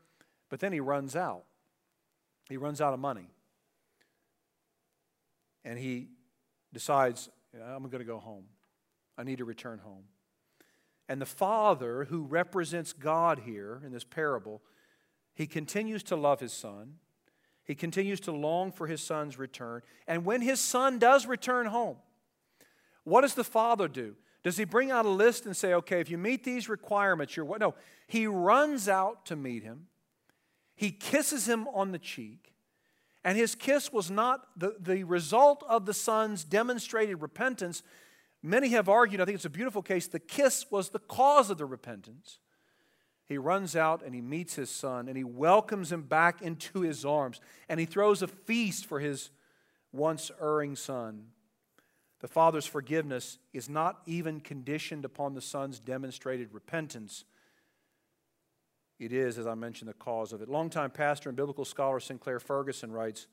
but 0.51 0.59
then 0.59 0.71
he 0.71 0.79
runs 0.79 1.15
out. 1.15 1.45
he 2.49 2.57
runs 2.57 2.81
out 2.81 2.93
of 2.93 2.99
money. 2.99 3.31
And 5.65 5.79
he 5.79 6.09
decides, 6.71 7.29
I'm 7.51 7.81
going 7.89 7.97
to 7.97 8.05
go 8.05 8.19
home. 8.19 8.43
I 9.17 9.23
need 9.23 9.39
to 9.39 9.45
return 9.45 9.79
home. 9.79 10.03
And 11.09 11.21
the 11.21 11.25
father, 11.25 12.05
who 12.05 12.23
represents 12.23 12.93
God 12.93 13.41
here 13.45 13.81
in 13.85 13.91
this 13.91 14.03
parable, 14.03 14.61
he 15.33 15.47
continues 15.47 16.03
to 16.03 16.15
love 16.15 16.39
his 16.39 16.53
son. 16.53 16.95
He 17.63 17.75
continues 17.75 18.19
to 18.21 18.31
long 18.31 18.71
for 18.71 18.87
his 18.87 19.01
son's 19.01 19.37
return. 19.37 19.81
And 20.07 20.25
when 20.25 20.41
his 20.41 20.59
son 20.59 20.99
does 20.99 21.25
return 21.25 21.67
home, 21.67 21.97
what 23.03 23.21
does 23.21 23.35
the 23.35 23.43
father 23.43 23.87
do? 23.87 24.15
Does 24.43 24.57
he 24.57 24.65
bring 24.65 24.91
out 24.91 25.05
a 25.05 25.09
list 25.09 25.45
and 25.45 25.55
say, 25.55 25.73
okay, 25.73 25.99
if 25.99 26.09
you 26.09 26.17
meet 26.17 26.43
these 26.43 26.69
requirements, 26.69 27.35
you're 27.35 27.45
what? 27.45 27.59
No. 27.59 27.75
He 28.07 28.27
runs 28.27 28.87
out 28.87 29.25
to 29.25 29.35
meet 29.35 29.63
him. 29.63 29.87
He 30.75 30.91
kisses 30.91 31.47
him 31.47 31.67
on 31.69 31.91
the 31.91 31.99
cheek. 31.99 32.53
And 33.23 33.37
his 33.37 33.55
kiss 33.55 33.91
was 33.91 34.09
not 34.09 34.47
the, 34.55 34.75
the 34.79 35.03
result 35.03 35.63
of 35.67 35.85
the 35.85 35.93
son's 35.93 36.45
demonstrated 36.45 37.21
repentance. 37.21 37.83
Many 38.43 38.69
have 38.69 38.87
argued, 38.87 39.19
I 39.19 39.25
think 39.25 39.35
it's 39.35 39.45
a 39.45 39.49
beautiful 39.49 39.81
case, 39.81 40.07
the 40.07 40.19
kiss 40.19 40.65
was 40.69 40.89
the 40.89 40.99
cause 40.99 41.49
of 41.49 41.57
the 41.57 41.65
repentance. 41.65 42.39
He 43.25 43.37
runs 43.37 43.75
out 43.75 44.03
and 44.03 44.15
he 44.15 44.21
meets 44.21 44.55
his 44.55 44.69
son 44.69 45.07
and 45.07 45.17
he 45.17 45.23
welcomes 45.23 45.91
him 45.91 46.03
back 46.03 46.41
into 46.41 46.81
his 46.81 47.03
arms 47.03 47.41
and 47.67 47.79
he 47.79 47.85
throws 47.85 48.21
a 48.21 48.27
feast 48.27 48.85
for 48.85 48.99
his 48.99 49.31
once 49.91 50.31
erring 50.41 50.75
son. 50.75 51.27
The 52.19 52.27
father's 52.27 52.65
forgiveness 52.65 53.37
is 53.53 53.69
not 53.69 54.01
even 54.05 54.39
conditioned 54.39 55.05
upon 55.05 55.33
the 55.33 55.41
son's 55.41 55.79
demonstrated 55.79 56.53
repentance. 56.53 57.25
It 58.97 59.13
is, 59.13 59.37
as 59.37 59.45
I 59.45 59.53
mentioned, 59.53 59.89
the 59.89 59.93
cause 59.93 60.33
of 60.33 60.41
it. 60.41 60.49
Longtime 60.49 60.91
pastor 60.91 61.29
and 61.29 61.35
biblical 61.35 61.65
scholar 61.65 61.99
Sinclair 61.99 62.39
Ferguson 62.39 62.91
writes 62.91 63.27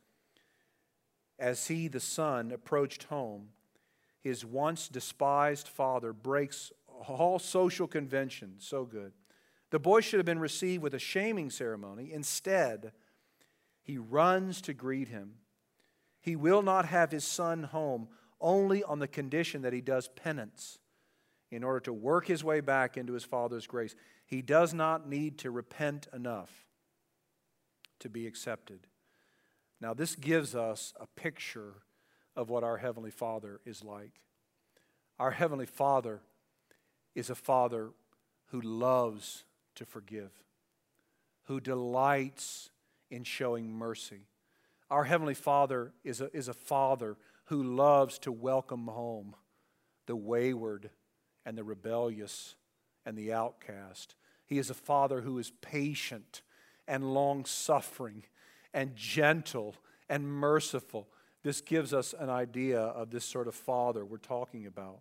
As 1.38 1.68
he, 1.68 1.88
the 1.88 2.00
son, 2.00 2.52
approached 2.52 3.04
home, 3.04 3.48
his 4.24 4.42
once 4.42 4.88
despised 4.88 5.68
father 5.68 6.14
breaks 6.14 6.72
all 7.06 7.38
social 7.38 7.86
convention. 7.86 8.54
So 8.58 8.86
good. 8.86 9.12
The 9.70 9.78
boy 9.78 10.00
should 10.00 10.18
have 10.18 10.24
been 10.24 10.38
received 10.38 10.82
with 10.82 10.94
a 10.94 10.98
shaming 10.98 11.50
ceremony. 11.50 12.10
Instead, 12.10 12.92
he 13.82 13.98
runs 13.98 14.62
to 14.62 14.72
greet 14.72 15.08
him. 15.08 15.34
He 16.20 16.36
will 16.36 16.62
not 16.62 16.86
have 16.86 17.10
his 17.10 17.24
son 17.24 17.64
home 17.64 18.08
only 18.40 18.82
on 18.82 18.98
the 18.98 19.06
condition 19.06 19.60
that 19.60 19.74
he 19.74 19.82
does 19.82 20.08
penance 20.08 20.78
in 21.50 21.62
order 21.62 21.80
to 21.80 21.92
work 21.92 22.26
his 22.26 22.42
way 22.42 22.60
back 22.60 22.96
into 22.96 23.12
his 23.12 23.24
Father's 23.24 23.66
grace. 23.66 23.94
He 24.24 24.40
does 24.40 24.72
not 24.72 25.06
need 25.06 25.36
to 25.40 25.50
repent 25.50 26.08
enough 26.14 26.50
to 28.00 28.08
be 28.08 28.26
accepted. 28.26 28.86
Now, 29.82 29.92
this 29.92 30.16
gives 30.16 30.54
us 30.54 30.94
a 30.98 31.06
picture 31.06 31.82
of 32.36 32.50
what 32.50 32.64
our 32.64 32.78
Heavenly 32.78 33.10
Father 33.10 33.60
is 33.64 33.84
like. 33.84 34.20
Our 35.18 35.30
Heavenly 35.30 35.66
Father 35.66 36.20
is 37.14 37.30
a 37.30 37.34
Father 37.34 37.90
who 38.46 38.60
loves 38.60 39.44
to 39.76 39.84
forgive, 39.84 40.30
who 41.44 41.60
delights 41.60 42.70
in 43.10 43.24
showing 43.24 43.72
mercy. 43.72 44.26
Our 44.90 45.04
Heavenly 45.04 45.34
Father 45.34 45.92
is 46.02 46.20
a, 46.20 46.34
is 46.36 46.48
a 46.48 46.54
Father 46.54 47.16
who 47.46 47.62
loves 47.62 48.18
to 48.20 48.32
welcome 48.32 48.86
home 48.86 49.34
the 50.06 50.16
wayward 50.16 50.90
and 51.44 51.56
the 51.56 51.64
rebellious 51.64 52.54
and 53.04 53.16
the 53.16 53.32
outcast. 53.32 54.14
He 54.46 54.58
is 54.58 54.70
a 54.70 54.74
father 54.74 55.22
who 55.22 55.38
is 55.38 55.52
patient 55.60 56.42
and 56.86 57.14
long 57.14 57.44
suffering 57.44 58.24
and 58.72 58.94
gentle 58.96 59.76
and 60.08 60.26
merciful. 60.26 61.08
This 61.44 61.60
gives 61.60 61.92
us 61.92 62.14
an 62.18 62.30
idea 62.30 62.80
of 62.80 63.10
this 63.10 63.24
sort 63.24 63.46
of 63.48 63.54
father 63.54 64.04
we're 64.04 64.16
talking 64.16 64.66
about. 64.66 64.98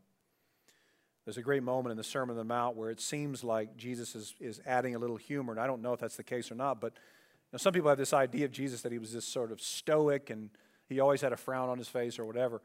There's 1.24 1.38
a 1.38 1.42
great 1.42 1.64
moment 1.64 1.92
in 1.92 1.98
the 1.98 2.04
Sermon 2.04 2.32
on 2.32 2.38
the 2.38 2.44
Mount 2.44 2.76
where 2.76 2.90
it 2.90 3.00
seems 3.00 3.46
like 3.46 3.78
Jesus 3.78 4.14
is, 4.14 4.36
is 4.42 4.60
adding 4.66 4.94
a 4.94 5.00
little 5.00 5.16
humor, 5.16 5.54
and 5.54 5.60
I 5.60 5.66
don't 5.66 5.82
know 5.82 5.94
if 5.94 6.02
that's 6.02 6.18
the 6.18 6.24
case 6.24 6.52
or 6.52 6.56
not, 6.56 6.82
but 6.82 6.92
you 6.94 7.54
know, 7.54 7.58
some 7.58 7.72
people 7.72 7.88
have 7.88 7.98
this 7.98 8.12
idea 8.12 8.44
of 8.44 8.52
Jesus 8.52 8.82
that 8.82 8.92
he 8.92 8.98
was 8.98 9.14
this 9.14 9.26
sort 9.26 9.54
of 9.54 9.62
stoic 9.62 10.30
and 10.30 10.50
he 10.90 11.00
always 11.00 11.22
had 11.22 11.32
a 11.32 11.38
frown 11.38 11.70
on 11.70 11.78
his 11.78 11.88
face 11.88 12.20
or 12.20 12.26
whatever. 12.26 12.62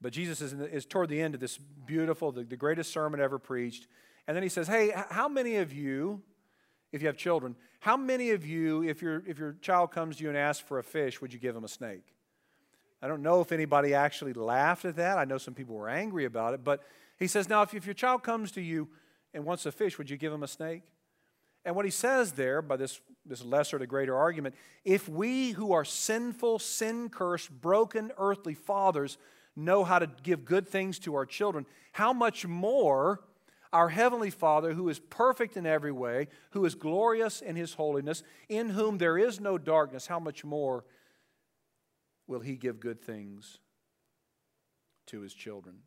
But 0.00 0.12
Jesus 0.12 0.40
is, 0.40 0.56
the, 0.56 0.68
is 0.68 0.84
toward 0.84 1.08
the 1.08 1.20
end 1.20 1.34
of 1.34 1.40
this 1.40 1.56
beautiful, 1.56 2.32
the, 2.32 2.42
the 2.42 2.56
greatest 2.56 2.92
sermon 2.92 3.20
ever 3.20 3.38
preached. 3.38 3.86
And 4.26 4.34
then 4.34 4.42
he 4.42 4.48
says, 4.48 4.66
Hey, 4.66 4.92
how 5.10 5.28
many 5.28 5.56
of 5.56 5.72
you, 5.72 6.22
if 6.90 7.00
you 7.00 7.06
have 7.06 7.16
children, 7.16 7.54
how 7.78 7.96
many 7.96 8.30
of 8.30 8.44
you, 8.44 8.82
if, 8.82 9.02
your 9.02 9.22
if 9.24 9.38
your 9.38 9.52
child 9.60 9.92
comes 9.92 10.16
to 10.16 10.24
you 10.24 10.30
and 10.30 10.38
asks 10.38 10.66
for 10.66 10.80
a 10.80 10.82
fish, 10.82 11.20
would 11.20 11.32
you 11.32 11.38
give 11.38 11.54
him 11.54 11.62
a 11.62 11.68
snake? 11.68 12.14
I 13.02 13.08
don't 13.08 13.22
know 13.22 13.40
if 13.40 13.52
anybody 13.52 13.94
actually 13.94 14.32
laughed 14.32 14.84
at 14.84 14.96
that. 14.96 15.18
I 15.18 15.24
know 15.24 15.38
some 15.38 15.54
people 15.54 15.74
were 15.74 15.88
angry 15.88 16.24
about 16.24 16.54
it. 16.54 16.62
But 16.62 16.82
he 17.18 17.26
says, 17.26 17.48
Now, 17.48 17.62
if, 17.62 17.74
if 17.74 17.86
your 17.86 17.94
child 17.94 18.22
comes 18.22 18.52
to 18.52 18.60
you 18.60 18.88
and 19.32 19.44
wants 19.44 19.66
a 19.66 19.72
fish, 19.72 19.98
would 19.98 20.10
you 20.10 20.16
give 20.16 20.32
him 20.32 20.42
a 20.42 20.48
snake? 20.48 20.82
And 21.64 21.76
what 21.76 21.84
he 21.84 21.90
says 21.90 22.32
there, 22.32 22.62
by 22.62 22.76
this, 22.76 23.00
this 23.26 23.44
lesser 23.44 23.78
to 23.78 23.86
greater 23.86 24.16
argument, 24.16 24.54
if 24.84 25.08
we 25.08 25.50
who 25.50 25.72
are 25.72 25.84
sinful, 25.84 26.58
sin 26.58 27.08
cursed, 27.10 27.50
broken 27.50 28.12
earthly 28.18 28.54
fathers 28.54 29.18
know 29.56 29.84
how 29.84 29.98
to 29.98 30.08
give 30.22 30.44
good 30.44 30.68
things 30.68 30.98
to 31.00 31.14
our 31.14 31.26
children, 31.26 31.66
how 31.92 32.12
much 32.12 32.46
more 32.46 33.20
our 33.72 33.88
Heavenly 33.88 34.30
Father, 34.30 34.72
who 34.72 34.88
is 34.88 34.98
perfect 34.98 35.56
in 35.56 35.64
every 35.64 35.92
way, 35.92 36.28
who 36.50 36.64
is 36.64 36.74
glorious 36.74 37.40
in 37.40 37.56
His 37.56 37.74
holiness, 37.74 38.22
in 38.48 38.70
whom 38.70 38.98
there 38.98 39.16
is 39.16 39.40
no 39.40 39.58
darkness, 39.58 40.06
how 40.06 40.18
much 40.18 40.44
more 40.44 40.84
will 42.30 42.40
He 42.40 42.54
give 42.54 42.78
good 42.78 43.02
things 43.02 43.58
to 45.08 45.20
His 45.20 45.34
children? 45.34 45.80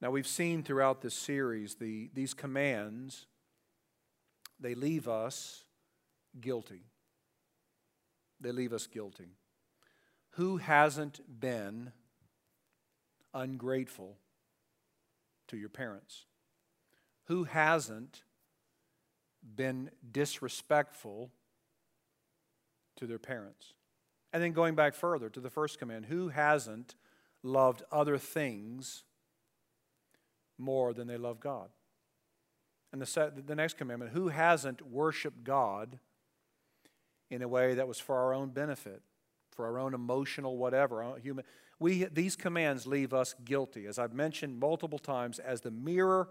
Now, 0.00 0.10
we've 0.10 0.26
seen 0.26 0.64
throughout 0.64 1.00
this 1.00 1.14
series 1.14 1.76
the, 1.76 2.10
these 2.12 2.34
commands 2.34 3.26
they 4.58 4.74
leave 4.74 5.08
us 5.08 5.64
guilty. 6.40 6.82
They 8.40 8.50
leave 8.50 8.72
us 8.72 8.88
guilty. 8.88 9.36
Who 10.30 10.56
hasn't 10.56 11.20
been 11.40 11.92
ungrateful 13.32 14.16
to 15.48 15.56
your 15.56 15.68
parents? 15.68 16.26
Who 17.26 17.44
hasn't 17.44 18.22
been 19.54 19.90
disrespectful 20.10 21.30
to 22.96 23.06
their 23.06 23.20
parents? 23.20 23.74
And 24.32 24.42
then 24.42 24.52
going 24.52 24.74
back 24.74 24.94
further 24.94 25.28
to 25.28 25.40
the 25.40 25.50
first 25.50 25.78
command, 25.78 26.06
who 26.06 26.28
hasn't 26.28 26.94
loved 27.42 27.82
other 27.92 28.16
things 28.18 29.04
more 30.58 30.94
than 30.94 31.06
they 31.06 31.18
love 31.18 31.38
God? 31.40 31.68
And 32.92 33.00
the, 33.00 33.32
the 33.46 33.54
next 33.54 33.76
commandment 33.76 34.12
who 34.12 34.28
hasn't 34.28 34.82
worshiped 34.82 35.44
God 35.44 35.98
in 37.30 37.42
a 37.42 37.48
way 37.48 37.74
that 37.74 37.88
was 37.88 37.98
for 37.98 38.16
our 38.16 38.34
own 38.34 38.50
benefit, 38.50 39.02
for 39.50 39.66
our 39.66 39.78
own 39.78 39.94
emotional 39.94 40.58
whatever, 40.58 41.14
human. 41.22 41.44
We, 41.78 42.04
these 42.04 42.36
commands 42.36 42.86
leave 42.86 43.14
us 43.14 43.34
guilty, 43.44 43.86
as 43.86 43.98
I've 43.98 44.12
mentioned 44.12 44.60
multiple 44.60 44.98
times, 44.98 45.38
as 45.38 45.62
the 45.62 45.70
mirror. 45.70 46.28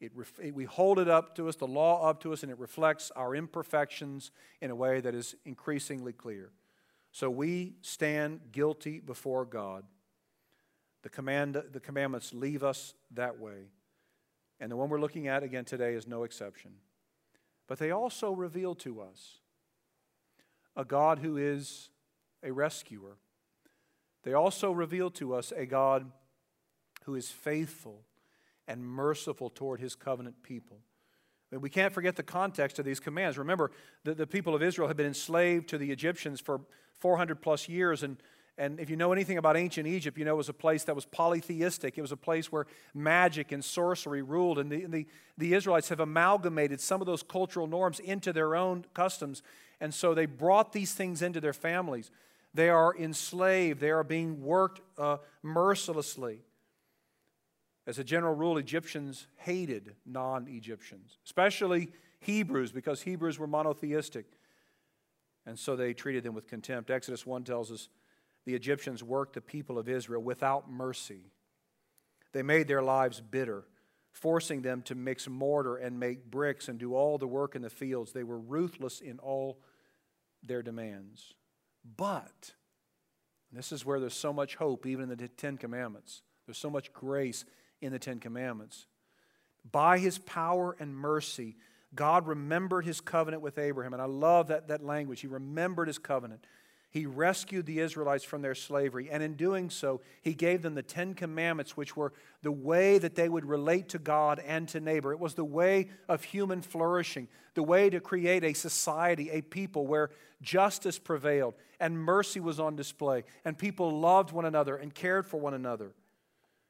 It, 0.00 0.12
it, 0.42 0.54
we 0.54 0.64
hold 0.64 0.98
it 0.98 1.08
up 1.08 1.34
to 1.36 1.48
us, 1.48 1.56
the 1.56 1.66
law 1.66 2.08
up 2.08 2.20
to 2.22 2.32
us, 2.32 2.42
and 2.42 2.52
it 2.52 2.58
reflects 2.58 3.10
our 3.16 3.34
imperfections 3.34 4.30
in 4.60 4.70
a 4.70 4.76
way 4.76 5.00
that 5.00 5.14
is 5.14 5.34
increasingly 5.46 6.12
clear. 6.12 6.50
So 7.14 7.30
we 7.30 7.74
stand 7.80 8.40
guilty 8.50 8.98
before 8.98 9.44
God. 9.44 9.84
The, 11.04 11.08
command, 11.08 11.62
the 11.70 11.78
commandments 11.78 12.34
leave 12.34 12.64
us 12.64 12.92
that 13.12 13.38
way. 13.38 13.68
And 14.58 14.68
the 14.68 14.74
one 14.74 14.88
we're 14.88 15.00
looking 15.00 15.28
at 15.28 15.44
again 15.44 15.64
today 15.64 15.94
is 15.94 16.08
no 16.08 16.24
exception. 16.24 16.72
But 17.68 17.78
they 17.78 17.92
also 17.92 18.32
reveal 18.32 18.74
to 18.74 19.00
us 19.00 19.38
a 20.74 20.84
God 20.84 21.20
who 21.20 21.36
is 21.36 21.88
a 22.42 22.50
rescuer. 22.50 23.16
They 24.24 24.32
also 24.32 24.72
reveal 24.72 25.08
to 25.12 25.36
us 25.36 25.52
a 25.56 25.66
God 25.66 26.10
who 27.04 27.14
is 27.14 27.30
faithful 27.30 28.02
and 28.66 28.84
merciful 28.84 29.50
toward 29.50 29.78
his 29.78 29.94
covenant 29.94 30.42
people. 30.42 30.78
we 31.52 31.70
can't 31.70 31.94
forget 31.94 32.16
the 32.16 32.24
context 32.24 32.80
of 32.80 32.84
these 32.84 32.98
commands. 32.98 33.38
Remember, 33.38 33.70
the, 34.02 34.14
the 34.14 34.26
people 34.26 34.56
of 34.56 34.64
Israel 34.64 34.88
had 34.88 34.96
been 34.96 35.06
enslaved 35.06 35.68
to 35.68 35.78
the 35.78 35.92
Egyptians 35.92 36.40
for 36.40 36.62
400 37.00 37.40
plus 37.40 37.68
years, 37.68 38.02
and 38.02 38.16
and 38.56 38.78
if 38.78 38.88
you 38.88 38.96
know 38.96 39.12
anything 39.12 39.36
about 39.36 39.56
ancient 39.56 39.88
Egypt, 39.88 40.16
you 40.16 40.24
know 40.24 40.34
it 40.34 40.36
was 40.36 40.48
a 40.48 40.52
place 40.52 40.84
that 40.84 40.94
was 40.94 41.04
polytheistic. 41.04 41.98
It 41.98 42.00
was 42.00 42.12
a 42.12 42.16
place 42.16 42.52
where 42.52 42.66
magic 42.94 43.50
and 43.50 43.64
sorcery 43.64 44.22
ruled. 44.22 44.60
And 44.60 44.70
the, 44.70 44.86
the, 44.86 45.06
the, 45.36 45.54
Israelites 45.54 45.88
have 45.88 45.98
amalgamated 45.98 46.80
some 46.80 47.00
of 47.00 47.06
those 47.06 47.24
cultural 47.24 47.66
norms 47.66 47.98
into 47.98 48.32
their 48.32 48.54
own 48.54 48.84
customs. 48.94 49.42
And 49.80 49.92
so 49.92 50.14
they 50.14 50.26
brought 50.26 50.72
these 50.72 50.94
things 50.94 51.20
into 51.20 51.40
their 51.40 51.52
families. 51.52 52.12
They 52.54 52.68
are 52.68 52.94
enslaved, 52.96 53.80
they 53.80 53.90
are 53.90 54.04
being 54.04 54.40
worked 54.40 54.80
uh, 54.98 55.16
mercilessly. 55.42 56.42
As 57.88 57.98
a 57.98 58.04
general 58.04 58.34
rule, 58.34 58.56
Egyptians 58.56 59.26
hated 59.36 59.96
non 60.06 60.46
Egyptians, 60.48 61.18
especially 61.24 61.90
Hebrews, 62.20 62.70
because 62.70 63.02
Hebrews 63.02 63.38
were 63.38 63.48
monotheistic. 63.48 64.26
And 65.46 65.58
so 65.58 65.76
they 65.76 65.92
treated 65.92 66.24
them 66.24 66.34
with 66.34 66.46
contempt. 66.46 66.90
Exodus 66.90 67.26
1 67.26 67.44
tells 67.44 67.70
us 67.70 67.88
the 68.44 68.54
Egyptians 68.54 69.02
worked 69.02 69.34
the 69.34 69.40
people 69.40 69.78
of 69.78 69.88
Israel 69.88 70.22
without 70.22 70.70
mercy. 70.70 71.30
They 72.32 72.42
made 72.42 72.68
their 72.68 72.82
lives 72.82 73.20
bitter, 73.20 73.64
forcing 74.12 74.62
them 74.62 74.82
to 74.82 74.94
mix 74.94 75.28
mortar 75.28 75.76
and 75.76 75.98
make 75.98 76.30
bricks 76.30 76.68
and 76.68 76.78
do 76.78 76.94
all 76.94 77.18
the 77.18 77.26
work 77.26 77.54
in 77.54 77.62
the 77.62 77.70
fields. 77.70 78.12
They 78.12 78.24
were 78.24 78.38
ruthless 78.38 79.00
in 79.00 79.18
all 79.18 79.60
their 80.42 80.62
demands. 80.62 81.34
But, 81.96 82.54
this 83.52 83.72
is 83.72 83.84
where 83.84 84.00
there's 84.00 84.14
so 84.14 84.32
much 84.32 84.56
hope, 84.56 84.86
even 84.86 85.10
in 85.10 85.16
the 85.16 85.28
Ten 85.28 85.56
Commandments. 85.56 86.22
There's 86.46 86.58
so 86.58 86.70
much 86.70 86.92
grace 86.92 87.44
in 87.80 87.92
the 87.92 87.98
Ten 87.98 88.18
Commandments. 88.18 88.86
By 89.70 89.98
his 89.98 90.18
power 90.18 90.76
and 90.78 90.94
mercy, 90.94 91.56
God 91.94 92.26
remembered 92.26 92.84
his 92.84 93.00
covenant 93.00 93.42
with 93.42 93.58
Abraham. 93.58 93.92
And 93.92 94.02
I 94.02 94.06
love 94.06 94.48
that, 94.48 94.68
that 94.68 94.84
language. 94.84 95.20
He 95.20 95.26
remembered 95.26 95.88
his 95.88 95.98
covenant. 95.98 96.46
He 96.90 97.06
rescued 97.06 97.66
the 97.66 97.80
Israelites 97.80 98.22
from 98.22 98.40
their 98.42 98.54
slavery. 98.54 99.10
And 99.10 99.22
in 99.22 99.34
doing 99.34 99.68
so, 99.68 100.00
he 100.22 100.32
gave 100.32 100.62
them 100.62 100.76
the 100.76 100.82
Ten 100.82 101.14
Commandments, 101.14 101.76
which 101.76 101.96
were 101.96 102.12
the 102.42 102.52
way 102.52 102.98
that 102.98 103.16
they 103.16 103.28
would 103.28 103.44
relate 103.44 103.88
to 103.90 103.98
God 103.98 104.38
and 104.38 104.68
to 104.68 104.80
neighbor. 104.80 105.12
It 105.12 105.18
was 105.18 105.34
the 105.34 105.44
way 105.44 105.88
of 106.08 106.22
human 106.22 106.62
flourishing, 106.62 107.26
the 107.54 107.64
way 107.64 107.90
to 107.90 108.00
create 108.00 108.44
a 108.44 108.52
society, 108.52 109.30
a 109.30 109.42
people 109.42 109.86
where 109.86 110.10
justice 110.40 110.98
prevailed 110.98 111.54
and 111.80 111.98
mercy 111.98 112.40
was 112.40 112.60
on 112.60 112.76
display, 112.76 113.24
and 113.44 113.58
people 113.58 113.98
loved 113.98 114.30
one 114.30 114.44
another 114.44 114.76
and 114.76 114.94
cared 114.94 115.26
for 115.26 115.40
one 115.40 115.54
another. 115.54 115.92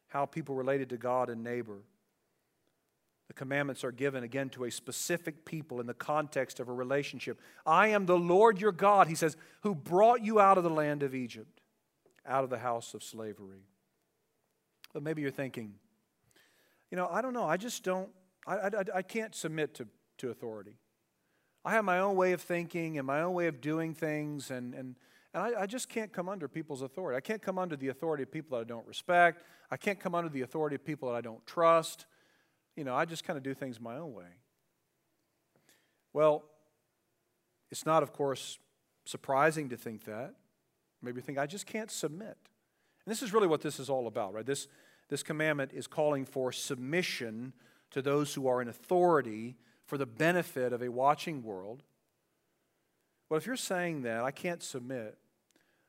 How 0.09 0.27
people 0.27 0.55
related 0.55 0.89
to 0.91 0.97
God 0.97 1.29
and 1.29 1.45
neighbor. 1.45 1.83
The 3.29 3.35
commandments 3.35 3.85
are 3.85 3.93
given 3.93 4.23
again 4.23 4.51
to 4.51 4.65
a 4.65 4.71
specific 4.71 5.45
people 5.45 5.81
in 5.81 5.87
the 5.87 5.95
context 5.95 6.61
of 6.61 6.69
a 6.69 6.73
relationship. 6.73 7.41
I 7.65 7.89
am 7.89 8.07
the 8.07 8.19
Lord 8.19 8.61
your 8.61 8.73
God, 8.73 9.09
he 9.09 9.15
says, 9.15 9.37
who 9.63 9.75
brought 9.75 10.23
you 10.23 10.41
out 10.41 10.59
of 10.59 10.65
the 10.65 10.71
land 10.71 11.03
of 11.03 11.15
Egypt, 11.15 11.63
out 12.27 12.45
of 12.45 12.51
the 12.51 12.59
house 12.59 12.93
of 12.93 13.03
slavery. 13.03 13.65
But 14.93 15.03
maybe 15.03 15.23
you're 15.23 15.31
thinking, 15.31 15.75
you 16.91 16.97
know, 16.97 17.09
I 17.11 17.23
don't 17.23 17.33
know, 17.33 17.45
I 17.45 17.57
just 17.57 17.83
don't, 17.83 18.11
I, 18.47 18.57
I, 18.57 18.85
I 18.97 19.03
can't 19.03 19.35
submit 19.35 19.75
to, 19.77 19.89
to 20.19 20.31
authority. 20.31 20.77
I 21.65 21.73
have 21.73 21.85
my 21.85 22.01
own 22.01 22.17
way 22.17 22.33
of 22.33 22.43
thinking 22.43 22.99
and 22.99 23.07
my 23.07 23.23
own 23.23 23.33
way 23.33 23.47
of 23.47 23.63
doing 23.63 23.95
things, 23.95 24.51
and, 24.51 24.75
and, 24.75 24.97
and 25.33 25.43
I, 25.43 25.63
I 25.63 25.67
just 25.67 25.89
can't 25.89 26.13
come 26.13 26.29
under 26.29 26.47
people's 26.47 26.83
authority. 26.83 27.17
I 27.17 27.21
can't 27.21 27.41
come 27.41 27.59
under 27.59 27.75
the 27.75 27.89
authority 27.89 28.23
of 28.23 28.31
people 28.31 28.59
that 28.59 28.65
I 28.65 28.69
don't 28.69 28.87
respect. 28.87 29.43
I 29.71 29.79
can't 29.79 29.99
come 29.99 30.15
under 30.15 30.29
the 30.29 30.43
authority 30.43 30.77
of 30.77 30.85
people 30.85 31.09
that 31.09 31.17
I 31.17 31.23
don't 31.23 31.45
trust 31.47 32.05
you 32.77 32.85
know, 32.85 32.95
I 32.95 33.05
just 33.05 33.25
kind 33.25 33.37
of 33.37 33.43
do 33.43 33.55
things 33.55 33.81
my 33.81 33.97
own 33.97 34.13
way. 34.15 34.39
Well, 36.13 36.45
it's 37.71 37.87
not, 37.87 38.03
of 38.03 38.13
course, 38.13 38.59
surprising 39.05 39.69
to 39.71 39.77
think 39.77 40.05
that. 40.05 40.35
Maybe 41.03 41.17
you 41.17 41.23
think, 41.23 41.39
I 41.39 41.47
just 41.47 41.67
can't 41.67 41.91
submit. 41.91 42.37
And 43.05 43.11
this 43.11 43.23
is 43.23 43.33
really 43.33 43.47
what 43.47 43.61
this 43.61 43.79
is 43.79 43.91
all 43.91 44.07
about, 44.07 44.33
right? 44.33 44.47
This, 44.47 44.69
this 45.09 45.23
commandment 45.23 45.73
is 45.75 45.87
calling 45.87 46.25
for 46.25 46.53
submission 46.53 47.53
to 47.91 48.01
those 48.01 48.35
who 48.35 48.47
are 48.47 48.63
in 48.63 48.69
authority 48.69 49.57
for 49.85 49.99
the 49.99 50.07
benefit 50.07 50.73
of 50.73 50.83
a 50.83 50.89
watching 50.89 51.43
world. 51.43 51.83
Well, 53.29 53.39
if 53.39 53.47
you're 53.47 53.57
saying 53.57 54.03
that, 54.03 54.25
I 54.25 54.31
can't 54.31 54.63
submit, 54.63 55.19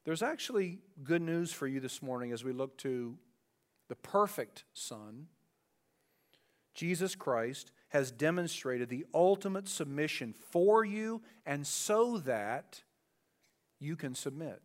there's 0.04 0.22
actually 0.22 0.80
good 1.04 1.22
news 1.22 1.52
for 1.52 1.68
you 1.68 1.80
this 1.80 2.02
morning 2.02 2.32
as 2.32 2.44
we 2.44 2.52
look 2.52 2.78
to 2.80 3.18
the 3.88 3.96
perfect 3.96 4.66
Son 4.74 5.28
Jesus 6.76 7.16
Christ 7.16 7.72
has 7.90 8.12
demonstrated 8.12 8.90
the 8.90 9.06
ultimate 9.14 9.68
submission 9.68 10.34
for 10.52 10.84
you 10.86 11.22
and 11.46 11.66
so 11.66 12.18
that 12.20 12.84
you 13.80 13.96
can 13.96 14.14
submit. 14.14 14.62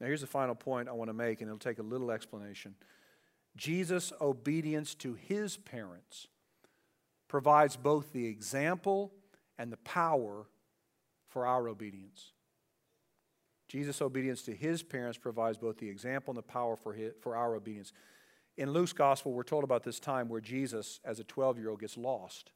Now, 0.00 0.06
here's 0.06 0.22
the 0.22 0.26
final 0.26 0.54
point 0.54 0.88
I 0.88 0.92
want 0.92 1.08
to 1.08 1.14
make, 1.14 1.40
and 1.40 1.48
it'll 1.48 1.58
take 1.58 1.78
a 1.78 1.82
little 1.82 2.10
explanation. 2.10 2.74
Jesus' 3.56 4.12
obedience 4.20 4.94
to 4.96 5.14
his 5.14 5.56
parents 5.56 6.26
provides 7.28 7.76
both 7.76 8.12
the 8.12 8.26
example 8.26 9.12
and 9.58 9.72
the 9.72 9.78
power 9.78 10.46
for 11.28 11.46
our 11.46 11.68
obedience. 11.68 12.32
Jesus' 13.68 14.00
obedience 14.00 14.42
to 14.42 14.52
his 14.52 14.82
parents 14.82 15.18
provides 15.18 15.58
both 15.58 15.78
the 15.78 15.88
example 15.88 16.32
and 16.32 16.38
the 16.38 16.42
power 16.42 16.76
for, 16.76 16.92
his, 16.92 17.12
for 17.20 17.34
our 17.34 17.56
obedience. 17.56 17.92
In 18.56 18.72
Luke's 18.72 18.94
gospel, 18.94 19.32
we're 19.32 19.42
told 19.42 19.64
about 19.64 19.82
this 19.82 20.00
time 20.00 20.28
where 20.28 20.40
Jesus, 20.40 21.00
as 21.04 21.20
a 21.20 21.24
12 21.24 21.58
year 21.58 21.70
old, 21.70 21.80
gets 21.80 21.96
lost. 21.96 22.50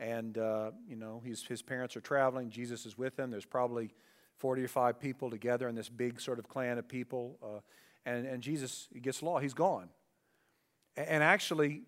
And, 0.00 0.38
uh, 0.38 0.72
you 0.86 0.96
know, 0.96 1.22
his 1.24 1.62
parents 1.62 1.96
are 1.96 2.00
traveling. 2.00 2.50
Jesus 2.50 2.86
is 2.86 2.96
with 2.96 3.16
them. 3.16 3.30
There's 3.30 3.46
probably 3.46 3.90
40 4.36 4.62
or 4.62 4.68
5 4.68 5.00
people 5.00 5.30
together 5.30 5.68
in 5.68 5.74
this 5.74 5.88
big 5.88 6.20
sort 6.20 6.38
of 6.38 6.48
clan 6.48 6.78
of 6.78 6.86
people. 6.86 7.36
Uh, 7.42 7.60
and, 8.06 8.26
and 8.26 8.42
Jesus 8.42 8.88
gets 9.00 9.22
lost. 9.22 9.42
He's 9.42 9.54
gone. 9.54 9.88
And, 10.96 11.08
and 11.08 11.22
actually, 11.22 11.82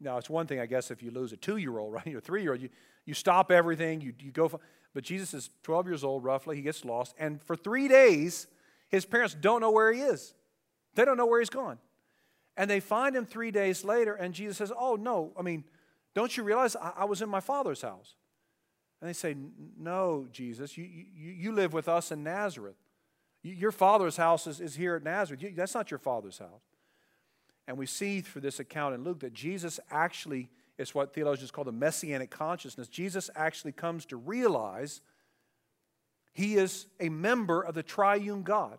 now 0.00 0.16
it's 0.16 0.30
one 0.30 0.46
thing, 0.46 0.58
I 0.58 0.66
guess, 0.66 0.90
if 0.90 1.02
you 1.02 1.10
lose 1.10 1.32
a 1.32 1.36
two 1.36 1.58
year 1.58 1.78
old, 1.78 1.92
right? 1.94 2.06
You're 2.06 2.18
a 2.18 2.22
three 2.22 2.42
year 2.42 2.52
old, 2.52 2.62
you, 2.62 2.70
you 3.04 3.14
stop 3.14 3.52
everything, 3.52 4.00
you, 4.00 4.12
you 4.18 4.32
go. 4.32 4.48
For, 4.48 4.60
but 4.94 5.04
Jesus 5.04 5.34
is 5.34 5.50
12 5.62 5.86
years 5.86 6.04
old, 6.04 6.24
roughly. 6.24 6.56
He 6.56 6.62
gets 6.62 6.84
lost. 6.84 7.14
And 7.18 7.42
for 7.42 7.54
three 7.54 7.86
days, 7.86 8.46
his 8.88 9.04
parents 9.04 9.36
don't 9.38 9.60
know 9.60 9.70
where 9.70 9.92
he 9.92 10.00
is, 10.00 10.34
they 10.94 11.04
don't 11.04 11.18
know 11.18 11.26
where 11.26 11.40
he's 11.40 11.50
gone. 11.50 11.78
And 12.56 12.70
they 12.70 12.80
find 12.80 13.14
him 13.14 13.26
three 13.26 13.50
days 13.50 13.84
later, 13.84 14.14
and 14.14 14.32
Jesus 14.32 14.56
says, 14.56 14.72
Oh, 14.76 14.96
no, 14.96 15.32
I 15.38 15.42
mean, 15.42 15.64
don't 16.14 16.34
you 16.36 16.42
realize 16.42 16.74
I, 16.76 16.92
I 16.98 17.04
was 17.04 17.20
in 17.20 17.28
my 17.28 17.40
father's 17.40 17.82
house? 17.82 18.14
And 19.00 19.08
they 19.08 19.12
say, 19.12 19.36
No, 19.78 20.26
Jesus, 20.32 20.76
you, 20.76 20.84
you, 20.84 21.32
you 21.32 21.52
live 21.52 21.72
with 21.72 21.88
us 21.88 22.10
in 22.10 22.22
Nazareth. 22.22 22.76
Your 23.42 23.72
father's 23.72 24.16
house 24.16 24.46
is, 24.46 24.60
is 24.60 24.74
here 24.74 24.96
at 24.96 25.04
Nazareth. 25.04 25.42
You, 25.42 25.52
that's 25.54 25.74
not 25.74 25.90
your 25.90 25.98
father's 25.98 26.38
house. 26.38 26.62
And 27.68 27.76
we 27.76 27.86
see 27.86 28.20
through 28.20 28.42
this 28.42 28.58
account 28.60 28.94
in 28.94 29.04
Luke 29.04 29.20
that 29.20 29.34
Jesus 29.34 29.78
actually 29.90 30.50
is 30.78 30.94
what 30.94 31.14
theologians 31.14 31.50
call 31.50 31.64
the 31.64 31.72
messianic 31.72 32.30
consciousness. 32.30 32.88
Jesus 32.88 33.30
actually 33.34 33.72
comes 33.72 34.06
to 34.06 34.16
realize 34.16 35.00
he 36.32 36.56
is 36.56 36.86
a 37.00 37.08
member 37.08 37.62
of 37.62 37.74
the 37.74 37.82
triune 37.82 38.42
God. 38.42 38.78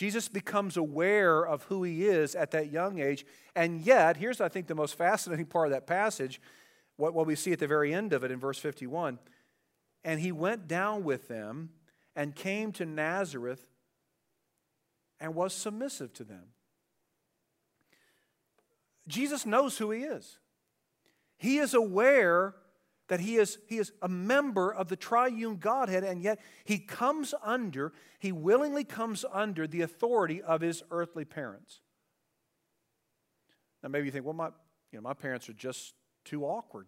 Jesus 0.00 0.28
becomes 0.28 0.78
aware 0.78 1.46
of 1.46 1.64
who 1.64 1.82
he 1.82 2.06
is 2.06 2.34
at 2.34 2.52
that 2.52 2.72
young 2.72 3.00
age. 3.00 3.26
And 3.54 3.82
yet, 3.82 4.16
here's, 4.16 4.40
I 4.40 4.48
think, 4.48 4.66
the 4.66 4.74
most 4.74 4.96
fascinating 4.96 5.44
part 5.44 5.66
of 5.66 5.72
that 5.72 5.86
passage 5.86 6.40
what, 6.96 7.12
what 7.12 7.26
we 7.26 7.34
see 7.34 7.52
at 7.52 7.58
the 7.58 7.66
very 7.66 7.92
end 7.92 8.14
of 8.14 8.24
it 8.24 8.30
in 8.30 8.40
verse 8.40 8.58
51. 8.58 9.18
And 10.02 10.18
he 10.18 10.32
went 10.32 10.66
down 10.66 11.04
with 11.04 11.28
them 11.28 11.68
and 12.16 12.34
came 12.34 12.72
to 12.72 12.86
Nazareth 12.86 13.62
and 15.20 15.34
was 15.34 15.52
submissive 15.52 16.14
to 16.14 16.24
them. 16.24 16.44
Jesus 19.06 19.44
knows 19.44 19.76
who 19.76 19.90
he 19.90 20.04
is. 20.04 20.38
He 21.36 21.58
is 21.58 21.74
aware 21.74 22.54
that 23.10 23.18
he 23.18 23.36
is, 23.36 23.58
he 23.66 23.78
is 23.78 23.92
a 24.02 24.08
member 24.08 24.72
of 24.72 24.86
the 24.86 24.94
triune 24.94 25.56
Godhead, 25.56 26.04
and 26.04 26.22
yet 26.22 26.40
he 26.62 26.78
comes 26.78 27.34
under, 27.42 27.92
he 28.20 28.30
willingly 28.30 28.84
comes 28.84 29.24
under 29.32 29.66
the 29.66 29.80
authority 29.80 30.40
of 30.40 30.60
his 30.60 30.84
earthly 30.92 31.24
parents. 31.24 31.80
Now, 33.82 33.88
maybe 33.88 34.06
you 34.06 34.12
think, 34.12 34.24
well, 34.24 34.34
my, 34.34 34.50
you 34.92 34.98
know, 34.98 35.00
my 35.00 35.14
parents 35.14 35.48
are 35.48 35.54
just 35.54 35.94
too 36.24 36.44
awkward. 36.44 36.86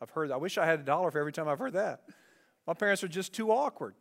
I've 0.00 0.08
heard, 0.08 0.32
I 0.32 0.38
wish 0.38 0.56
I 0.56 0.64
had 0.64 0.80
a 0.80 0.84
dollar 0.84 1.10
for 1.10 1.18
every 1.18 1.32
time 1.32 1.48
I've 1.48 1.58
heard 1.58 1.74
that. 1.74 2.00
My 2.66 2.72
parents 2.72 3.04
are 3.04 3.08
just 3.08 3.34
too 3.34 3.50
awkward. 3.50 3.96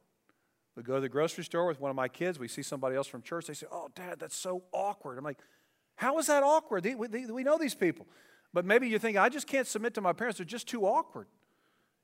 We 0.77 0.83
go 0.83 0.95
to 0.95 1.01
the 1.01 1.09
grocery 1.09 1.43
store 1.43 1.67
with 1.67 1.81
one 1.81 1.89
of 1.89 1.97
my 1.97 2.07
kids, 2.07 2.39
we 2.39 2.47
see 2.47 2.63
somebody 2.63 2.95
else 2.95 3.07
from 3.07 3.23
church, 3.23 3.47
they 3.47 3.53
say, 3.53 3.67
Oh, 3.69 3.89
Dad, 3.93 4.19
that's 4.19 4.37
so 4.37 4.63
awkward. 4.71 5.17
I'm 5.17 5.25
like, 5.25 5.39
How 5.95 6.17
is 6.17 6.27
that 6.27 6.43
awkward? 6.43 6.85
We 6.85 7.43
know 7.43 7.57
these 7.57 7.75
people. 7.75 8.07
But 8.53 8.65
maybe 8.65 8.87
you 8.87 8.99
think, 8.99 9.17
I 9.17 9.29
just 9.29 9.47
can't 9.47 9.67
submit 9.67 9.93
to 9.95 10.01
my 10.01 10.13
parents. 10.13 10.37
They're 10.39 10.45
just 10.45 10.67
too 10.67 10.85
awkward. 10.85 11.27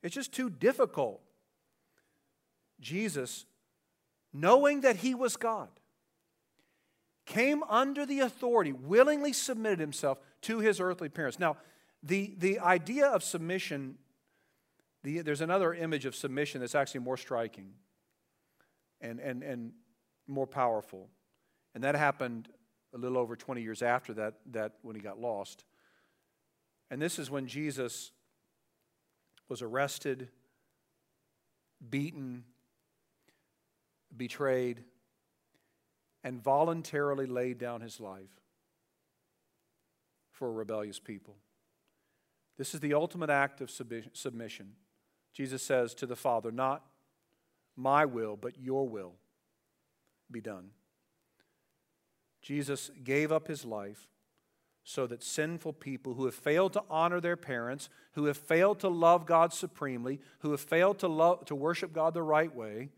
It's 0.03 0.13
just 0.13 0.31
too 0.31 0.49
difficult. 0.49 1.21
Jesus, 2.79 3.45
knowing 4.31 4.81
that 4.81 4.97
he 4.97 5.15
was 5.15 5.37
God, 5.37 5.69
came 7.25 7.63
under 7.63 8.05
the 8.05 8.19
authority, 8.19 8.71
willingly 8.71 9.33
submitted 9.33 9.79
himself 9.79 10.19
to 10.41 10.59
his 10.59 10.79
earthly 10.79 11.09
parents. 11.09 11.39
Now, 11.39 11.57
the, 12.03 12.35
the 12.37 12.59
idea 12.59 13.07
of 13.07 13.23
submission, 13.23 13.95
the, 15.03 15.21
there's 15.21 15.41
another 15.41 15.73
image 15.73 16.05
of 16.05 16.15
submission 16.15 16.61
that's 16.61 16.75
actually 16.75 17.01
more 17.01 17.17
striking 17.17 17.71
and, 19.01 19.19
and, 19.19 19.41
and 19.41 19.71
more 20.27 20.45
powerful. 20.45 21.09
And 21.73 21.83
that 21.83 21.95
happened 21.95 22.49
a 22.93 22.97
little 22.97 23.17
over 23.17 23.35
20 23.35 23.61
years 23.61 23.81
after 23.81 24.13
that, 24.13 24.35
that 24.51 24.73
when 24.83 24.95
he 24.95 25.01
got 25.01 25.19
lost. 25.19 25.65
And 26.89 27.01
this 27.01 27.19
is 27.19 27.31
when 27.31 27.47
Jesus 27.47 28.11
was 29.49 29.61
arrested, 29.61 30.29
beaten, 31.89 32.43
betrayed, 34.15 34.83
and 36.23 36.41
voluntarily 36.41 37.25
laid 37.25 37.57
down 37.57 37.81
his 37.81 37.99
life 37.99 38.41
for 40.31 40.47
a 40.47 40.51
rebellious 40.51 40.99
people. 40.99 41.35
This 42.57 42.73
is 42.73 42.79
the 42.79 42.93
ultimate 42.93 43.29
act 43.29 43.61
of 43.61 43.69
submission. 43.69 44.73
Jesus 45.33 45.61
says 45.61 45.93
to 45.95 46.05
the 46.05 46.15
Father, 46.15 46.51
Not 46.51 46.83
my 47.75 48.05
will, 48.05 48.35
but 48.35 48.57
your 48.57 48.87
will 48.87 49.13
be 50.31 50.41
done. 50.41 50.69
Jesus 52.41 52.91
gave 53.03 53.31
up 53.31 53.47
his 53.47 53.65
life 53.65 54.07
so 54.87 55.07
that 55.07 55.23
sinful 55.23 55.73
people 55.73 56.13
who 56.13 56.25
have 56.25 56.35
failed 56.35 56.71
to 56.73 56.83
honor 56.91 57.19
their 57.19 57.35
parents, 57.35 57.89
who 58.13 58.25
have 58.25 58.37
failed 58.37 58.79
to 58.79 58.87
love 58.87 59.25
God 59.25 59.51
supremely, 59.51 60.21
who 60.39 60.51
have 60.51 60.61
failed 60.61 60.99
to, 60.99 61.07
love, 61.07 61.43
to 61.45 61.55
worship 61.55 61.91
God 61.91 62.13
the 62.13 62.21
right 62.21 62.55
way, 62.55 62.89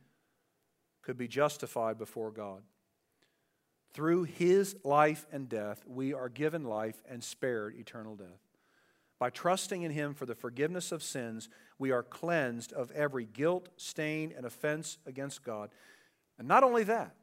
could 1.01 1.17
be 1.17 1.29
justified 1.29 1.97
before 1.97 2.29
God. 2.29 2.61
Through 3.93 4.23
his 4.23 4.75
life 4.83 5.25
and 5.31 5.47
death, 5.47 5.81
we 5.87 6.13
are 6.13 6.27
given 6.27 6.65
life 6.65 7.01
and 7.09 7.23
spared 7.23 7.75
eternal 7.77 8.17
death. 8.17 8.43
By 9.17 9.29
trusting 9.29 9.81
in 9.81 9.91
him 9.91 10.13
for 10.13 10.25
the 10.25 10.35
forgiveness 10.35 10.91
of 10.91 11.01
sins, 11.01 11.47
we 11.79 11.91
are 11.91 12.03
cleansed 12.03 12.73
of 12.73 12.91
every 12.91 13.23
guilt, 13.23 13.69
stain, 13.77 14.33
and 14.35 14.45
offense 14.45 14.97
against 15.05 15.41
God. 15.41 15.69
And 16.37 16.49
not 16.49 16.65
only 16.65 16.83
that, 16.83 17.15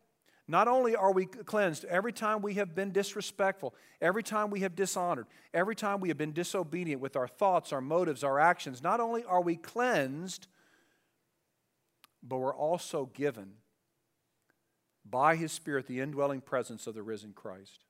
not 0.46 0.68
only 0.68 0.94
are 0.94 1.12
we 1.12 1.24
cleansed 1.26 1.84
every 1.86 2.12
time 2.12 2.42
we 2.42 2.54
have 2.54 2.74
been 2.74 2.92
disrespectful, 2.92 3.74
every 4.00 4.22
time 4.22 4.50
we 4.50 4.60
have 4.60 4.76
dishonored, 4.76 5.26
every 5.54 5.74
time 5.74 6.00
we 6.00 6.08
have 6.08 6.18
been 6.18 6.32
disobedient 6.32 7.00
with 7.00 7.16
our 7.16 7.28
thoughts, 7.28 7.72
our 7.72 7.80
motives, 7.80 8.22
our 8.22 8.38
actions, 8.38 8.82
not 8.82 9.00
only 9.00 9.24
are 9.24 9.40
we 9.40 9.56
cleansed, 9.56 10.46
but 12.22 12.38
we're 12.38 12.54
also 12.54 13.06
given 13.06 13.52
by 15.08 15.36
His 15.36 15.52
Spirit 15.52 15.86
the 15.86 16.00
indwelling 16.00 16.40
presence 16.40 16.86
of 16.86 16.94
the 16.94 17.02
risen 17.02 17.32
Christ. 17.32 17.84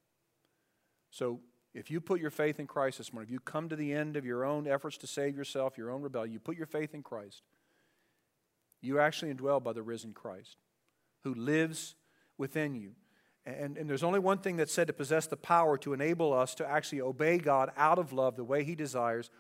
So 1.11 1.41
if 1.75 1.91
you 1.91 2.01
put 2.01 2.21
your 2.21 2.31
faith 2.31 2.61
in 2.61 2.69
Christ 2.69 2.99
this 2.99 3.13
morning, 3.13 3.29
if 3.29 3.33
you 3.33 3.41
come 3.41 3.69
to 3.69 3.77
the 3.77 3.93
end 3.93 4.17
of 4.17 4.25
your 4.25 4.45
own 4.45 4.69
efforts 4.69 4.97
to 4.99 5.09
save 5.09 5.37
yourself, 5.37 5.77
your 5.77 5.91
own 5.91 6.03
rebellion, 6.03 6.33
you 6.33 6.39
put 6.39 6.57
your 6.57 6.67
faith 6.67 6.95
in 6.95 7.03
Christ, 7.03 7.43
you 8.81 9.01
actually 9.01 9.35
indwell 9.35 9.63
by 9.63 9.73
the 9.73 9.83
risen 9.83 10.13
Christ 10.13 10.57
who 11.25 11.35
lives 11.35 11.97
within 12.39 12.75
you. 12.75 12.93
And, 13.47 13.77
and 13.77 13.89
there's 13.89 14.03
only 14.03 14.21
one 14.21 14.39
thing 14.39 14.57
that's 14.57 14.73
said 14.73 14.87
to 14.87 14.93
possess 14.93 15.27
the 15.27 15.37
power 15.37 15.77
to 15.79 15.93
enable 15.93 16.33
us 16.33 16.55
to 16.57 16.67
actually 16.67 17.03
obey 17.03 17.39
God 17.39 17.71
out 17.77 17.99
of 17.99 18.13
love 18.13 18.37
the 18.37 18.45
way 18.45 18.65
He 18.65 18.75
desires, 18.75 19.31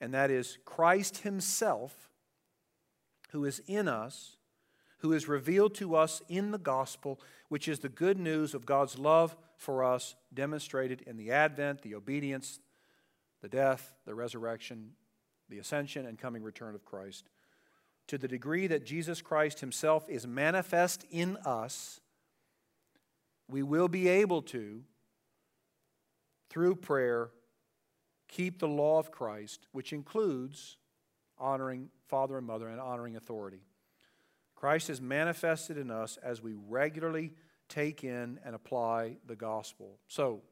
and 0.00 0.14
that 0.14 0.30
is 0.30 0.58
Christ 0.64 1.18
Himself, 1.18 2.08
who 3.30 3.44
is 3.44 3.60
in 3.66 3.86
us, 3.88 4.36
who 4.98 5.12
is 5.12 5.28
revealed 5.28 5.74
to 5.74 5.94
us 5.94 6.22
in 6.28 6.50
the 6.50 6.58
gospel, 6.58 7.20
which 7.48 7.68
is 7.68 7.80
the 7.80 7.88
good 7.88 8.18
news 8.18 8.54
of 8.54 8.66
God's 8.66 8.98
love 8.98 9.36
for 9.56 9.84
us 9.84 10.14
demonstrated 10.32 11.02
in 11.02 11.16
the 11.16 11.30
advent, 11.30 11.82
the 11.82 11.94
obedience, 11.94 12.60
the 13.42 13.48
death, 13.48 13.94
the 14.06 14.14
resurrection, 14.14 14.92
the 15.48 15.58
ascension, 15.58 16.06
and 16.06 16.18
coming 16.18 16.42
return 16.42 16.74
of 16.74 16.84
Christ. 16.84 17.28
To 18.08 18.18
the 18.18 18.28
degree 18.28 18.66
that 18.68 18.86
Jesus 18.86 19.20
Christ 19.20 19.60
Himself 19.60 20.08
is 20.08 20.26
manifest 20.26 21.04
in 21.10 21.36
us, 21.44 22.00
we 23.48 23.62
will 23.62 23.88
be 23.88 24.08
able 24.08 24.42
to, 24.42 24.82
through 26.50 26.76
prayer, 26.76 27.30
keep 28.28 28.58
the 28.58 28.68
law 28.68 28.98
of 28.98 29.10
Christ, 29.10 29.66
which 29.72 29.92
includes 29.92 30.76
honoring 31.38 31.88
father 32.08 32.36
and 32.36 32.46
mother 32.46 32.68
and 32.68 32.80
honoring 32.80 33.16
authority. 33.16 33.62
Christ 34.54 34.90
is 34.90 35.00
manifested 35.00 35.78
in 35.78 35.90
us 35.90 36.18
as 36.22 36.42
we 36.42 36.52
regularly 36.68 37.32
take 37.68 38.04
in 38.04 38.38
and 38.44 38.54
apply 38.54 39.16
the 39.26 39.36
gospel. 39.36 39.98
So, 40.08 40.42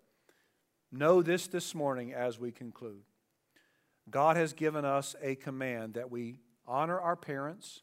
know 0.92 1.22
this 1.22 1.48
this 1.48 1.74
morning 1.74 2.14
as 2.14 2.38
we 2.38 2.52
conclude. 2.52 3.02
God 4.08 4.36
has 4.36 4.52
given 4.52 4.84
us 4.84 5.16
a 5.20 5.34
command 5.34 5.94
that 5.94 6.10
we 6.10 6.38
honor 6.66 7.00
our 7.00 7.16
parents, 7.16 7.82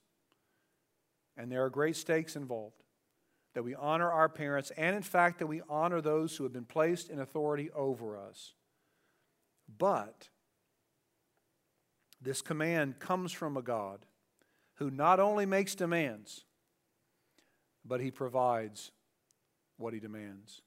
and 1.35 1.52
there 1.52 1.65
are 1.65 1.69
great 1.69 1.98
stakes 1.98 2.35
involved 2.35 2.82
that 3.53 3.63
we 3.63 3.75
honor 3.75 4.11
our 4.11 4.30
parents, 4.30 4.71
and 4.77 4.95
in 4.95 5.03
fact, 5.03 5.39
that 5.39 5.47
we 5.47 5.61
honor 5.69 6.01
those 6.01 6.35
who 6.35 6.43
have 6.43 6.53
been 6.53 6.65
placed 6.65 7.09
in 7.09 7.19
authority 7.19 7.69
over 7.71 8.17
us. 8.17 8.53
But 9.77 10.30
this 12.21 12.41
command 12.41 12.99
comes 12.99 13.31
from 13.31 13.57
a 13.57 13.61
God 13.61 14.05
who 14.75 14.89
not 14.89 15.19
only 15.19 15.45
makes 15.45 15.75
demands, 15.75 16.45
but 17.85 18.01
he 18.01 18.11
provides 18.11 18.91
what 19.77 19.93
he 19.93 19.99
demands. 19.99 20.61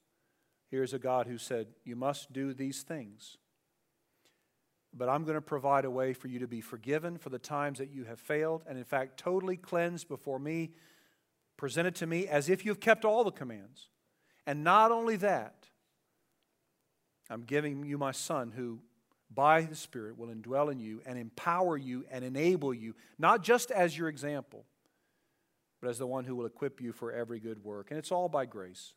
Here's 0.70 0.92
a 0.92 0.98
God 0.98 1.26
who 1.26 1.38
said, 1.38 1.68
You 1.84 1.96
must 1.96 2.32
do 2.32 2.52
these 2.52 2.82
things. 2.82 3.36
But 4.92 5.08
I'm 5.08 5.24
going 5.24 5.34
to 5.34 5.42
provide 5.42 5.84
a 5.84 5.90
way 5.90 6.12
for 6.12 6.28
you 6.28 6.38
to 6.38 6.46
be 6.46 6.60
forgiven 6.60 7.18
for 7.18 7.28
the 7.28 7.38
times 7.38 7.78
that 7.78 7.90
you 7.90 8.04
have 8.04 8.20
failed, 8.20 8.64
and 8.68 8.78
in 8.78 8.84
fact, 8.84 9.18
totally 9.18 9.56
cleansed 9.56 10.08
before 10.08 10.38
me 10.38 10.70
presented 11.56 11.94
to 11.96 12.06
me 12.06 12.26
as 12.28 12.48
if 12.48 12.64
you've 12.64 12.80
kept 12.80 13.04
all 13.04 13.24
the 13.24 13.30
commands. 13.30 13.88
And 14.46 14.62
not 14.62 14.92
only 14.92 15.16
that, 15.16 15.66
I'm 17.28 17.42
giving 17.42 17.84
you 17.84 17.98
my 17.98 18.12
son 18.12 18.52
who, 18.54 18.80
by 19.32 19.62
the 19.62 19.74
Spirit, 19.74 20.16
will 20.16 20.28
indwell 20.28 20.70
in 20.70 20.78
you 20.78 21.02
and 21.04 21.18
empower 21.18 21.76
you 21.76 22.04
and 22.10 22.24
enable 22.24 22.72
you, 22.72 22.94
not 23.18 23.42
just 23.42 23.70
as 23.70 23.96
your 23.96 24.08
example, 24.08 24.64
but 25.80 25.90
as 25.90 25.98
the 25.98 26.06
one 26.06 26.24
who 26.24 26.36
will 26.36 26.46
equip 26.46 26.80
you 26.80 26.92
for 26.92 27.12
every 27.12 27.40
good 27.40 27.64
work. 27.64 27.90
And 27.90 27.98
it's 27.98 28.12
all 28.12 28.28
by 28.28 28.46
grace. 28.46 28.94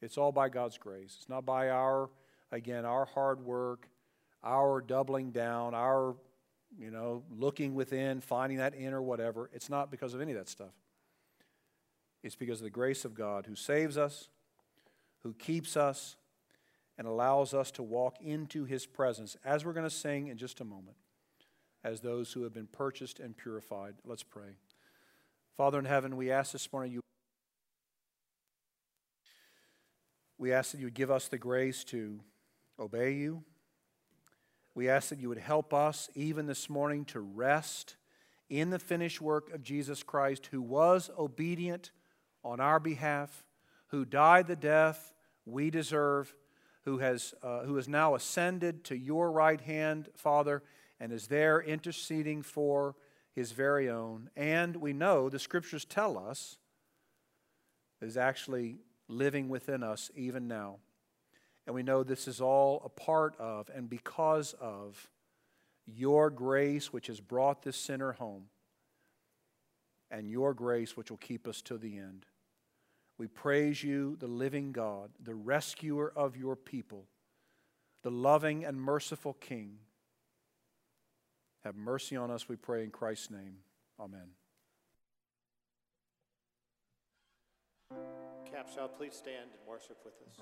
It's 0.00 0.18
all 0.18 0.32
by 0.32 0.48
God's 0.48 0.78
grace. 0.78 1.16
It's 1.18 1.28
not 1.28 1.44
by 1.44 1.70
our, 1.70 2.10
again, 2.50 2.84
our 2.84 3.04
hard 3.04 3.40
work, 3.40 3.88
our 4.44 4.80
doubling 4.80 5.30
down, 5.30 5.74
our, 5.74 6.16
you 6.78 6.90
know, 6.90 7.22
looking 7.30 7.74
within, 7.74 8.20
finding 8.20 8.58
that 8.58 8.74
inner 8.74 9.02
whatever. 9.02 9.50
It's 9.52 9.70
not 9.70 9.90
because 9.90 10.14
of 10.14 10.20
any 10.20 10.32
of 10.32 10.38
that 10.38 10.48
stuff. 10.48 10.72
It's 12.22 12.36
because 12.36 12.60
of 12.60 12.64
the 12.64 12.70
grace 12.70 13.04
of 13.04 13.14
God 13.14 13.46
who 13.46 13.54
saves 13.56 13.98
us, 13.98 14.28
who 15.22 15.34
keeps 15.34 15.76
us, 15.76 16.16
and 16.98 17.06
allows 17.06 17.54
us 17.54 17.70
to 17.72 17.82
walk 17.82 18.16
into 18.20 18.64
his 18.64 18.86
presence, 18.86 19.36
as 19.44 19.64
we're 19.64 19.72
going 19.72 19.88
to 19.88 19.90
sing 19.90 20.28
in 20.28 20.36
just 20.36 20.60
a 20.60 20.64
moment, 20.64 20.96
as 21.82 22.00
those 22.00 22.32
who 22.32 22.42
have 22.42 22.52
been 22.52 22.66
purchased 22.66 23.18
and 23.18 23.36
purified. 23.36 23.94
Let's 24.04 24.22
pray. 24.22 24.56
Father 25.56 25.78
in 25.78 25.84
heaven, 25.84 26.16
we 26.16 26.30
ask 26.30 26.52
this 26.52 26.72
morning 26.72 26.92
you. 26.92 27.00
We 30.38 30.52
ask 30.52 30.72
that 30.72 30.78
you 30.78 30.86
would 30.86 30.94
give 30.94 31.10
us 31.10 31.28
the 31.28 31.38
grace 31.38 31.82
to 31.84 32.20
obey 32.78 33.14
you. 33.14 33.42
We 34.74 34.88
ask 34.88 35.08
that 35.10 35.18
you 35.18 35.28
would 35.28 35.38
help 35.38 35.74
us 35.74 36.08
even 36.14 36.46
this 36.46 36.70
morning 36.70 37.04
to 37.06 37.20
rest 37.20 37.96
in 38.48 38.70
the 38.70 38.78
finished 38.78 39.20
work 39.20 39.52
of 39.52 39.62
Jesus 39.62 40.02
Christ, 40.02 40.46
who 40.50 40.60
was 40.60 41.10
obedient 41.18 41.90
on 42.44 42.60
our 42.60 42.80
behalf, 42.80 43.44
who 43.88 44.04
died 44.04 44.46
the 44.46 44.56
death 44.56 45.12
we 45.44 45.70
deserve, 45.70 46.34
who 46.84 46.98
has, 46.98 47.34
uh, 47.42 47.62
who 47.62 47.76
has 47.76 47.88
now 47.88 48.14
ascended 48.14 48.84
to 48.84 48.96
your 48.96 49.30
right 49.30 49.60
hand, 49.60 50.08
Father, 50.16 50.62
and 51.00 51.12
is 51.12 51.26
there 51.26 51.60
interceding 51.60 52.42
for 52.42 52.94
his 53.34 53.52
very 53.52 53.88
own. 53.88 54.30
And 54.36 54.76
we 54.76 54.92
know 54.92 55.28
the 55.28 55.38
scriptures 55.38 55.84
tell 55.84 56.18
us 56.18 56.58
is 58.00 58.16
actually 58.16 58.78
living 59.08 59.48
within 59.48 59.82
us 59.82 60.10
even 60.14 60.48
now. 60.48 60.76
And 61.66 61.74
we 61.74 61.82
know 61.82 62.02
this 62.02 62.26
is 62.26 62.40
all 62.40 62.82
a 62.84 62.88
part 62.88 63.36
of 63.38 63.70
and 63.74 63.88
because 63.88 64.54
of 64.60 65.08
your 65.86 66.30
grace, 66.30 66.92
which 66.92 67.06
has 67.06 67.20
brought 67.20 67.62
this 67.62 67.76
sinner 67.76 68.12
home, 68.12 68.46
and 70.10 70.28
your 70.28 70.54
grace, 70.54 70.96
which 70.96 71.10
will 71.10 71.18
keep 71.18 71.48
us 71.48 71.62
to 71.62 71.78
the 71.78 71.98
end. 71.98 72.26
We 73.18 73.26
praise 73.26 73.82
you, 73.82 74.16
the 74.16 74.26
living 74.26 74.72
God, 74.72 75.10
the 75.22 75.34
rescuer 75.34 76.12
of 76.14 76.36
your 76.36 76.56
people, 76.56 77.06
the 78.02 78.10
loving 78.10 78.64
and 78.64 78.80
merciful 78.80 79.34
King. 79.34 79.78
Have 81.64 81.76
mercy 81.76 82.16
on 82.16 82.30
us, 82.30 82.48
we 82.48 82.56
pray 82.56 82.82
in 82.82 82.90
Christ's 82.90 83.30
name. 83.30 83.58
Amen. 84.00 84.30
Capshaw 88.52 88.88
please 88.96 89.14
stand 89.14 89.50
and 89.52 89.66
worship 89.66 89.98
with 90.04 90.14
us. 90.28 90.40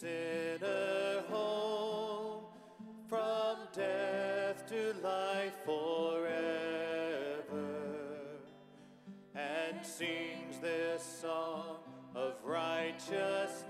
Sinner 0.00 1.22
home 1.28 2.44
from 3.06 3.56
death 3.74 4.66
to 4.66 4.94
life 5.02 5.52
forever. 5.66 6.24
And 9.34 9.84
sings 9.84 10.58
this 10.62 11.02
song 11.20 11.76
of 12.14 12.32
righteousness 12.42 13.69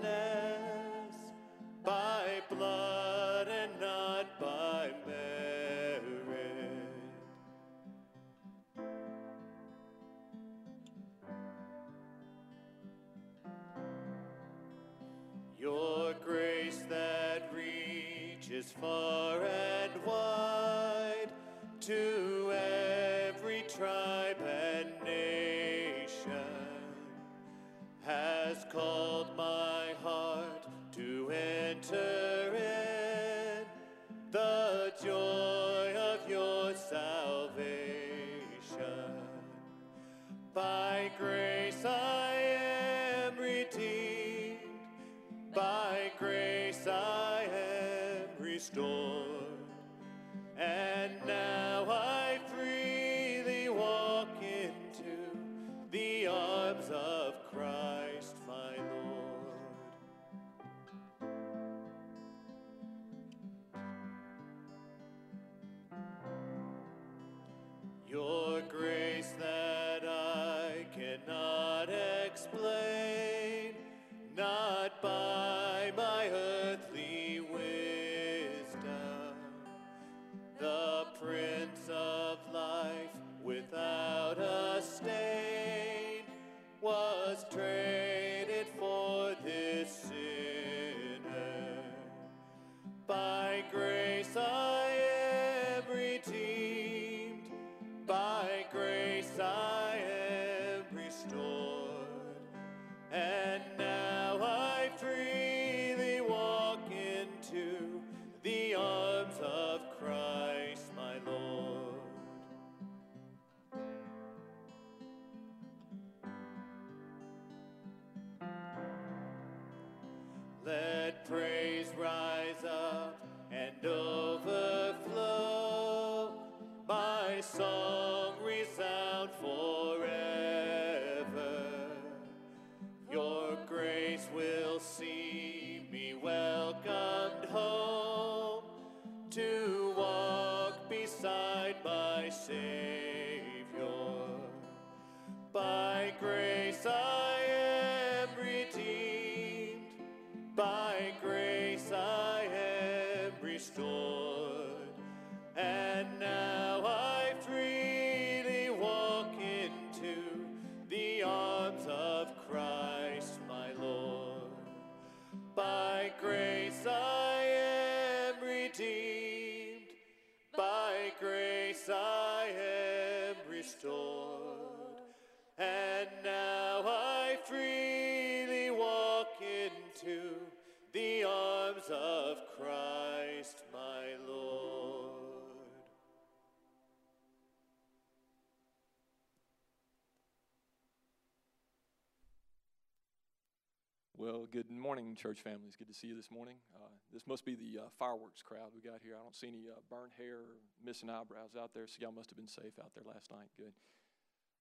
morning, 195.11 195.17
church 195.21 195.43
family. 195.43 195.67
It's 195.67 195.75
good 195.75 195.89
to 195.89 195.95
see 195.95 196.07
you 196.07 196.15
this 196.15 196.31
morning. 196.31 196.55
Uh, 196.73 196.87
this 197.13 197.27
must 197.27 197.45
be 197.45 197.57
the 197.57 197.83
uh, 197.83 197.89
fireworks 197.99 198.43
crowd 198.43 198.71
we 198.73 198.81
got 198.81 199.01
here. 199.03 199.15
I 199.19 199.23
don't 199.23 199.35
see 199.35 199.49
any 199.49 199.67
uh, 199.67 199.81
burnt 199.91 200.13
hair 200.17 200.37
or 200.37 200.63
missing 200.85 201.11
eyebrows 201.11 201.59
out 201.61 201.75
there, 201.75 201.89
so 201.89 201.97
y'all 201.99 202.13
must 202.13 202.31
have 202.31 202.37
been 202.37 202.47
safe 202.47 202.79
out 202.79 202.95
there 202.95 203.03
last 203.05 203.29
night. 203.29 203.51
Good. 203.59 203.75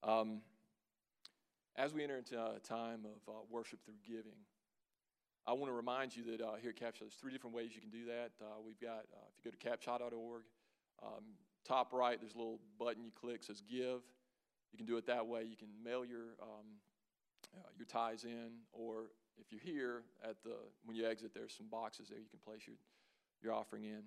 Um, 0.01 0.41
as 1.77 1.93
we 1.93 2.03
enter 2.03 2.17
into 2.17 2.33
a 2.33 2.57
time 2.65 3.05
of 3.05 3.21
uh, 3.29 3.37
worship 3.47 3.85
through 3.85 4.01
giving, 4.01 4.41
I 5.45 5.53
want 5.53 5.69
to 5.69 5.73
remind 5.73 6.17
you 6.17 6.23
that 6.31 6.41
uh, 6.41 6.55
here 6.59 6.71
at 6.71 6.81
Capshaw, 6.81 7.01
there's 7.01 7.13
three 7.13 7.31
different 7.31 7.55
ways 7.55 7.75
you 7.75 7.81
can 7.81 7.91
do 7.91 8.05
that. 8.05 8.31
Uh, 8.41 8.57
we've 8.65 8.81
got, 8.81 9.05
uh, 9.13 9.29
if 9.29 9.45
you 9.45 9.51
go 9.51 9.53
to 9.53 9.61
capshaw.org, 9.61 10.41
um, 11.03 11.37
top 11.63 11.93
right, 11.93 12.19
there's 12.19 12.33
a 12.33 12.37
little 12.39 12.59
button 12.79 13.03
you 13.03 13.11
click 13.13 13.43
says 13.43 13.61
Give. 13.69 14.01
You 14.71 14.77
can 14.77 14.87
do 14.87 14.97
it 14.97 15.05
that 15.05 15.27
way. 15.27 15.43
You 15.43 15.57
can 15.57 15.69
mail 15.83 16.03
your 16.03 16.33
um, 16.41 16.81
uh, 17.55 17.69
your 17.77 17.85
ties 17.85 18.23
in, 18.23 18.61
here 19.63 20.03
at 20.23 20.41
the 20.43 20.55
when 20.85 20.95
you 20.95 21.05
exit, 21.05 21.31
there's 21.33 21.53
some 21.53 21.67
boxes 21.67 22.09
there 22.09 22.19
you 22.19 22.29
can 22.29 22.39
place 22.39 22.61
your 22.67 22.77
your 23.41 23.53
offering 23.53 23.83
in. 23.83 24.03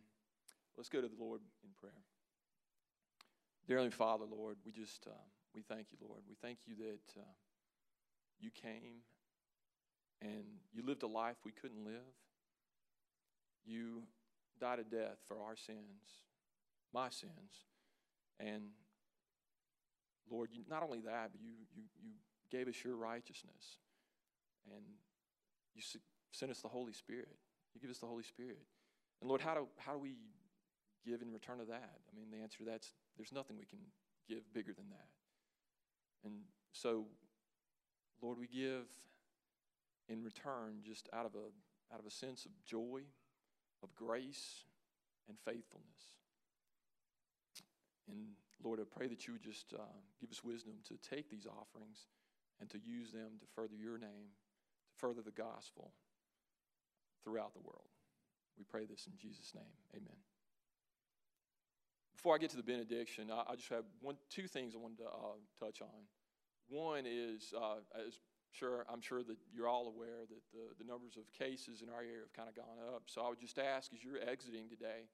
Let's 0.76 0.88
go 0.88 1.00
to 1.00 1.08
the 1.08 1.22
Lord 1.22 1.40
in 1.64 1.70
prayer. 1.80 1.92
Dear 3.68 3.90
Father, 3.90 4.24
Lord, 4.30 4.56
we 4.64 4.72
just 4.72 5.06
uh, 5.06 5.24
we 5.54 5.62
thank 5.62 5.88
you, 5.92 5.98
Lord. 6.06 6.22
We 6.28 6.34
thank 6.40 6.58
you 6.66 6.74
that 6.76 7.20
uh, 7.20 7.24
you 8.40 8.50
came 8.50 9.02
and 10.20 10.44
you 10.72 10.82
lived 10.84 11.02
a 11.02 11.06
life 11.06 11.36
we 11.44 11.52
couldn't 11.52 11.84
live. 11.84 12.14
You 13.64 14.02
died 14.60 14.78
a 14.80 14.84
death 14.84 15.18
for 15.26 15.36
our 15.38 15.56
sins, 15.56 16.24
my 16.92 17.08
sins, 17.10 17.66
and 18.40 18.62
Lord, 20.30 20.50
you, 20.52 20.62
not 20.68 20.82
only 20.82 21.00
that, 21.00 21.30
but 21.32 21.40
you 21.40 21.52
you 21.74 21.82
you 22.02 22.10
gave 22.50 22.68
us 22.68 22.74
your 22.84 22.96
righteousness, 22.96 23.78
and 24.66 24.82
you 25.74 25.80
s- 25.80 25.96
sent 26.32 26.50
us 26.50 26.60
the 26.60 26.68
Holy 26.68 26.92
Spirit. 26.92 27.36
You 27.74 27.80
give 27.80 27.90
us 27.90 27.98
the 27.98 28.06
Holy 28.06 28.22
Spirit, 28.22 28.66
and 29.20 29.28
Lord, 29.28 29.40
how 29.40 29.54
do 29.54 29.68
how 29.78 29.92
do 29.92 29.98
we 29.98 30.16
give 31.04 31.22
in 31.22 31.32
return 31.32 31.60
of 31.60 31.68
that? 31.68 32.00
I 32.10 32.16
mean, 32.16 32.30
the 32.30 32.42
answer 32.42 32.58
to 32.58 32.64
that's 32.64 32.92
there's 33.16 33.32
nothing 33.32 33.56
we 33.58 33.66
can 33.66 33.80
give 34.28 34.52
bigger 34.52 34.72
than 34.72 34.88
that, 34.90 35.08
and 36.24 36.34
so, 36.72 37.06
Lord, 38.20 38.38
we 38.38 38.46
give 38.46 38.86
in 40.08 40.22
return 40.22 40.80
just 40.82 41.08
out 41.12 41.26
of 41.26 41.34
a 41.34 41.92
out 41.92 42.00
of 42.00 42.06
a 42.06 42.10
sense 42.10 42.44
of 42.44 42.52
joy, 42.64 43.02
of 43.82 43.94
grace, 43.94 44.64
and 45.28 45.38
faithfulness. 45.38 46.18
And 48.08 48.34
Lord, 48.62 48.80
I 48.80 48.84
pray 48.84 49.08
that 49.08 49.26
you 49.26 49.34
would 49.34 49.42
just 49.42 49.74
uh, 49.74 49.82
give 50.20 50.30
us 50.30 50.42
wisdom 50.42 50.74
to 50.88 50.96
take 50.98 51.30
these 51.30 51.46
offerings 51.46 52.06
and 52.60 52.70
to 52.70 52.78
use 52.78 53.12
them 53.12 53.38
to 53.40 53.46
further 53.54 53.74
your 53.76 53.98
name, 53.98 54.30
to 54.93 54.98
further 55.01 55.23
the 55.23 55.32
gospel 55.32 55.93
throughout 57.24 57.55
the 57.55 57.60
world. 57.60 57.89
We 58.59 58.64
pray 58.64 58.85
this 58.85 59.06
in 59.06 59.12
Jesus' 59.16 59.55
name. 59.55 59.74
Amen. 59.94 60.16
Before 62.14 62.35
I 62.35 62.39
get 62.39 62.51
to 62.51 62.56
the 62.56 62.62
benediction, 62.62 63.31
I, 63.31 63.52
I 63.52 63.56
just 63.56 63.70
have 63.70 63.85
one, 64.01 64.16
two 64.31 64.47
things 64.47 64.74
I 64.74 64.78
wanted 64.78 64.98
to 64.98 65.09
uh, 65.09 65.40
touch 65.59 65.81
on. 65.81 66.06
One 66.69 67.05
is, 67.06 67.52
uh, 67.56 67.82
as 67.97 68.20
sure, 68.52 68.85
I'm 68.93 69.01
sure 69.01 69.23
that 69.23 69.36
you're 69.52 69.69
all 69.69 69.89
aware 69.89 70.28
that 70.28 70.44
the, 70.52 70.85
the 70.85 70.85
numbers 70.85 71.16
of 71.16 71.24
cases 71.32 71.82
in 71.82 71.89
our 71.89 72.01
area 72.01 72.20
have 72.20 72.32
kind 72.32 72.48
of 72.48 72.55
gone 72.55 72.78
up. 72.94 73.05
So 73.06 73.23
I 73.23 73.28
would 73.28 73.40
just 73.40 73.59
ask, 73.59 73.93
as 73.93 74.05
you're 74.05 74.20
exiting 74.20 74.69
today, 74.69 75.09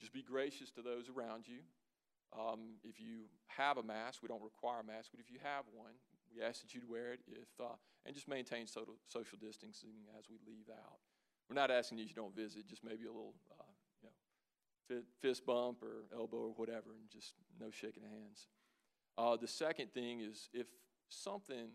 just 0.00 0.12
be 0.12 0.22
gracious 0.22 0.70
to 0.72 0.82
those 0.82 1.08
around 1.08 1.44
you. 1.48 1.60
Um, 2.32 2.80
if 2.84 3.00
you 3.00 3.28
have 3.48 3.78
a 3.78 3.82
mask, 3.82 4.22
we 4.22 4.28
don't 4.28 4.42
require 4.42 4.80
a 4.80 4.84
mask, 4.84 5.10
but 5.10 5.20
if 5.20 5.30
you 5.30 5.38
have 5.42 5.64
one, 5.72 5.92
we 6.34 6.42
ask 6.42 6.60
that 6.62 6.74
you'd 6.74 6.88
wear 6.88 7.12
it. 7.12 7.20
If 7.28 7.48
uh, 7.60 7.76
and 8.06 8.14
just 8.14 8.28
maintain 8.28 8.66
social 8.66 8.94
social 9.06 9.38
distancing 9.38 10.06
as 10.18 10.24
we 10.30 10.38
leave 10.46 10.70
out. 10.70 10.98
We're 11.48 11.54
not 11.56 11.70
asking 11.70 11.98
you 11.98 12.04
you 12.04 12.14
don't 12.14 12.34
visit, 12.34 12.66
just 12.66 12.82
maybe 12.84 13.04
a 13.04 13.12
little, 13.12 13.34
uh, 13.50 13.64
you 14.02 14.08
know, 14.08 15.00
fi- 15.00 15.06
fist 15.20 15.44
bump 15.44 15.82
or 15.82 16.06
elbow 16.14 16.38
or 16.38 16.54
whatever, 16.56 16.94
and 16.98 17.08
just 17.10 17.34
no 17.60 17.70
shaking 17.70 18.04
of 18.04 18.10
hands. 18.10 18.46
Uh, 19.18 19.36
the 19.36 19.48
second 19.48 19.92
thing 19.92 20.20
is 20.20 20.48
if 20.52 20.66
something 21.08 21.68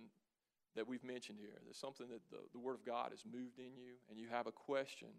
that 0.76 0.88
we've 0.88 1.04
mentioned 1.04 1.38
here, 1.40 1.60
there's 1.64 1.78
something 1.78 2.08
that 2.08 2.22
the, 2.30 2.38
the 2.54 2.60
Word 2.60 2.76
of 2.76 2.86
God 2.86 3.12
has 3.12 3.24
moved 3.26 3.60
in 3.60 3.76
you, 3.76 4.00
and 4.10 4.18
you 4.20 4.28
have 4.30 4.48
a 4.48 4.52
question, 4.52 5.10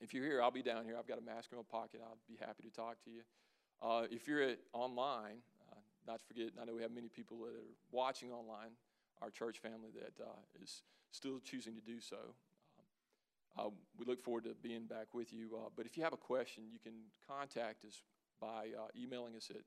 if 0.00 0.12
you're 0.12 0.24
here, 0.24 0.42
I'll 0.42 0.50
be 0.50 0.62
down 0.62 0.84
here. 0.84 0.96
I've 0.98 1.06
got 1.06 1.18
a 1.18 1.22
mask 1.22 1.50
in 1.52 1.58
my 1.58 1.64
pocket. 1.70 2.00
I'll 2.04 2.18
be 2.28 2.36
happy 2.38 2.62
to 2.64 2.70
talk 2.70 3.02
to 3.04 3.10
you. 3.10 3.22
Uh, 3.80 4.06
if 4.10 4.28
you're 4.28 4.42
at 4.42 4.58
online, 4.72 5.40
uh, 5.70 5.76
not 6.06 6.20
to 6.20 6.24
forget, 6.26 6.48
I 6.60 6.64
know 6.64 6.74
we 6.74 6.82
have 6.82 6.92
many 6.92 7.08
people 7.08 7.38
that 7.44 7.54
are 7.54 7.72
watching 7.90 8.32
online, 8.32 8.72
our 9.22 9.30
church 9.30 9.58
family 9.58 9.90
that 9.94 10.22
uh, 10.22 10.62
is 10.62 10.82
still 11.12 11.40
choosing 11.40 11.74
to 11.74 11.80
do 11.80 12.00
so. 12.00 12.34
Um, 13.58 13.66
uh, 13.66 13.70
we 13.98 14.04
look 14.04 14.22
forward 14.22 14.44
to 14.44 14.54
being 14.62 14.84
back 14.84 15.14
with 15.14 15.32
you. 15.32 15.50
Uh, 15.56 15.70
but 15.74 15.86
if 15.86 15.96
you 15.96 16.02
have 16.02 16.12
a 16.12 16.18
question, 16.18 16.64
you 16.70 16.78
can 16.78 16.92
contact 17.26 17.84
us 17.84 18.02
by 18.40 18.68
uh, 18.78 18.88
emailing 18.94 19.34
us 19.34 19.50
at 19.50 19.62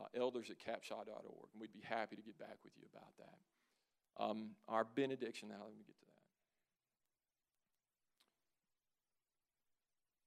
uh, 0.00 0.06
elders 0.18 0.50
at 0.50 0.58
capshaw.org, 0.58 1.48
and 1.52 1.60
we'd 1.60 1.72
be 1.72 1.82
happy 1.84 2.16
to 2.16 2.22
get 2.22 2.38
back 2.38 2.56
with 2.64 2.72
you 2.76 2.84
about 2.92 3.16
that. 3.18 4.22
Um, 4.22 4.50
our 4.68 4.84
benediction, 4.84 5.48
now 5.48 5.62
let 5.64 5.76
me 5.76 5.84
get 5.86 5.98
to 5.98 6.04
that. 6.06 6.10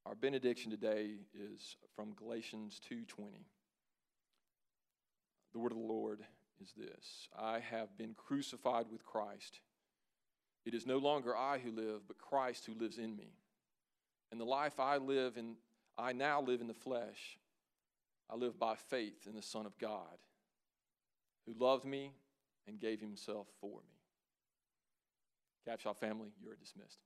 Our 0.09 0.15
benediction 0.15 0.71
today 0.71 1.15
is 1.33 1.75
from 1.95 2.13
Galatians 2.13 2.79
2:20. 2.89 3.45
The 5.53 5.59
word 5.59 5.71
of 5.71 5.77
the 5.77 5.83
Lord 5.83 6.25
is 6.61 6.73
this: 6.77 7.27
I 7.37 7.59
have 7.59 7.97
been 7.97 8.13
crucified 8.15 8.85
with 8.91 9.05
Christ. 9.05 9.59
It 10.65 10.73
is 10.73 10.85
no 10.85 10.97
longer 10.97 11.35
I 11.35 11.57
who 11.59 11.71
live, 11.71 12.07
but 12.07 12.17
Christ 12.17 12.65
who 12.65 12.73
lives 12.73 12.97
in 12.97 13.15
me. 13.15 13.33
And 14.31 14.39
the 14.39 14.45
life 14.45 14.79
I 14.79 14.97
live 14.97 15.37
in 15.37 15.55
I 15.97 16.13
now 16.13 16.41
live 16.41 16.61
in 16.61 16.67
the 16.67 16.73
flesh. 16.73 17.37
I 18.29 18.35
live 18.35 18.57
by 18.57 18.75
faith 18.75 19.27
in 19.27 19.35
the 19.35 19.41
Son 19.41 19.65
of 19.65 19.77
God, 19.77 20.17
who 21.45 21.53
loved 21.53 21.85
me 21.85 22.13
and 22.67 22.79
gave 22.79 22.99
himself 22.99 23.47
for 23.59 23.81
me. 23.81 23.99
Capshaw 25.67 25.95
family, 25.95 26.29
you 26.41 26.49
are 26.49 26.55
dismissed. 26.55 26.99